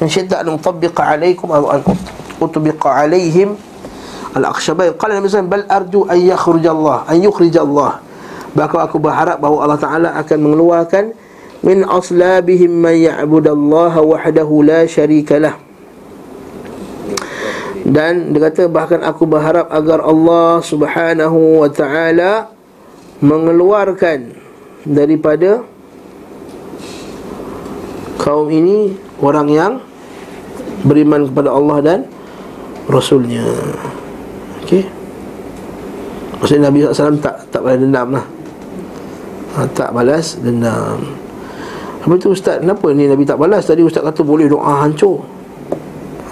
In 0.00 0.08
syidda 0.08 0.40
an 0.40 0.48
mutabbiqa 0.56 1.02
alaikum 1.12 1.52
An 1.52 1.84
utubiqa 2.40 3.04
alaihim 3.04 3.52
Al-Akhshabai 4.32 4.96
Qala 4.96 5.20
Nabi 5.20 5.28
SAW 5.28 5.44
Bal 5.44 5.68
arju 5.68 6.08
an 6.08 6.16
yakhrujallah 6.16 7.04
An 7.04 7.20
yukhrijallah 7.20 8.09
Bahkan 8.54 8.80
aku 8.82 8.96
berharap 8.98 9.38
bahawa 9.38 9.66
Allah 9.66 9.80
Ta'ala 9.80 10.08
akan 10.18 10.38
mengeluarkan 10.42 11.04
Min 11.60 11.84
aslabihim 11.84 12.72
man 12.72 12.96
ya'budallaha 12.96 14.00
wahdahu 14.00 14.64
la 14.64 14.88
syarikalah 14.88 15.60
dan 17.90 18.30
dia 18.30 18.46
kata 18.46 18.70
bahkan 18.70 19.02
aku 19.02 19.26
berharap 19.26 19.66
agar 19.66 19.98
Allah 20.04 20.62
Subhanahu 20.62 21.64
wa 21.64 21.68
taala 21.72 22.54
mengeluarkan 23.18 24.30
daripada 24.86 25.66
kaum 28.20 28.46
ini 28.46 28.94
orang 29.18 29.48
yang 29.50 29.72
beriman 30.86 31.26
kepada 31.26 31.50
Allah 31.50 31.78
dan 31.82 32.00
Rasulnya. 32.86 33.42
Okey. 34.62 34.86
Maksudnya 36.38 36.70
Nabi 36.70 36.78
SAW 36.86 37.18
tak 37.18 37.42
tak 37.50 37.60
balas 37.64 37.80
dendam 37.82 38.08
lah 38.14 38.24
ha, 39.56 39.66
Tak 39.70 39.90
balas 39.90 40.38
dendam 40.38 41.00
Apa 42.00 42.14
tu 42.16 42.32
Ustaz, 42.32 42.62
kenapa 42.62 42.92
ni 42.96 43.04
Nabi 43.10 43.28
tak 43.28 43.36
balas? 43.36 43.68
Tadi 43.68 43.84
Ustaz 43.84 44.00
kata 44.00 44.24
boleh 44.24 44.48
doa 44.48 44.84
hancur. 44.86 45.20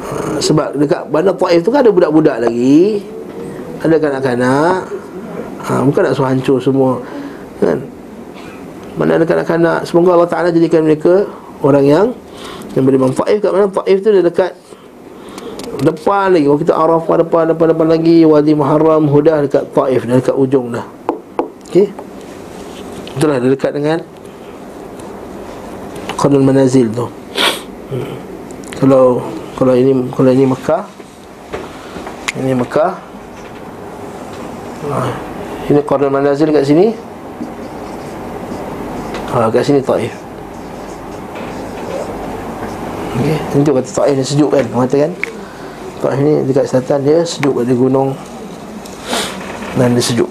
Ha, 0.09 0.41
Sebab 0.41 0.81
dekat 0.81 1.13
bandar 1.13 1.37
Taif 1.37 1.61
tu 1.61 1.69
kan 1.69 1.85
ada 1.85 1.93
budak-budak 1.93 2.41
lagi. 2.41 3.05
Ada 3.85 4.01
kanak-kanak. 4.01 4.81
Ha, 5.69 5.85
Bukan 5.85 6.01
nak 6.01 6.13
suruh 6.17 6.31
hancur 6.33 6.59
semua 6.63 7.03
Kan? 7.61 7.85
Mana 8.97 9.21
ada 9.21 9.27
kanak-kanak. 9.29 9.85
Semoga 9.85 10.17
Allah 10.17 10.31
Ta'ala 10.31 10.49
jadikan 10.49 10.87
mereka 10.87 11.29
Orang 11.61 11.85
yang 11.85 12.07
Yang 12.73 12.85
beriman. 12.89 13.11
Taif 13.13 13.39
kat 13.45 13.51
mana? 13.53 13.69
Taif 13.69 13.99
tu 14.01 14.09
dia 14.09 14.25
dekat 14.25 14.57
Depan 15.79 16.35
lagi. 16.35 16.49
Kalau 16.49 16.59
kita 16.59 16.75
Arafah 16.75 17.17
depan, 17.23 17.45
depan, 17.55 17.67
depan 17.71 17.87
lagi. 17.87 18.25
Wadi 18.25 18.57
Muharram 18.57 19.05
Hudah 19.07 19.45
dekat 19.45 19.69
Taif 19.77 20.09
dekat 20.09 20.35
ujung 20.35 20.73
dah. 20.73 20.87
Okey 21.69 22.08
Itulah 23.19 23.43
dia 23.43 23.51
dekat 23.51 23.75
dengan 23.75 23.99
Qadul 26.15 26.47
Manazil 26.47 26.87
tu. 26.95 27.11
Kalau 28.79 29.27
Kalau 29.59 29.75
ini 29.75 29.91
Kalau 30.15 30.31
ini 30.31 30.47
Mekah 30.47 30.87
Ini 32.39 32.55
Mekah 32.55 32.93
ha. 34.87 34.99
Ini 35.67 35.83
Qadul 35.83 36.15
Manazil 36.15 36.55
kat 36.55 36.63
sini 36.63 36.95
ha, 39.35 39.51
Kat 39.51 39.67
sini 39.67 39.83
Taif 39.83 40.15
Okey, 43.19 43.37
Tentu 43.51 43.71
kata 43.75 43.91
Taif 43.91 44.15
ni 44.15 44.23
sejuk 44.23 44.55
kan 44.55 44.63
Mata 44.71 44.95
kan 44.95 45.13
Taif 46.07 46.19
ni 46.23 46.33
dekat 46.47 46.71
selatan 46.71 47.03
dia 47.03 47.19
sejuk 47.27 47.59
pada 47.59 47.73
gunung 47.75 48.15
Dan 49.75 49.99
dia 49.99 50.05
sejuk 50.07 50.31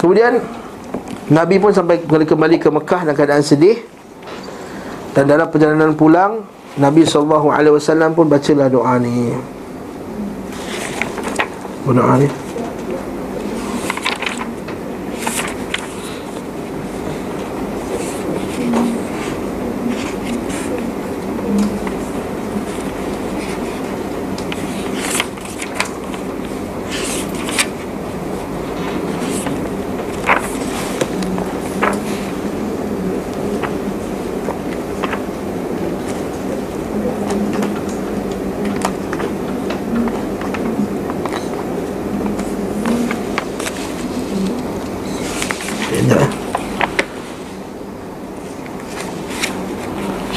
Kemudian 0.00 0.40
Nabi 1.28 1.60
pun 1.60 1.70
sampai 1.76 2.00
kembali 2.02 2.56
ke 2.56 2.72
Mekah 2.72 3.04
dalam 3.04 3.16
keadaan 3.16 3.44
sedih. 3.44 3.76
Dan 5.12 5.28
dalam 5.28 5.52
perjalanan 5.52 5.92
pulang 5.92 6.42
Nabi 6.80 7.04
SAW 7.04 7.52
pun 8.16 8.26
bacalah 8.30 8.72
doa 8.72 8.96
ni. 8.96 9.34
Doa 11.90 12.14
ni 12.16 12.49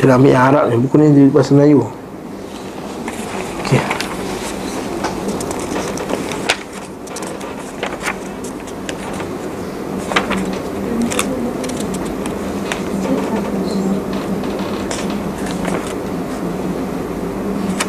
Saya 0.03 0.19
dah 0.19 0.19
ambil 0.19 0.35
yang 0.35 0.47
Arab 0.51 0.63
ni 0.67 0.75
Buku 0.83 0.95
ni 0.99 1.07
di 1.15 1.23
bahasa 1.31 1.55
Melayu. 1.55 1.79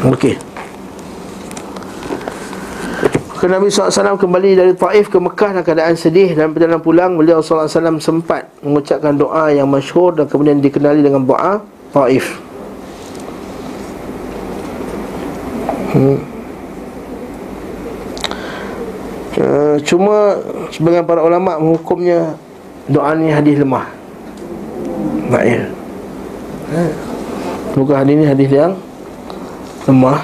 Okey. 0.06 0.38
Nabi 3.42 3.66
SAW 3.74 4.14
kembali 4.14 4.50
dari 4.54 4.72
Taif 4.78 5.10
ke 5.10 5.18
Mekah 5.18 5.50
dalam 5.50 5.66
keadaan 5.66 5.98
sedih 5.98 6.30
dan 6.38 6.54
perjalanan 6.54 6.78
pulang 6.78 7.18
beliau 7.18 7.42
SAW 7.42 7.66
sempat 7.98 8.54
mengucapkan 8.62 9.18
doa 9.18 9.50
yang 9.50 9.66
masyhur 9.66 10.14
dan 10.14 10.30
kemudian 10.30 10.62
dikenali 10.62 11.02
dengan 11.02 11.26
doa 11.26 11.73
Taif 11.94 12.26
hmm. 15.94 16.34
Uh, 19.34 19.74
cuma 19.82 20.38
sebagian 20.70 21.02
para 21.02 21.18
ulama 21.18 21.58
menghukumnya 21.58 22.38
doa 22.86 23.18
ni 23.18 23.34
hadis 23.34 23.58
lemah. 23.58 23.90
Baik. 25.26 25.74
Eh. 26.70 26.92
Bukan 27.74 27.98
hadis 27.98 28.14
ni 28.14 28.26
hadis 28.30 28.50
yang 28.54 28.78
lemah. 29.90 30.22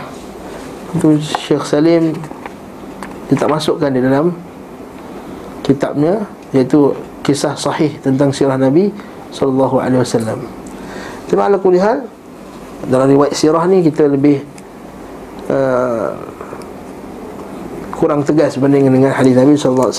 Itu 0.94 1.18
Syekh 1.18 1.66
Salim 1.66 2.14
dia 3.26 3.34
tak 3.34 3.50
masukkan 3.50 3.90
di 3.90 3.98
dalam 4.02 4.34
kitabnya 5.66 6.26
iaitu 6.54 6.94
kisah 7.22 7.54
sahih 7.54 7.94
tentang 8.02 8.34
sirah 8.34 8.58
Nabi 8.58 8.94
sallallahu 9.34 9.78
alaihi 9.78 10.02
wasallam. 10.06 10.59
Cuma 11.30 11.46
ala 11.46 11.62
kulihal 11.62 12.10
Dalam 12.90 13.06
riwayat 13.06 13.38
sirah 13.38 13.62
ni 13.70 13.86
kita 13.86 14.10
lebih 14.10 14.42
uh, 15.46 16.18
Kurang 17.94 18.26
tegas 18.26 18.58
berbanding 18.58 18.90
dengan 18.90 19.14
hadis 19.14 19.38
Nabi 19.38 19.54
SAW 19.54 19.94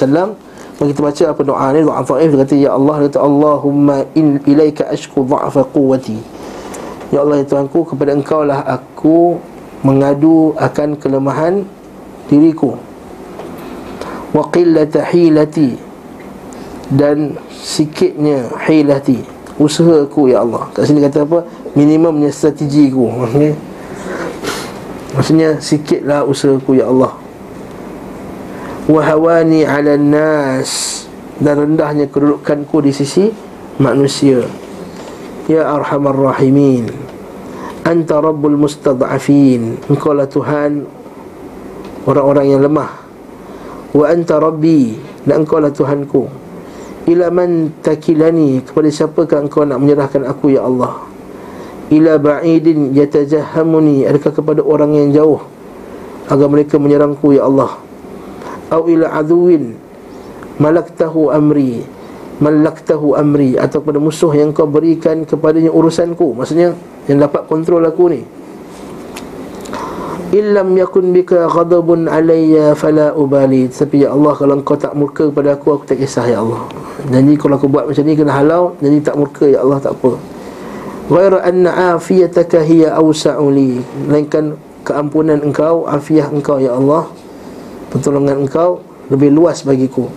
Maka 0.76 0.88
kita 0.92 1.00
baca 1.00 1.24
apa 1.32 1.42
doa 1.48 1.68
ni 1.72 1.80
Doa 1.88 2.04
Dia 2.04 2.36
kata 2.36 2.56
Ya 2.60 2.72
Allah 2.76 3.08
kata 3.08 3.24
Allahumma 3.24 4.04
in 4.12 4.44
ilaika 4.44 4.92
ashku 4.92 5.24
dha'fa 5.24 5.72
quwati 5.72 6.20
Ya 7.16 7.24
Allah 7.24 7.40
ya 7.40 7.46
Tuhanku 7.48 7.96
Kepada 7.96 8.12
engkau 8.12 8.44
lah 8.44 8.68
aku 8.68 9.40
Mengadu 9.88 10.54
akan 10.60 11.00
kelemahan 11.00 11.64
Diriku. 12.28 12.76
Wa 14.36 14.52
qillata 14.52 15.08
hilati 15.08 15.80
Dan 16.92 17.40
Sikitnya 17.56 18.52
hilati 18.68 19.31
Usahaku 19.62 20.34
ya 20.34 20.42
Allah. 20.42 20.66
Kat 20.74 20.90
sini 20.90 21.06
kata 21.06 21.22
apa? 21.22 21.46
Minimumnya 21.78 22.34
strategiku 22.34 23.06
Maksudnya 23.06 23.54
Maksudnya 25.14 25.50
sikitlah 25.62 26.26
usahaku 26.26 26.82
ya 26.82 26.90
Allah. 26.90 27.14
Wahawani 28.90 29.62
ala 29.62 30.02
nas. 30.02 31.06
Dan 31.38 31.62
rendahnya 31.62 32.10
kedudukanku 32.10 32.82
di 32.82 32.90
sisi 32.90 33.30
manusia. 33.78 34.42
Ya 35.46 35.70
arhamar 35.70 36.18
rahimin. 36.18 36.90
Anta 37.86 38.18
rabbul 38.18 38.58
mustad'afin. 38.58 39.78
Engkau 39.86 40.18
lah 40.18 40.26
Tuhan 40.26 40.90
Orang-orang 42.02 42.50
yang 42.50 42.62
lemah. 42.66 42.90
Wa 43.94 44.10
anta 44.10 44.42
rabbi. 44.42 44.98
Dan 45.22 45.46
engkau 45.46 45.62
lah 45.62 45.70
Tuhanku 45.70 46.41
Ila 47.10 47.34
man 47.34 47.74
takilani 47.82 48.62
Kepada 48.62 48.88
siapakah 48.90 49.42
engkau 49.42 49.66
nak 49.66 49.82
menyerahkan 49.82 50.22
aku 50.26 50.54
ya 50.54 50.66
Allah? 50.66 51.02
Ila 51.90 52.22
ba'idin 52.22 52.94
yatajahamuni 52.94 54.06
Adakah 54.06 54.32
kepada 54.34 54.62
orang 54.62 54.94
yang 54.94 55.10
jauh 55.14 55.42
Agar 56.30 56.48
mereka 56.48 56.78
menyerangku 56.78 57.34
ya 57.34 57.46
Allah? 57.50 57.78
Au 58.72 58.88
ila 58.88 59.12
aduwin 59.18 59.76
malaktahu 60.62 61.34
amri 61.34 61.84
malaktahu 62.42 63.14
amri 63.14 63.54
atau 63.54 63.86
kepada 63.86 64.02
musuh 64.02 64.34
yang 64.34 64.50
kau 64.50 64.66
berikan 64.66 65.24
kepadanya 65.30 65.70
urusanku. 65.70 66.34
Maksudnya 66.34 66.74
yang 67.06 67.22
dapat 67.22 67.46
kontrol 67.46 67.86
aku 67.86 68.10
ni 68.10 68.22
illam 70.32 70.80
yakun 70.80 71.12
bika 71.12 71.52
ghadabun 71.52 72.08
alayya 72.08 72.72
fala 72.72 73.12
ubali 73.12 73.68
tapi 73.68 74.08
ya 74.08 74.16
Allah 74.16 74.32
kalau 74.32 74.56
engkau 74.56 74.80
tak 74.80 74.96
murka 74.96 75.28
kepada 75.28 75.60
aku 75.60 75.76
aku 75.76 75.84
tak 75.84 76.00
kisah 76.00 76.24
ya 76.24 76.40
Allah. 76.40 76.64
Jadi 77.12 77.36
kalau 77.36 77.60
aku 77.60 77.68
buat 77.68 77.92
macam 77.92 78.04
ni 78.08 78.16
kena 78.16 78.34
halau. 78.40 78.64
Jadi 78.80 78.98
tak 79.04 79.20
murka 79.20 79.44
ya 79.44 79.60
Allah 79.60 79.84
tak 79.84 80.00
apa. 80.00 80.16
Ghaira 81.12 81.44
anna 81.44 82.00
afiyataka 82.00 82.64
hiya 82.64 82.96
awsa'u 82.96 83.52
li. 83.52 83.84
Melainkan 84.08 84.56
keampunan 84.88 85.44
engkau 85.44 85.84
afiah 85.84 86.32
engkau 86.32 86.64
ya 86.64 86.80
Allah. 86.80 87.12
Pertolongan 87.92 88.48
engkau 88.48 88.80
lebih 89.12 89.36
luas 89.36 89.68
bagiku. 89.68 90.08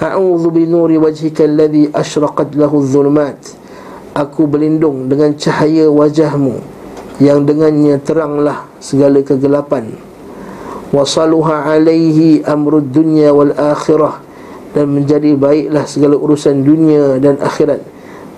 A'udzu 0.00 0.48
bi 0.48 0.64
nuri 0.64 0.96
wajhika 0.96 1.44
alladhi 1.44 1.92
ashraqat 1.92 2.56
lahu 2.56 2.80
adh-dhulumat. 2.80 3.36
Aku 4.16 4.48
berlindung 4.48 5.12
dengan 5.12 5.36
cahaya 5.36 5.92
wajahmu 5.92 6.75
yang 7.16 7.48
dengannya 7.48 7.96
teranglah 8.04 8.68
segala 8.76 9.24
kegelapan. 9.24 9.96
Wasaluha 10.92 11.66
alaihi 11.66 12.44
amrud 12.44 12.92
dunya 12.92 13.32
wal 13.32 13.52
akhirah. 13.56 14.22
Dan 14.76 14.92
menjadi 14.92 15.32
baiklah 15.32 15.88
segala 15.88 16.20
urusan 16.20 16.60
dunia 16.60 17.16
dan 17.16 17.40
akhirat. 17.40 17.80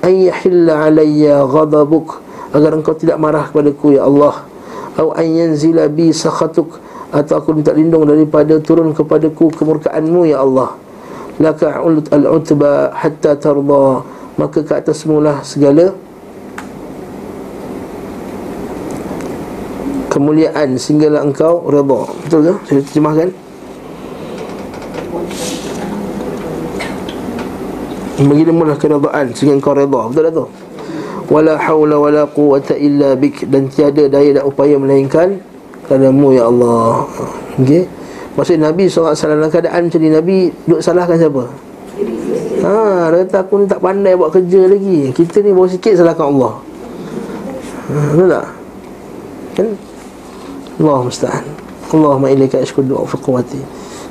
Ayyahilla 0.07 0.87
alayya 0.87 1.43
ghadabuk. 1.43 2.23
Agar 2.55 2.79
engkau 2.79 2.95
tidak 2.95 3.19
marah 3.19 3.51
kepadaku 3.51 3.99
ya 3.99 4.07
Allah. 4.07 4.47
Atau 4.95 5.11
ayyanzila 5.19 5.91
bi 5.91 6.15
sakhatuk. 6.15 6.79
Atau 7.11 7.43
aku 7.43 7.59
minta 7.59 7.75
lindung 7.75 8.07
daripada 8.07 8.55
turun 8.63 8.95
kepadaku 8.95 9.51
kemurkaanmu 9.51 10.31
ya 10.31 10.39
Allah. 10.47 10.79
Laka 11.43 11.83
ulut 11.83 12.07
al-utba 12.15 12.95
hatta 12.95 13.35
tarda. 13.35 14.07
Maka 14.39 14.63
ke 14.63 14.73
atas 14.79 15.03
segala 15.43 15.91
kemuliaan 20.19 20.75
sehinggalah 20.75 21.23
engkau 21.23 21.63
redha. 21.71 22.01
Betul 22.27 22.41
ke? 22.43 22.55
Saya 22.67 22.81
terjemahkan? 22.83 23.29
Begini 28.19 28.51
mula 28.51 28.75
keredaan 28.75 29.31
sehingga 29.33 29.63
engkau 29.63 29.79
redha. 29.79 30.03
Betul 30.11 30.23
tak 30.27 30.33
tu? 30.35 30.47
Wala 31.31 31.55
haula 31.61 31.97
wala 32.03 32.23
quwata 32.27 32.75
illa 32.75 33.15
bik. 33.15 33.47
Dan 33.47 33.71
tiada 33.71 34.11
daya 34.11 34.43
dan 34.43 34.45
upaya 34.45 34.75
melainkan 34.75 35.39
Kadamu 35.89 36.37
ya 36.37 36.45
Allah. 36.53 37.09
Okey? 37.57 37.89
Maksudnya 38.37 38.71
Nabi 38.71 38.87
SAW 38.87 39.17
dalam 39.17 39.49
keadaan 39.49 39.89
macam 39.89 40.01
ni 40.05 40.11
Nabi 40.13 40.37
duduk 40.69 40.85
salahkan 40.85 41.17
siapa? 41.17 41.43
Ha, 42.59 43.09
dia 43.09 43.25
kata 43.25 43.37
aku 43.41 43.55
ni 43.63 43.67
tak 43.67 43.81
pandai 43.81 44.13
buat 44.13 44.31
kerja 44.31 44.69
lagi. 44.69 45.11
Kita 45.17 45.41
ni 45.41 45.51
bawa 45.51 45.67
sikit 45.67 45.97
salahkan 45.97 46.29
Allah. 46.29 46.53
Ha, 47.89 47.95
Betul 48.15 48.29
tak? 48.29 48.47
Kan? 49.57 49.69
Allah 50.79 51.03
musta'an. 51.03 51.69
Allahumma 51.89 52.29
ilaika 52.29 52.61
ashkur 52.61 52.85
du'a 52.85 53.01
fi 53.09 53.17
quwati 53.17 53.61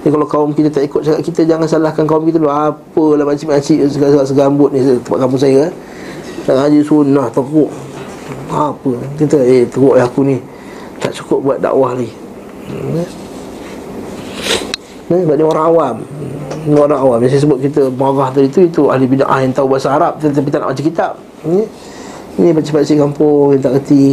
Jadi 0.02 0.10
kalau 0.10 0.26
kaum 0.26 0.50
kita 0.50 0.74
tak 0.74 0.90
ikut 0.90 1.02
cakap 1.06 1.22
kita 1.22 1.42
Jangan 1.46 1.68
salahkan 1.70 2.10
kaum 2.10 2.26
kita 2.26 2.42
dulu. 2.42 2.50
Apalah 2.50 3.26
makcik-makcik 3.30 3.86
segambut 4.26 4.74
ni 4.74 4.82
Tempat 4.82 5.18
kampung 5.22 5.38
saya 5.38 5.70
Tak 6.50 6.58
haji 6.58 6.82
sunnah 6.82 7.30
teruk. 7.30 7.70
Apa? 8.50 8.92
Kita 9.20 9.38
eh 9.44 9.68
teruk 9.70 10.00
lah 10.00 10.08
aku 10.10 10.26
ni. 10.26 10.42
Tak 10.98 11.14
cukup 11.22 11.40
buat 11.44 11.58
dakwah 11.62 11.94
lagi 11.94 12.10
hmm. 12.72 13.06
Ni 15.08 15.24
sebab 15.24 15.36
dia 15.40 15.46
orang 15.48 15.66
awam. 15.70 15.96
Ni 16.66 16.74
orang 16.74 17.00
awam. 17.00 17.18
Yang 17.22 17.32
saya 17.38 17.42
sebut 17.46 17.60
kita 17.62 17.82
marah 17.94 18.34
tadi 18.34 18.48
tu 18.50 18.66
Itu 18.66 18.90
ahli 18.90 19.06
bid'ah 19.06 19.40
yang 19.46 19.54
tahu 19.54 19.70
bahasa 19.70 19.94
Arab. 19.94 20.18
Tapi 20.18 20.50
tak 20.50 20.66
nak 20.66 20.74
baca 20.74 20.84
kitab. 20.84 21.14
Ni 21.46 21.62
Ini 22.42 22.50
baca-baca 22.58 22.94
kampung 22.98 23.54
Yang 23.54 23.62
tak 23.62 23.72
kerti 23.78 24.04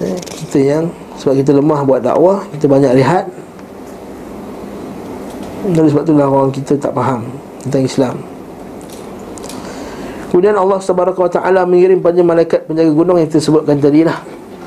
eh, 0.00 0.18
Kita 0.22 0.58
yang 0.62 0.84
Sebab 1.22 1.38
kita 1.38 1.54
lemah 1.54 1.86
buat 1.86 2.02
dakwah 2.02 2.42
Kita 2.50 2.66
banyak 2.66 2.92
lihat. 2.98 3.24
Dan 5.70 5.86
sebab 5.86 6.02
itulah 6.02 6.26
orang 6.26 6.50
kita 6.50 6.74
tak 6.74 6.90
faham 6.90 7.22
Tentang 7.62 7.86
Islam. 7.86 8.16
Kemudian 10.34 10.56
Allah 10.58 10.80
SWT 10.80 11.38
mengirim 11.68 12.00
panjang 12.00 12.26
malaikat 12.26 12.64
penjaga 12.64 12.90
gunung 12.90 13.20
yang 13.20 13.28
kita 13.28 13.38
sebutkan 13.38 13.76
tadi 13.78 14.00
lah 14.00 14.16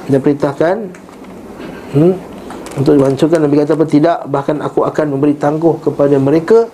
dia 0.05 0.21
perintahkan 0.21 0.75
hmm, 1.97 2.13
untuk 2.77 2.93
dihancurkan. 3.01 3.39
Nabi 3.41 3.55
kata 3.57 3.73
apa? 3.73 3.85
Tidak 3.89 4.17
bahkan 4.29 4.61
aku 4.61 4.85
akan 4.85 5.17
memberi 5.17 5.33
tangguh 5.33 5.81
kepada 5.81 6.15
mereka 6.21 6.69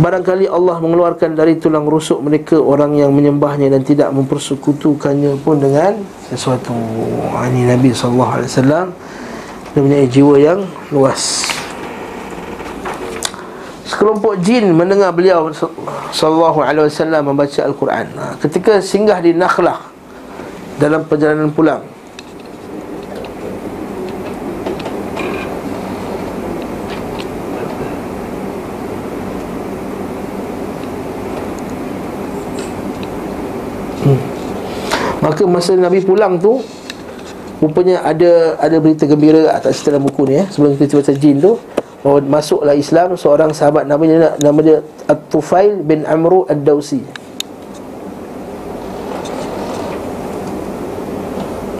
barangkali 0.00 0.48
Allah 0.48 0.80
mengeluarkan 0.80 1.36
dari 1.36 1.60
tulang 1.60 1.84
rusuk 1.84 2.24
mereka 2.24 2.56
orang 2.56 2.96
yang 2.96 3.12
menyembahnya 3.12 3.68
dan 3.68 3.84
tidak 3.84 4.08
mempersekutukannya 4.16 5.36
pun 5.44 5.60
dengan 5.60 6.00
sesuatu. 6.32 6.72
Ha, 7.36 7.52
ini 7.52 7.68
Nabi 7.68 7.92
wasallam 7.92 8.96
dia 9.70 9.80
punya 9.84 9.98
jiwa 10.08 10.34
yang 10.40 10.60
luas. 10.88 11.44
Sekelompok 13.84 14.40
jin 14.40 14.72
mendengar 14.72 15.12
beliau 15.12 15.52
sallallahu 16.16 16.64
alaihi 16.64 16.88
wasallam 16.88 17.22
membaca 17.36 17.60
al-Quran. 17.60 18.06
Ha, 18.16 18.40
ketika 18.40 18.80
singgah 18.80 19.20
di 19.20 19.36
Nakhlah 19.36 19.84
dalam 20.80 21.04
perjalanan 21.04 21.52
pulang 21.52 21.84
Maka 35.40 35.56
masa 35.56 35.72
Nabi 35.72 36.04
pulang 36.04 36.36
tu 36.36 36.60
Rupanya 37.64 38.04
ada 38.04 38.60
ada 38.60 38.76
berita 38.76 39.08
gembira 39.08 39.48
Tak 39.64 39.72
cerita 39.72 39.96
dalam 39.96 40.04
buku 40.04 40.28
ni 40.28 40.36
eh. 40.36 40.44
Sebelum 40.52 40.76
kita 40.76 41.00
baca 41.00 41.16
jin 41.16 41.40
tu 41.40 41.56
Bahawa 42.04 42.20
masuklah 42.28 42.76
Islam 42.76 43.16
Seorang 43.16 43.56
sahabat. 43.56 43.88
Nama 43.88 44.02
dia 44.04 44.36
Nama 44.36 44.60
dia 44.60 44.84
At-Tufail 45.08 45.80
bin 45.80 46.04
Amru 46.04 46.44
Ad-Dawsi. 46.44 47.00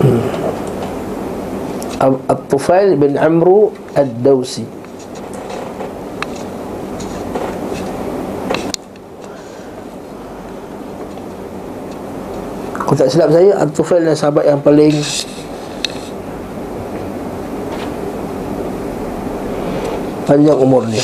Hmm. 0.01 0.25
At-Tufail 2.33 2.97
bin 2.97 3.21
Amru 3.21 3.77
Ad-Dawsi 3.93 4.80
Kalau 12.91 13.07
tak 13.07 13.15
silap 13.15 13.31
saya 13.31 13.55
Al-Tufail 13.55 14.03
adalah 14.03 14.19
sahabat 14.19 14.51
yang 14.51 14.59
paling 14.59 14.91
Panjang 20.27 20.59
umur 20.59 20.91
ni 20.91 20.99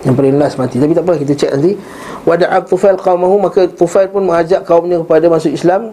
Yang 0.00 0.14
paling 0.16 0.40
last 0.40 0.56
mati. 0.56 0.80
Tapi 0.80 0.96
tak 0.96 1.04
apa 1.04 1.20
kita 1.20 1.36
cek 1.36 1.50
nanti. 1.60 1.76
Wada'ab 2.24 2.64
Tufail 2.72 2.96
qawmahu 2.96 3.36
Maka 3.36 3.68
Tufail 3.68 4.08
pun 4.08 4.24
mengajak 4.24 4.64
kaumnya 4.64 5.04
kepada 5.04 5.28
masuk 5.28 5.52
Islam. 5.52 5.92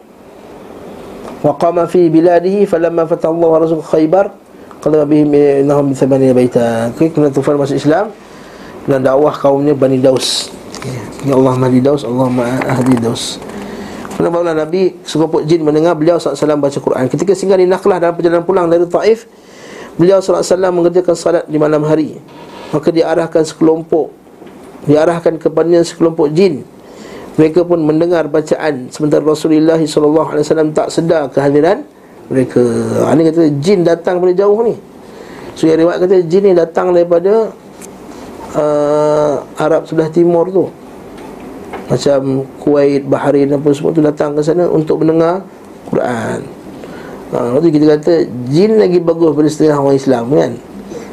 Wa 1.44 1.60
qama 1.60 1.92
fi 1.92 2.08
biladihi 2.08 2.64
Falamma 2.64 3.04
fatallahu 3.04 3.52
rasul 3.60 3.84
khaybar. 3.84 4.32
Qala 4.80 5.04
bihim 5.04 5.36
innahum 5.36 5.92
bi 5.92 5.96
thamaniya 6.00 6.32
baita. 6.32 6.88
Okay, 6.96 7.12
kena 7.12 7.28
Tufail 7.28 7.60
masuk 7.60 7.76
Islam. 7.76 8.16
Dan 8.88 9.04
dakwah 9.04 9.36
kaumnya 9.36 9.76
Bani 9.76 10.00
Daus. 10.00 10.48
Ya 11.28 11.36
Allah 11.36 11.54
Mahdi 11.60 11.84
Daus, 11.84 12.08
Allah 12.08 12.32
Mahdi 12.32 12.96
Daus. 12.98 13.38
Kenapa 14.18 14.44
Allah 14.44 14.68
Nabi 14.68 14.98
sekupuk 15.04 15.48
jin 15.48 15.64
mendengar 15.64 15.96
beliau 15.96 16.20
SAW 16.20 16.60
baca 16.60 16.78
Quran. 16.78 17.06
Ketika 17.08 17.32
singgah 17.34 17.58
di 17.58 17.66
Nakhlah 17.66 17.98
dalam 17.98 18.14
perjalanan 18.14 18.46
pulang 18.46 18.68
dari 18.68 18.86
Taif, 18.86 19.26
beliau 19.96 20.20
SAW 20.20 20.72
mengerjakan 20.72 21.16
salat 21.16 21.46
di 21.48 21.58
malam 21.58 21.82
hari. 21.88 22.20
Maka 22.72 22.88
diarahkan 22.92 23.44
sekelompok 23.44 24.22
diarahkan 24.86 25.38
kepadanya 25.38 25.86
sekelompok 25.86 26.34
jin. 26.34 26.66
Mereka 27.38 27.64
pun 27.64 27.80
mendengar 27.82 28.28
bacaan 28.28 28.92
sementara 28.92 29.24
Rasulullah 29.24 29.80
SAW 29.80 30.74
tak 30.76 30.90
sedar 30.92 31.32
kehadiran 31.32 31.86
mereka. 32.28 32.62
Ini 33.08 33.22
kata 33.32 33.44
jin 33.62 33.80
datang 33.88 34.20
dari 34.20 34.36
jauh 34.36 34.58
ni. 34.66 34.76
So 35.56 35.68
yang 35.68 35.86
riwayat 35.86 36.00
kata 36.04 36.16
jin 36.28 36.44
ni 36.52 36.54
datang 36.56 36.92
daripada 36.92 37.52
uh, 38.56 39.34
Arab 39.60 39.88
sebelah 39.88 40.12
timur 40.12 40.48
tu 40.52 40.66
macam 41.92 42.48
Kuwait, 42.64 43.04
Bahrain 43.04 43.52
apa 43.52 43.68
semua 43.76 43.92
tu 43.92 44.00
datang 44.00 44.32
ke 44.32 44.40
sana 44.40 44.64
untuk 44.64 45.04
mendengar 45.04 45.44
Quran 45.92 46.40
ha, 47.36 47.38
Lepas 47.52 47.60
tu 47.60 47.68
kita 47.68 47.86
kata 48.00 48.14
jin 48.48 48.80
lagi 48.80 49.04
bagus 49.04 49.36
pada 49.36 49.50
setengah 49.52 49.76
orang 49.76 50.00
Islam 50.00 50.24
kan 50.32 50.52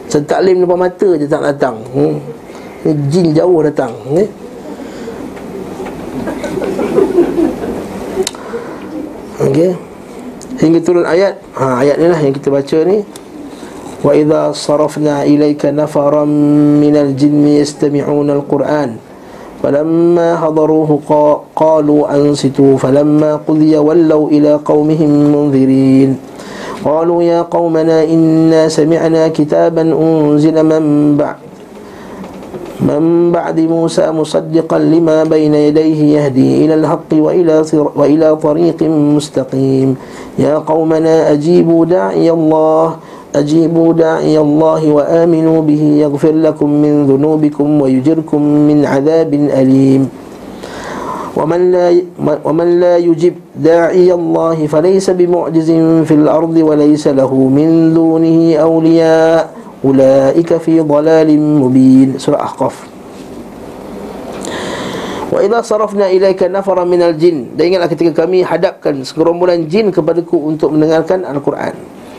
Macam 0.07 0.21
taklim 0.31 0.57
depan 0.63 0.79
mata 0.79 1.09
je 1.19 1.27
tak 1.27 1.43
datang 1.43 1.83
hmm? 1.83 2.15
Jin 3.11 3.35
jauh 3.35 3.59
datang 3.67 3.91
okay? 4.07 4.27
Okay. 9.39 9.73
Hingga 10.63 10.79
turun 10.87 11.07
ayat 11.11 11.43
ha, 11.59 11.83
Ayat 11.83 11.99
ni 11.99 12.07
lah 12.07 12.23
yang 12.23 12.35
kita 12.39 12.55
baca 12.55 12.79
ni 12.87 13.03
Wa 13.99 14.15
idha 14.15 14.55
sarafna 14.55 15.27
ilaika 15.27 15.75
nafaram 15.75 16.31
minal 16.79 17.19
jinni 17.19 17.59
yastami'una 17.59 18.39
al-Quran 18.39 19.08
فلما 19.63 20.37
حضروه 20.37 20.91
قالوا 21.57 22.03
أنصتوا 22.15 22.77
فلما 22.77 23.41
قضي 23.49 23.77
ولوا 23.77 24.27
إلى 24.31 24.53
قومهم 24.65 25.11
منذرين. 25.35 26.11
قالوا 26.85 27.23
يا 27.23 27.43
قومنا 27.43 28.05
إنا 28.05 28.69
سمعنا 28.69 29.29
كتابا 29.29 29.83
أنزل 29.83 30.57
من 30.63 31.17
بعد 31.19 31.37
من 32.79 33.35
بعد 33.35 33.59
موسى 33.61 34.07
مصدقا 34.15 34.79
لما 34.79 35.27
بين 35.27 35.55
يديه 35.55 36.01
يهدي 36.15 36.65
إلى 36.65 36.75
الحق 36.75 37.11
وإلى, 37.13 37.67
وإلى 37.75 38.29
طريق 38.37 38.79
مستقيم. 38.87 39.97
يا 40.39 40.63
قومنا 40.63 41.33
أجيبوا 41.35 41.85
داعي 41.85 42.31
الله 42.31 42.97
أجيبوا 43.38 43.94
داعي 43.94 44.38
الله 44.40 44.82
وآمنوا 44.92 45.62
به 45.62 45.84
يغفر 46.06 46.32
لكم 46.32 46.70
من 46.70 46.94
ذنوبكم 47.10 47.82
ويجركم 47.82 48.42
من 48.42 48.86
عذاب 48.86 49.34
أليم 49.34 50.02
ومن 51.34 51.62
لا 51.72 51.88
ومن 52.46 52.68
لا 52.80 52.96
يجب 52.98 53.34
داعي 53.58 54.14
الله 54.14 54.58
فليس 54.68 55.10
بمعجز 55.10 55.70
في 56.06 56.14
الأرض 56.14 56.56
وليس 56.58 57.06
له 57.10 57.34
من 57.34 57.94
دونه 57.98 58.38
أولياء 58.62 59.42
أولئك 59.86 60.58
في 60.62 60.80
ضلال 60.80 61.30
مبين 61.42 62.22
سورة 62.22 62.38
أحقاف 62.38 62.76
وإذا 65.34 65.62
صرفنا 65.66 66.06
إليك 66.14 66.46
نفرا 66.46 66.86
من 66.86 67.02
الجن 67.02 67.58
dan 67.58 67.64
ingatlah 67.66 67.90
ketika 67.90 68.24
kami 68.24 68.46
hadapkan 68.46 69.02
segerombolan 69.02 69.66
jin 69.66 69.90
kepadaku 69.90 70.38
untuk 70.38 70.70
mendengarkan 70.70 71.26
Al-Quran 71.26 71.74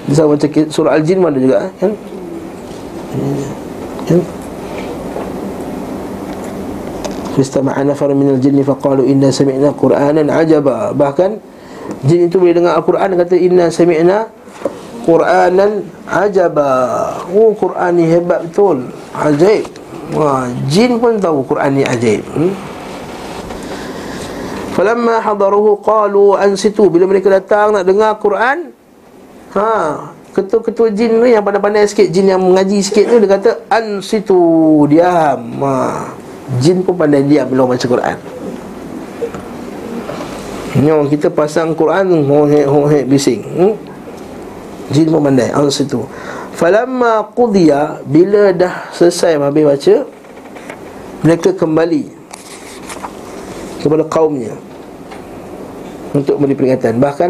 bisa 0.09 0.25
baca 0.25 0.47
surah 0.73 0.97
Al-Jin 0.97 1.21
mana 1.21 1.37
juga 1.37 1.69
kan? 1.77 1.93
Kan? 4.09 4.21
Fistama'a 7.37 7.85
nafar 7.87 8.11
min 8.17 8.35
al-jinni 8.35 8.65
faqalu 8.65 9.07
inna 9.07 9.29
sami'na 9.29 9.71
Qur'anan 9.77 10.27
ajaba. 10.27 10.91
Bahkan 10.91 11.39
jin 12.03 12.27
itu 12.27 12.35
boleh 12.35 12.57
dengar 12.57 12.75
Al-Quran 12.81 13.15
kata 13.15 13.35
inna 13.37 13.71
sami'na 13.71 14.27
Qur'anan 15.07 15.87
ajaba. 16.09 16.71
Oh 17.31 17.55
Quran 17.55 17.91
ni 17.95 18.05
hebat 18.09 18.49
betul. 18.49 18.91
Ajaib. 19.15 19.65
Wah, 20.17 20.49
jin 20.67 20.97
pun 20.97 21.21
tahu 21.21 21.45
Quran 21.45 21.79
ni 21.79 21.83
ajaib. 21.85 22.25
Hmm? 22.33 22.53
Falamma 24.73 25.21
hadaruhu 25.21 25.79
qalu 25.85 26.33
ansitu 26.33 26.89
bila 26.89 27.05
mereka 27.05 27.29
datang 27.29 27.77
nak 27.77 27.85
dengar 27.85 28.17
Quran 28.17 28.73
Ha, 29.49 29.97
ketua-ketua 30.29 30.93
jin 30.93 31.25
ni 31.25 31.33
yang 31.33 31.41
pandai-pandai 31.41 31.89
sikit 31.89 32.05
jin 32.13 32.29
yang 32.29 32.37
mengaji 32.37 32.85
sikit 32.85 33.09
tu 33.09 33.17
dia 33.17 33.29
kata 33.33 33.51
an 33.65 33.97
situ 33.97 34.41
diam. 34.85 35.41
Ha. 35.65 36.05
Jin 36.61 36.85
pun 36.85 36.93
pandai 36.93 37.25
diam 37.25 37.49
bila 37.49 37.65
baca 37.65 37.81
Quran. 37.81 38.17
Ni 40.79 40.89
kita 41.09 41.33
pasang 41.33 41.73
Quran 41.73 42.29
hohek 42.29 42.65
hohek 42.69 43.03
bising. 43.09 43.41
Hmm? 43.41 43.73
Jin 44.93 45.09
pun 45.09 45.25
pandai 45.25 45.49
an 45.49 45.65
situ. 45.73 46.05
Falamma 46.53 47.25
qudiya 47.33 48.05
bila 48.05 48.53
dah 48.53 48.91
selesai 48.93 49.39
habis 49.39 49.65
baca 49.65 49.95
mereka 51.23 51.49
kembali 51.55 52.03
kepada 53.79 54.03
kaumnya 54.05 54.53
untuk 56.13 56.41
beri 56.41 56.57
peringatan. 56.57 56.97
Bahkan 56.97 57.29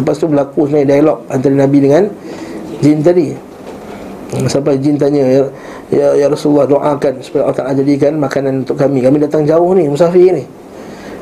lepas 0.00 0.16
tu 0.20 0.26
berlaku 0.28 0.68
sebenarnya 0.68 0.88
dialog 0.96 1.18
antara 1.32 1.54
Nabi 1.56 1.78
dengan 1.80 2.02
jin 2.80 3.00
tadi. 3.00 3.28
Sampai 4.50 4.76
jin 4.82 4.98
tanya 4.98 5.22
Ya, 5.22 5.42
ya, 5.94 6.08
ya 6.18 6.26
Rasulullah 6.26 6.66
doakan 6.66 7.22
supaya 7.22 7.46
Allah 7.46 7.58
Ta'ala 7.62 7.78
jadikan 7.78 8.18
makanan 8.18 8.66
untuk 8.66 8.74
kami. 8.74 8.98
Kami 8.98 9.22
datang 9.22 9.46
jauh 9.46 9.70
ni, 9.70 9.86
musafir 9.86 10.34
ni. 10.34 10.44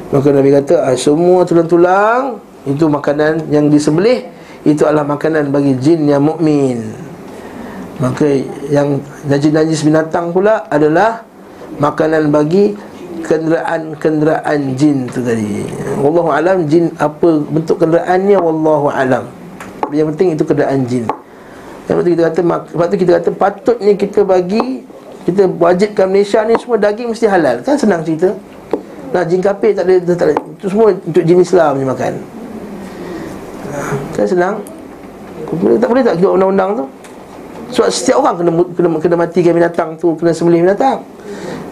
Maka 0.09 0.31
Nabi 0.31 0.51
kata 0.55 0.75
ah, 0.85 0.95
Semua 0.95 1.43
tulang-tulang 1.43 2.39
Itu 2.68 2.87
makanan 2.87 3.49
yang 3.49 3.66
disembelih 3.72 4.22
Itu 4.62 4.87
adalah 4.87 5.03
makanan 5.05 5.51
bagi 5.51 5.75
jin 5.81 6.07
yang 6.09 6.25
mukmin. 6.25 6.81
Maka 7.99 8.27
yang 8.68 8.99
najis-najis 9.27 9.85
binatang 9.85 10.33
pula 10.33 10.64
adalah 10.72 11.25
Makanan 11.77 12.31
bagi 12.31 12.72
kenderaan-kenderaan 13.25 14.77
jin 14.77 15.09
tu 15.09 15.25
tadi. 15.25 15.64
Wallahu 15.99 16.29
alam 16.29 16.68
jin 16.68 16.93
apa 17.01 17.41
bentuk 17.49 17.81
kenderaannya 17.81 18.37
wallahu 18.37 18.93
alam. 18.93 19.25
Yang 19.89 20.14
penting 20.14 20.29
itu 20.37 20.45
kenderaan 20.45 20.81
jin. 20.85 21.05
Yang 21.89 21.97
penting 22.01 22.12
kita 22.16 22.22
kata 22.29 22.41
sebab 22.68 22.87
tu 22.93 22.97
kita 23.01 23.11
kata 23.20 23.31
patutnya 23.33 23.93
kita 23.97 24.20
bagi 24.22 24.85
kita 25.25 25.49
wajibkan 25.57 26.12
Malaysia 26.12 26.45
ni 26.45 26.53
semua 26.61 26.77
daging 26.77 27.16
mesti 27.16 27.25
halal. 27.25 27.64
Kan 27.64 27.81
senang 27.81 28.05
cerita. 28.05 28.37
Nah 29.16 29.25
jin 29.25 29.41
kafir 29.41 29.72
tak 29.72 29.89
ada 29.89 29.95
tak 30.12 30.27
ada. 30.29 30.35
Itu 30.37 30.66
semua 30.68 30.93
untuk 30.93 31.25
jin 31.25 31.41
Islam 31.41 31.81
je 31.81 31.87
makan. 31.89 32.12
Kan 34.12 34.27
senang. 34.29 34.55
Tak 35.55 35.89
boleh 35.89 36.03
tak 36.05 36.14
kita 36.20 36.29
undang-undang 36.29 36.70
tu? 36.77 36.85
Sebab 37.74 37.89
setiap 37.90 38.16
orang 38.23 38.35
kena 38.39 38.51
kena, 38.77 38.89
kena 39.03 39.16
matikan 39.19 39.53
binatang 39.57 39.90
tu, 39.98 40.15
kena 40.15 40.31
sembelih 40.31 40.62
binatang. 40.62 41.03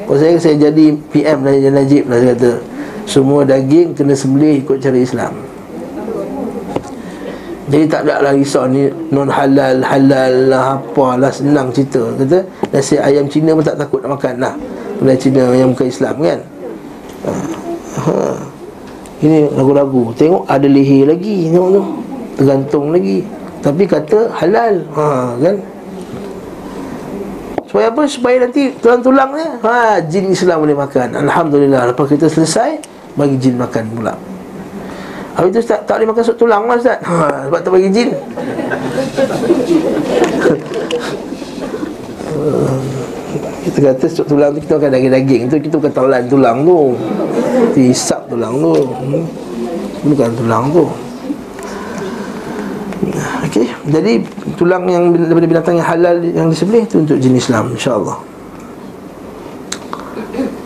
Kalau 0.06 0.18
saya 0.18 0.34
saya 0.36 0.56
jadi 0.70 0.86
PM 1.10 1.38
lah 1.46 1.52
Najib, 1.52 1.72
Najib 1.72 2.04
lah 2.10 2.18
saya 2.18 2.32
kata. 2.34 2.52
Semua 3.02 3.40
daging 3.42 3.98
kena 3.98 4.14
sembelih 4.14 4.62
ikut 4.62 4.78
cara 4.78 4.98
Islam. 4.98 5.32
Jadi 7.72 7.84
tak 7.88 8.04
ada 8.04 8.20
lah 8.20 8.32
risau 8.36 8.68
ni 8.68 8.90
Non 9.14 9.32
halal, 9.32 9.80
halal 9.80 10.52
lah 10.52 10.76
Apalah 10.76 11.32
senang 11.32 11.72
cerita. 11.72 12.04
Kata 12.20 12.44
nasi 12.68 13.00
ayam 13.00 13.24
Cina 13.30 13.56
pun 13.56 13.64
tak 13.64 13.80
takut 13.80 14.04
nak 14.04 14.18
makan 14.18 14.34
lah. 14.42 14.54
Nasi 15.00 15.30
Cina 15.30 15.54
yang 15.56 15.72
bukan 15.72 15.88
Islam 15.88 16.14
kan? 16.20 16.38
Ha. 17.24 17.32
ha. 18.02 18.14
Ini 19.22 19.48
lagu-lagu. 19.54 20.10
Tengok 20.18 20.44
ada 20.50 20.66
leher 20.66 21.08
lagi 21.08 21.48
Tengok 21.48 21.68
tu. 21.72 21.82
Tergantung 22.36 22.86
lagi. 22.90 23.24
Tapi 23.62 23.82
kata 23.86 24.18
halal. 24.36 24.74
Ha, 24.92 25.04
kan 25.38 25.54
Supaya 27.72 27.88
apa? 27.88 28.04
Supaya 28.04 28.36
nanti 28.44 28.68
tulang-tulangnya 28.84 29.64
ha, 29.64 29.96
Jin 30.04 30.28
Islam 30.28 30.60
boleh 30.60 30.76
makan. 30.76 31.24
Alhamdulillah 31.24 31.88
Lepas 31.88 32.04
kita 32.12 32.28
selesai 32.28 32.76
Bagi 33.16 33.40
jin 33.40 33.56
makan 33.56 33.88
pula. 33.96 34.12
Habis 35.40 35.56
tu 35.56 35.64
Ustaz 35.64 35.80
Tak 35.88 35.96
boleh 35.96 36.12
makan 36.12 36.20
sup 36.20 36.36
tulang 36.36 36.68
lah 36.68 36.76
Ustaz. 36.76 37.00
Ha, 37.00 37.48
Sebab 37.48 37.64
tak 37.64 37.72
bagi 37.72 37.88
jin. 37.88 38.12
Kita 43.64 43.78
kata 43.88 44.04
sup 44.04 44.28
tulang 44.28 44.52
tu 44.52 44.60
Kita 44.60 44.76
makan 44.76 44.92
daging-daging 44.92 45.42
tu 45.48 45.56
Kita 45.56 45.74
bukan 45.80 45.92
telan 45.96 46.28
tulang 46.28 46.68
tu. 46.68 46.92
Kita 47.72 47.80
isap 47.88 48.20
tulang 48.28 48.52
tu. 48.60 48.84
Hmm. 48.84 49.24
Bukan 50.12 50.28
tulang 50.36 50.68
tu 50.76 50.84
jadi 53.92 54.24
tulang 54.56 54.88
yang 54.88 55.12
daripada 55.12 55.44
binatang 55.44 55.76
yang 55.76 55.84
halal 55.84 56.16
yang 56.24 56.48
disembelih 56.48 56.88
itu 56.88 57.04
untuk 57.04 57.20
jenis 57.20 57.52
insya-Allah. 57.52 58.16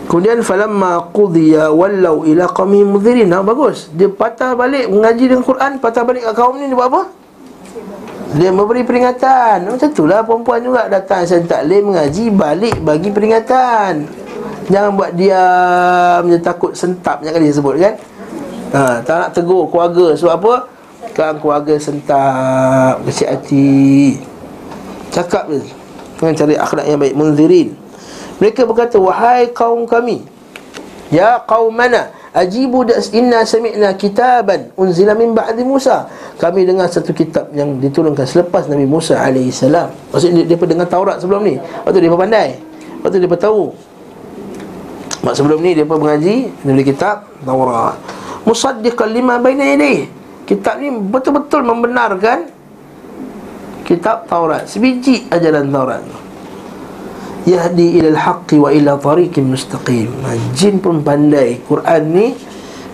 Kemudian 0.07 0.39
falamma 0.39 1.11
qudiya 1.11 1.67
wallau 1.75 2.23
ila 2.23 2.47
qaumi 2.47 2.87
mudhirin. 2.87 3.27
Nah, 3.27 3.43
bagus. 3.43 3.91
Dia 3.91 4.07
patah 4.07 4.55
balik 4.55 4.87
mengaji 4.87 5.27
dengan 5.27 5.43
Quran, 5.43 5.83
patah 5.83 6.07
balik 6.07 6.23
ke 6.23 6.31
kaum 6.31 6.55
ni 6.55 6.71
dia 6.71 6.79
buat 6.79 6.87
apa? 6.87 7.01
Dia 8.35 8.51
memberi 8.51 8.83
peringatan 8.83 9.71
Macam 9.71 9.87
itulah 9.87 10.19
perempuan 10.19 10.59
juga 10.59 10.91
Datang 10.91 11.23
saya 11.23 11.39
taklim 11.47 11.95
mengaji 11.95 12.27
Balik 12.27 12.83
bagi 12.83 13.07
peringatan 13.07 14.03
Jangan 14.67 14.91
buat 14.99 15.15
dia 15.15 15.39
takut 16.43 16.75
sentap 16.75 17.23
Jangan 17.23 17.39
dia 17.39 17.53
sebut 17.55 17.79
kan 17.79 17.95
ha, 18.75 18.99
Tak 18.99 19.15
nak 19.15 19.29
tegur 19.31 19.71
keluarga 19.71 20.11
Sebab 20.11 20.33
apa? 20.43 20.53
Kan 21.17 21.41
keluarga 21.41 21.73
sentap 21.81 23.01
Kecil 23.09 23.27
hati 23.33 24.21
Cakap 25.09 25.49
dia 25.49 25.65
Dengan 26.21 26.33
cari 26.37 26.53
akhlak 26.53 26.85
yang 26.85 27.01
baik 27.01 27.17
Munzirin 27.17 27.73
Mereka 28.37 28.69
berkata 28.69 29.01
Wahai 29.01 29.49
kaum 29.49 29.89
kami 29.89 30.21
Ya 31.09 31.41
kaum 31.41 31.73
mana 31.73 32.13
Ajibu 32.37 32.85
das 32.85 33.09
inna 33.17 33.41
sami'na 33.41 33.97
kitaban 33.97 34.69
unzila 34.77 35.17
min 35.17 35.33
ba'di 35.33 35.65
Musa. 35.65 36.05
Kami 36.37 36.69
dengar 36.69 36.85
satu 36.85 37.09
kitab 37.09 37.49
yang 37.49 37.81
diturunkan 37.81 38.29
selepas 38.29 38.69
Nabi 38.69 38.85
Musa 38.85 39.17
salam. 39.49 39.89
Maksudnya 40.13 40.45
dia, 40.45 40.53
dia 40.53 40.65
dengar 40.69 40.85
Taurat 40.85 41.17
sebelum 41.17 41.41
ni. 41.41 41.57
Waktu 41.57 41.97
dia 41.97 42.13
pandai. 42.13 42.61
Waktu 43.01 43.25
dia 43.25 43.29
tahu. 43.41 43.73
Mak 45.25 45.33
sebelum 45.33 45.65
ni 45.65 45.73
dia 45.73 45.81
mengaji 45.81 46.53
dari 46.61 46.83
kitab 46.85 47.25
Taurat. 47.41 47.97
Musaddiqan 48.45 49.17
lima 49.17 49.41
baina 49.41 49.65
yadayhi. 49.73 50.16
Kitab 50.47 50.79
ni 50.79 50.87
betul-betul 50.89 51.61
membenarkan 51.67 52.47
kitab 53.83 54.25
Taurat. 54.31 54.63
Sebiji 54.63 55.27
ajaran 55.27 55.67
Taurat 55.67 56.03
yahdi 57.47 58.03
ila 58.03 58.11
al-haqqi 58.11 58.59
wa 58.59 58.69
ila 58.75 58.99
tariqin 58.99 59.47
mustaqim. 59.47 60.11
Ha, 60.27 60.35
jin 60.51 60.83
pun 60.83 60.99
pandai. 60.99 61.63
Quran 61.63 62.03
ni 62.11 62.27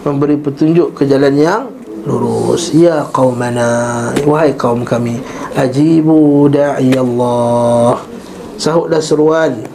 memberi 0.05 0.37
petunjuk 0.37 0.93
ke 0.93 1.09
jalan 1.09 1.33
yang 1.33 1.63
lurus. 2.05 2.69
Ya 2.77 3.01
qaumana, 3.09 4.13
wahai 4.29 4.53
kaum 4.53 4.85
kami, 4.85 5.17
ajibu 5.57 6.45
da'i 6.53 6.93
Allah. 6.93 7.97
Sahutlah 8.61 9.01
seruan 9.01 9.65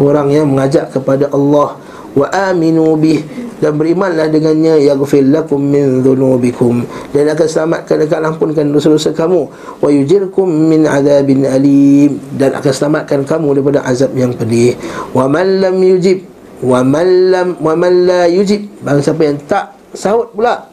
orang 0.00 0.32
yang 0.32 0.48
mengajak 0.48 0.88
kepada 0.88 1.28
Allah 1.28 1.76
wa 2.14 2.26
aminu 2.30 2.94
bih. 2.98 3.22
Dan 3.54 3.80
berimanlah 3.80 4.28
dengannya 4.28 4.82
yaghfir 4.82 5.24
lakum 5.24 5.62
min 5.62 6.04
dhunubikum. 6.04 6.84
Dan 7.14 7.32
akan 7.32 7.46
selamatkan 7.48 8.02
dan 8.02 8.06
akan 8.10 8.22
ampunkan 8.34 8.66
dosa-dosa 8.68 9.14
kamu. 9.16 9.46
Wa 9.80 9.88
yujirkum 9.88 10.44
min 10.44 10.84
adzabin 10.84 11.48
alim. 11.48 12.18
Dan 12.34 12.52
akan 12.60 12.72
selamatkan 12.74 13.24
kamu 13.24 13.56
daripada 13.56 13.80
azab 13.88 14.12
yang 14.18 14.36
pedih. 14.36 14.76
Wa 15.16 15.30
man 15.30 15.64
lam 15.64 15.80
yujib 15.80 16.26
wa 16.60 16.84
man 16.84 17.08
lam 17.32 17.48
wa 17.62 17.72
man 17.72 18.04
la 18.04 18.28
yujib. 18.28 18.68
Bang 18.84 19.00
siapa 19.00 19.22
yang 19.22 19.38
tak 19.48 19.72
sahut 19.96 20.34
pula 20.34 20.68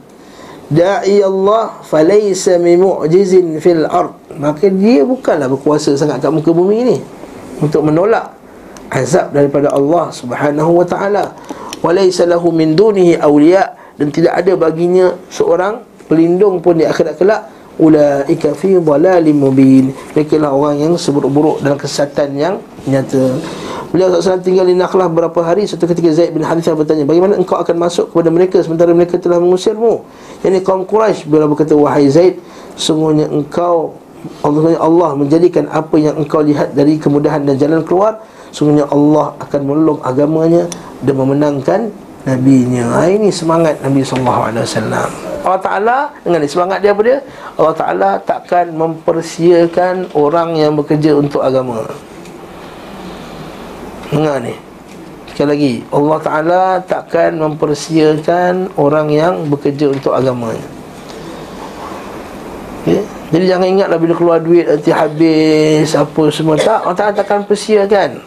da'i 0.71 1.19
Allah 1.19 1.83
falaysa 1.85 2.59
mu'jizin 2.59 3.61
fil 3.63 3.87
ard. 3.87 4.15
Maka 4.35 4.67
dia 4.67 5.05
bukanlah 5.07 5.47
berkuasa 5.47 5.95
sangat 5.95 6.19
kat 6.19 6.33
muka 6.33 6.51
bumi 6.51 6.91
ni. 6.91 6.97
Untuk 7.61 7.85
menolak 7.85 8.40
azab 8.91 9.31
daripada 9.31 9.71
Allah 9.71 10.11
Subhanahu 10.11 10.83
wa 10.83 10.85
taala. 10.85 11.31
Walaysa 11.81 12.27
lahu 12.27 12.51
min 12.51 12.75
dunihi 12.75 13.17
awliya 13.17 13.95
dan 13.97 14.11
tidak 14.11 14.37
ada 14.37 14.53
baginya 14.59 15.15
seorang 15.31 15.81
pelindung 16.05 16.59
pun 16.59 16.77
di 16.77 16.85
akhirat 16.85 17.15
kelak. 17.17 17.41
Ulaika 17.81 18.53
fi 18.53 18.77
dhalalin 18.77 19.33
mubin. 19.33 19.89
Mereka 20.13 20.37
lah 20.37 20.53
orang 20.53 20.83
yang 20.83 20.93
seburuk-buruk 20.99 21.65
dalam 21.65 21.79
kesesatan 21.79 22.35
yang 22.37 22.55
nyata. 22.85 23.41
Beliau 23.91 24.07
SAW 24.07 24.39
tinggal 24.39 24.63
di 24.63 24.75
Nakhlah 24.75 25.11
beberapa 25.11 25.43
hari? 25.43 25.67
Suatu 25.67 25.83
ketika 25.83 26.07
Zaid 26.15 26.31
bin 26.31 26.47
Harithah 26.47 26.71
bertanya 26.79 27.03
Bagaimana 27.03 27.35
engkau 27.35 27.59
akan 27.59 27.75
masuk 27.75 28.07
kepada 28.15 28.31
mereka 28.31 28.63
Sementara 28.63 28.95
mereka 28.95 29.19
telah 29.19 29.35
mengusirmu? 29.35 30.07
Ini 30.47 30.63
kaum 30.63 30.87
Quraisy. 30.87 31.27
Beliau 31.27 31.51
berkata 31.51 31.75
Wahai 31.75 32.07
Zaid 32.07 32.39
Sungguhnya 32.79 33.27
engkau 33.27 33.99
Allah, 34.45 34.77
Allah 34.77 35.09
menjadikan 35.17 35.65
apa 35.73 35.97
yang 35.97 36.13
engkau 36.17 36.45
lihat 36.45 36.77
Dari 36.77 37.01
kemudahan 37.01 37.41
dan 37.41 37.57
jalan 37.57 37.81
keluar 37.81 38.21
Sungguhnya 38.51 38.83
Allah 38.91 39.31
akan 39.39 39.61
menolong 39.63 39.99
agamanya 40.03 40.67
dan 40.99 41.15
memenangkan 41.15 41.79
nabinya. 42.27 42.99
Ha, 42.99 43.07
ini 43.07 43.31
semangat 43.31 43.79
Nabi 43.79 44.03
wasallam. 44.03 45.09
Allah 45.41 45.61
Taala 45.63 45.97
dengan 46.21 46.45
semangat 46.45 46.83
dia 46.83 46.91
apa 46.93 47.01
dia? 47.01 47.19
Allah 47.57 47.75
Taala 47.79 48.09
takkan 48.21 48.69
mempersiakan 48.75 50.13
orang 50.13 50.59
yang 50.59 50.75
bekerja 50.77 51.17
untuk 51.17 51.41
agama. 51.41 51.87
Dengar 54.11 54.43
ni. 54.43 54.53
Sekali 55.31 55.47
lagi, 55.47 55.73
Allah 55.89 56.19
Taala 56.19 56.63
takkan 56.83 57.39
mempersiakan 57.39 58.75
orang 58.75 59.07
yang 59.09 59.47
bekerja 59.47 59.89
untuk 59.89 60.11
agama. 60.11 60.51
Jadi 63.31 63.45
jangan 63.47 63.67
ingatlah 63.71 63.95
bila 63.95 64.11
keluar 64.11 64.37
duit 64.43 64.67
nanti 64.67 64.91
habis 64.91 65.95
apa 65.95 66.23
semua 66.35 66.59
tak 66.59 66.83
Allah 66.83 66.97
Taala 66.99 67.13
takkan 67.15 67.47
persiakan. 67.47 68.19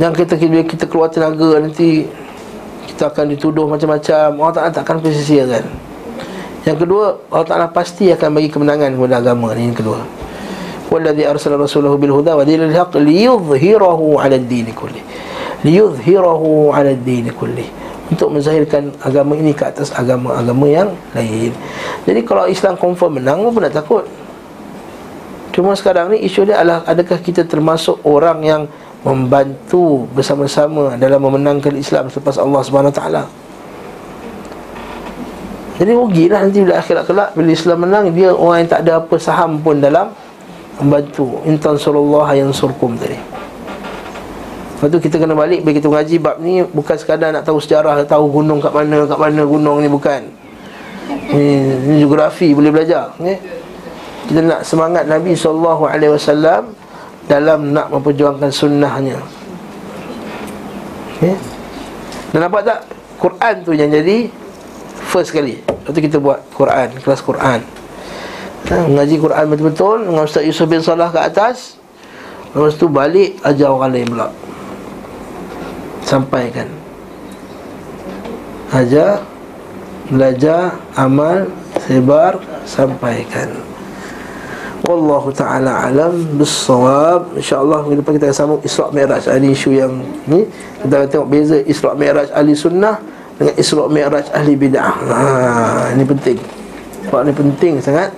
Yang 0.00 0.12
kita 0.24 0.34
bila 0.40 0.64
kita 0.64 0.84
keluar 0.88 1.12
tenaga 1.12 1.60
nanti 1.60 2.08
kita 2.88 3.12
akan 3.12 3.36
dituduh 3.36 3.68
macam-macam. 3.68 4.40
Allah 4.40 4.54
Taala 4.56 4.72
takkan 4.72 4.98
persisiakan. 5.04 5.64
Yang 6.64 6.78
kedua, 6.80 7.20
Allah 7.28 7.46
Taala 7.46 7.66
pasti 7.68 8.08
akan 8.08 8.40
bagi 8.40 8.48
kemenangan 8.48 8.96
kepada 8.96 9.20
agama 9.20 9.52
ini 9.52 9.68
yang 9.68 9.76
kedua. 9.76 10.00
Wallazi 10.88 11.28
arsala 11.28 11.60
rasulahu 11.60 12.00
bil 12.00 12.14
huda 12.16 12.40
wa 12.40 12.44
dinil 12.46 12.72
haqq 12.72 12.96
liyudhhirahu 12.96 14.16
'ala 14.16 14.40
ad-din 14.40 14.72
kulli. 14.72 15.04
Liyudhhirahu 15.60 16.72
'ala 16.72 16.96
ad-din 16.96 17.28
kulli. 17.36 17.83
Untuk 18.12 18.28
menzahirkan 18.28 18.92
agama 19.00 19.32
ini 19.32 19.56
ke 19.56 19.64
atas 19.64 19.88
agama-agama 19.96 20.68
yang 20.68 20.88
lain. 21.16 21.56
Jadi 22.04 22.20
kalau 22.20 22.44
Islam 22.44 22.76
confirm 22.76 23.16
menang, 23.16 23.48
apa 23.48 23.58
nak 23.64 23.74
takut? 23.74 24.04
Cuma 25.54 25.72
sekarang 25.78 26.10
ni 26.10 26.26
isu 26.26 26.50
dia 26.50 26.58
adalah 26.60 26.82
adakah 26.84 27.16
kita 27.22 27.46
termasuk 27.46 28.02
orang 28.02 28.42
yang 28.42 28.62
membantu 29.06 30.08
bersama-sama 30.10 30.98
dalam 30.98 31.22
memenangkan 31.22 31.78
Islam 31.78 32.10
selepas 32.10 32.40
Allah 32.42 32.60
Subhanahu 32.64 32.90
taala. 32.90 33.22
Jadi 35.78 35.90
rugilah 35.94 36.42
nanti 36.42 36.62
bila 36.62 36.78
akhirat 36.78 37.04
kelak 37.06 37.28
bila 37.38 37.50
Islam 37.50 37.78
menang 37.86 38.10
dia 38.10 38.34
orang 38.34 38.66
yang 38.66 38.70
tak 38.70 38.80
ada 38.82 38.92
apa 38.98 39.14
saham 39.18 39.62
pun 39.62 39.78
dalam 39.78 40.10
membantu. 40.82 41.38
Intan 41.46 41.78
sallallahu 41.78 42.34
yang 42.34 42.50
surkum 42.50 42.98
tadi. 42.98 43.43
Lepas 44.84 45.00
tu 45.00 45.08
kita 45.08 45.16
kena 45.16 45.32
balik 45.32 45.64
bila 45.64 45.80
kita 45.80 45.88
ngaji 45.88 46.16
bab 46.20 46.36
ni 46.44 46.60
bukan 46.60 46.92
sekadar 47.00 47.32
nak 47.32 47.48
tahu 47.48 47.56
sejarah, 47.56 48.04
tahu 48.04 48.28
gunung 48.28 48.60
kat 48.60 48.68
mana, 48.68 49.08
kat 49.08 49.16
mana 49.16 49.40
gunung 49.48 49.80
ni 49.80 49.88
bukan. 49.88 50.28
Ni, 51.32 51.72
ni 51.88 52.04
geografi 52.04 52.52
boleh 52.52 52.68
belajar, 52.68 53.16
okay? 53.16 53.40
Kita 54.28 54.44
nak 54.44 54.60
semangat 54.60 55.08
Nabi 55.08 55.32
wasallam 55.32 56.76
dalam 57.24 57.72
nak 57.72 57.88
memperjuangkan 57.96 58.52
sunnahnya 58.52 59.16
okay. 61.16 61.32
Dan 62.36 62.44
nampak 62.44 62.68
tak 62.68 62.84
Quran 63.16 63.54
tu 63.64 63.72
yang 63.72 63.88
jadi 63.88 64.28
First 65.08 65.32
kali 65.32 65.64
Lepas 65.64 65.96
kita 66.04 66.20
buat 66.20 66.44
Quran 66.52 66.92
Kelas 67.00 67.24
Quran 67.24 67.64
ha, 68.68 68.76
Mengaji 68.84 69.16
Quran 69.16 69.44
betul-betul 69.48 70.04
Dengan 70.04 70.28
Ustaz 70.28 70.44
Yusuf 70.44 70.68
bin 70.68 70.84
Salah 70.84 71.08
ke 71.08 71.16
atas 71.16 71.80
Lepas 72.52 72.76
tu 72.76 72.92
balik 72.92 73.40
Ajar 73.40 73.72
orang 73.72 73.88
lain 73.88 74.12
pula 74.12 74.43
Sampaikan. 76.14 76.70
Ajar 78.70 79.18
Belajar 80.06 80.78
Amal 80.94 81.50
Sebar 81.82 82.38
Sampaikan. 82.62 83.50
Wallahu 84.86 85.34
ta'ala 85.34 85.90
alam 85.90 86.38
Bissawab 86.38 87.34
InsyaAllah 87.34 87.82
minggu 87.88 88.04
depan 88.04 88.14
kita 88.14 88.30
akan 88.30 88.36
sambung 88.36 88.60
Isra' 88.62 88.94
Mi'raj. 88.94 89.26
Ini 89.26 89.48
isu 89.50 89.74
yang 89.74 89.90
ni 90.30 90.46
Kita 90.86 91.02
akan 91.02 91.08
tengok 91.10 91.28
beza 91.34 91.58
Isra' 91.66 91.98
Mi'raj 91.98 92.30
ahli 92.30 92.54
sunnah 92.54 93.02
Dengan 93.34 93.54
Isra' 93.58 93.90
Mi'raj 93.90 94.30
ahli 94.30 94.54
bid'ah. 94.54 94.94
Ha, 95.10 95.18
Ini 95.98 96.04
penting. 96.06 96.38
Sebab 97.10 97.20
ini 97.26 97.34
penting 97.34 97.72
sangat 97.82 98.14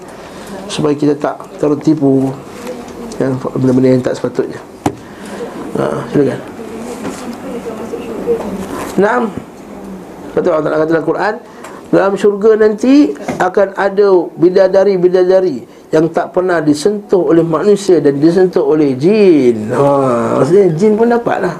Supaya 0.68 0.92
kita 0.92 1.16
tak 1.16 1.40
tertipu 1.56 2.28
Yang 3.16 3.40
benda-benda 3.56 3.88
yang 3.88 4.04
tak 4.04 4.20
sepatutnya. 4.20 4.60
Ha, 5.80 6.02
Silakan 6.12 6.55
Enam 8.96 9.30
Betul 10.34 10.52
Allah 10.52 10.82
kata 10.82 10.92
dalam 10.92 11.06
Quran 11.06 11.34
Dalam 11.92 12.12
syurga 12.18 12.50
nanti 12.58 13.14
Akan 13.38 13.72
ada 13.78 14.08
bidadari-bidadari 14.36 15.76
yang 15.94 16.10
tak 16.10 16.34
pernah 16.34 16.58
disentuh 16.58 17.30
oleh 17.30 17.46
manusia 17.46 18.02
dan 18.02 18.18
disentuh 18.18 18.62
oleh 18.66 18.98
jin. 18.98 19.70
Ha, 19.70 20.42
maksudnya 20.42 20.66
jin 20.74 20.92
pun 20.98 21.06
dapatlah. 21.06 21.54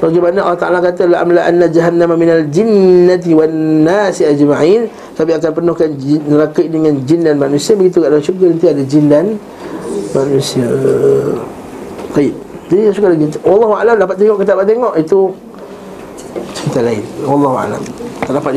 Bagaimana 0.00 0.48
Allah 0.48 0.60
Taala 0.60 0.78
kata 0.80 1.04
la 1.04 1.20
anna 1.20 1.68
jahannama 1.68 2.16
minal 2.16 2.46
jinnati 2.48 3.36
wan 3.36 3.84
nasi 3.84 4.24
ajma'in. 4.24 4.88
Kami 5.18 5.36
akan 5.36 5.50
penuhkan 5.52 5.92
jin, 6.00 6.24
neraka 6.24 6.64
dengan 6.64 6.96
jin 7.04 7.20
dan 7.20 7.36
manusia 7.36 7.76
begitu 7.76 8.00
kat 8.00 8.08
dalam 8.08 8.24
syurga 8.24 8.46
nanti 8.48 8.66
ada 8.70 8.82
jin 8.88 9.04
dan 9.12 9.26
manusia. 10.16 10.68
Baik. 12.16 12.49
Jadi 12.70 12.94
suka 12.94 13.10
lagi 13.10 13.26
Allah 13.42 13.70
alam 13.82 13.94
dapat 13.98 14.14
tengok 14.14 14.36
kita 14.38 14.54
dapat 14.54 14.66
tengok 14.70 14.94
itu 14.94 15.20
cerita 16.54 16.80
lain. 16.86 17.02
Allah 17.26 17.52
alam. 17.66 17.82
Tak 18.22 18.32
dapat 18.38 18.52